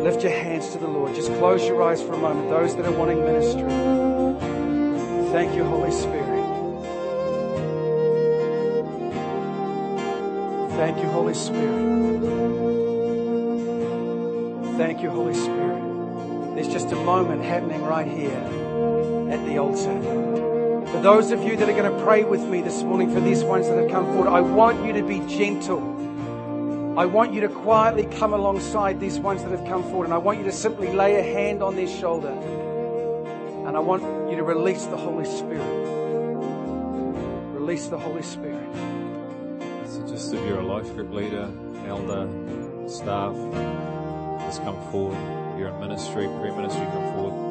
Lift 0.00 0.22
your 0.22 0.32
hands 0.32 0.68
to 0.72 0.78
the 0.78 0.86
Lord. 0.86 1.14
Just 1.14 1.32
close 1.38 1.66
your 1.66 1.82
eyes 1.82 2.02
for 2.02 2.12
a 2.12 2.18
moment. 2.18 2.50
Those 2.50 2.76
that 2.76 2.84
are 2.84 2.92
wanting 2.92 3.24
ministry. 3.24 3.62
Thank 5.32 5.54
you, 5.54 5.64
Holy 5.64 5.90
Spirit. 5.90 6.29
Thank 10.80 10.96
you, 10.96 11.10
Holy 11.10 11.34
Spirit. 11.34 12.20
Thank 14.78 15.02
you, 15.02 15.10
Holy 15.10 15.34
Spirit. 15.34 16.54
There's 16.54 16.68
just 16.68 16.90
a 16.90 16.96
moment 16.96 17.44
happening 17.44 17.82
right 17.82 18.06
here 18.06 19.28
at 19.30 19.44
the 19.44 19.58
altar. 19.58 20.00
For 20.90 21.02
those 21.02 21.32
of 21.32 21.42
you 21.42 21.58
that 21.58 21.68
are 21.68 21.74
going 21.74 21.92
to 21.92 22.02
pray 22.02 22.24
with 22.24 22.40
me 22.40 22.62
this 22.62 22.82
morning, 22.82 23.12
for 23.12 23.20
these 23.20 23.44
ones 23.44 23.68
that 23.68 23.76
have 23.76 23.90
come 23.90 24.06
forward, 24.06 24.28
I 24.28 24.40
want 24.40 24.82
you 24.86 24.94
to 24.94 25.02
be 25.02 25.18
gentle. 25.28 25.82
I 26.98 27.04
want 27.04 27.34
you 27.34 27.42
to 27.42 27.50
quietly 27.50 28.06
come 28.16 28.32
alongside 28.32 29.00
these 29.00 29.18
ones 29.18 29.42
that 29.42 29.50
have 29.50 29.66
come 29.68 29.82
forward, 29.82 30.06
and 30.06 30.14
I 30.14 30.18
want 30.18 30.38
you 30.38 30.44
to 30.44 30.52
simply 30.52 30.90
lay 30.94 31.16
a 31.16 31.22
hand 31.22 31.62
on 31.62 31.76
their 31.76 31.88
shoulder. 31.88 32.32
And 32.32 33.76
I 33.76 33.80
want 33.80 34.30
you 34.30 34.36
to 34.36 34.42
release 34.42 34.86
the 34.86 34.96
Holy 34.96 35.26
Spirit. 35.26 35.60
Release 37.52 37.88
the 37.88 37.98
Holy 37.98 38.22
Spirit 38.22 38.89
if 40.28 40.32
you're 40.46 40.60
a 40.60 40.66
life 40.66 40.94
group 40.94 41.12
leader, 41.12 41.50
elder, 41.86 42.28
staff, 42.86 43.34
just 44.44 44.62
come 44.62 44.78
forward. 44.90 45.16
If 45.52 45.58
you're 45.58 45.70
in 45.70 45.80
ministry, 45.80 46.26
pre-ministry, 46.26 46.84
come 46.92 47.14
forward. 47.14 47.49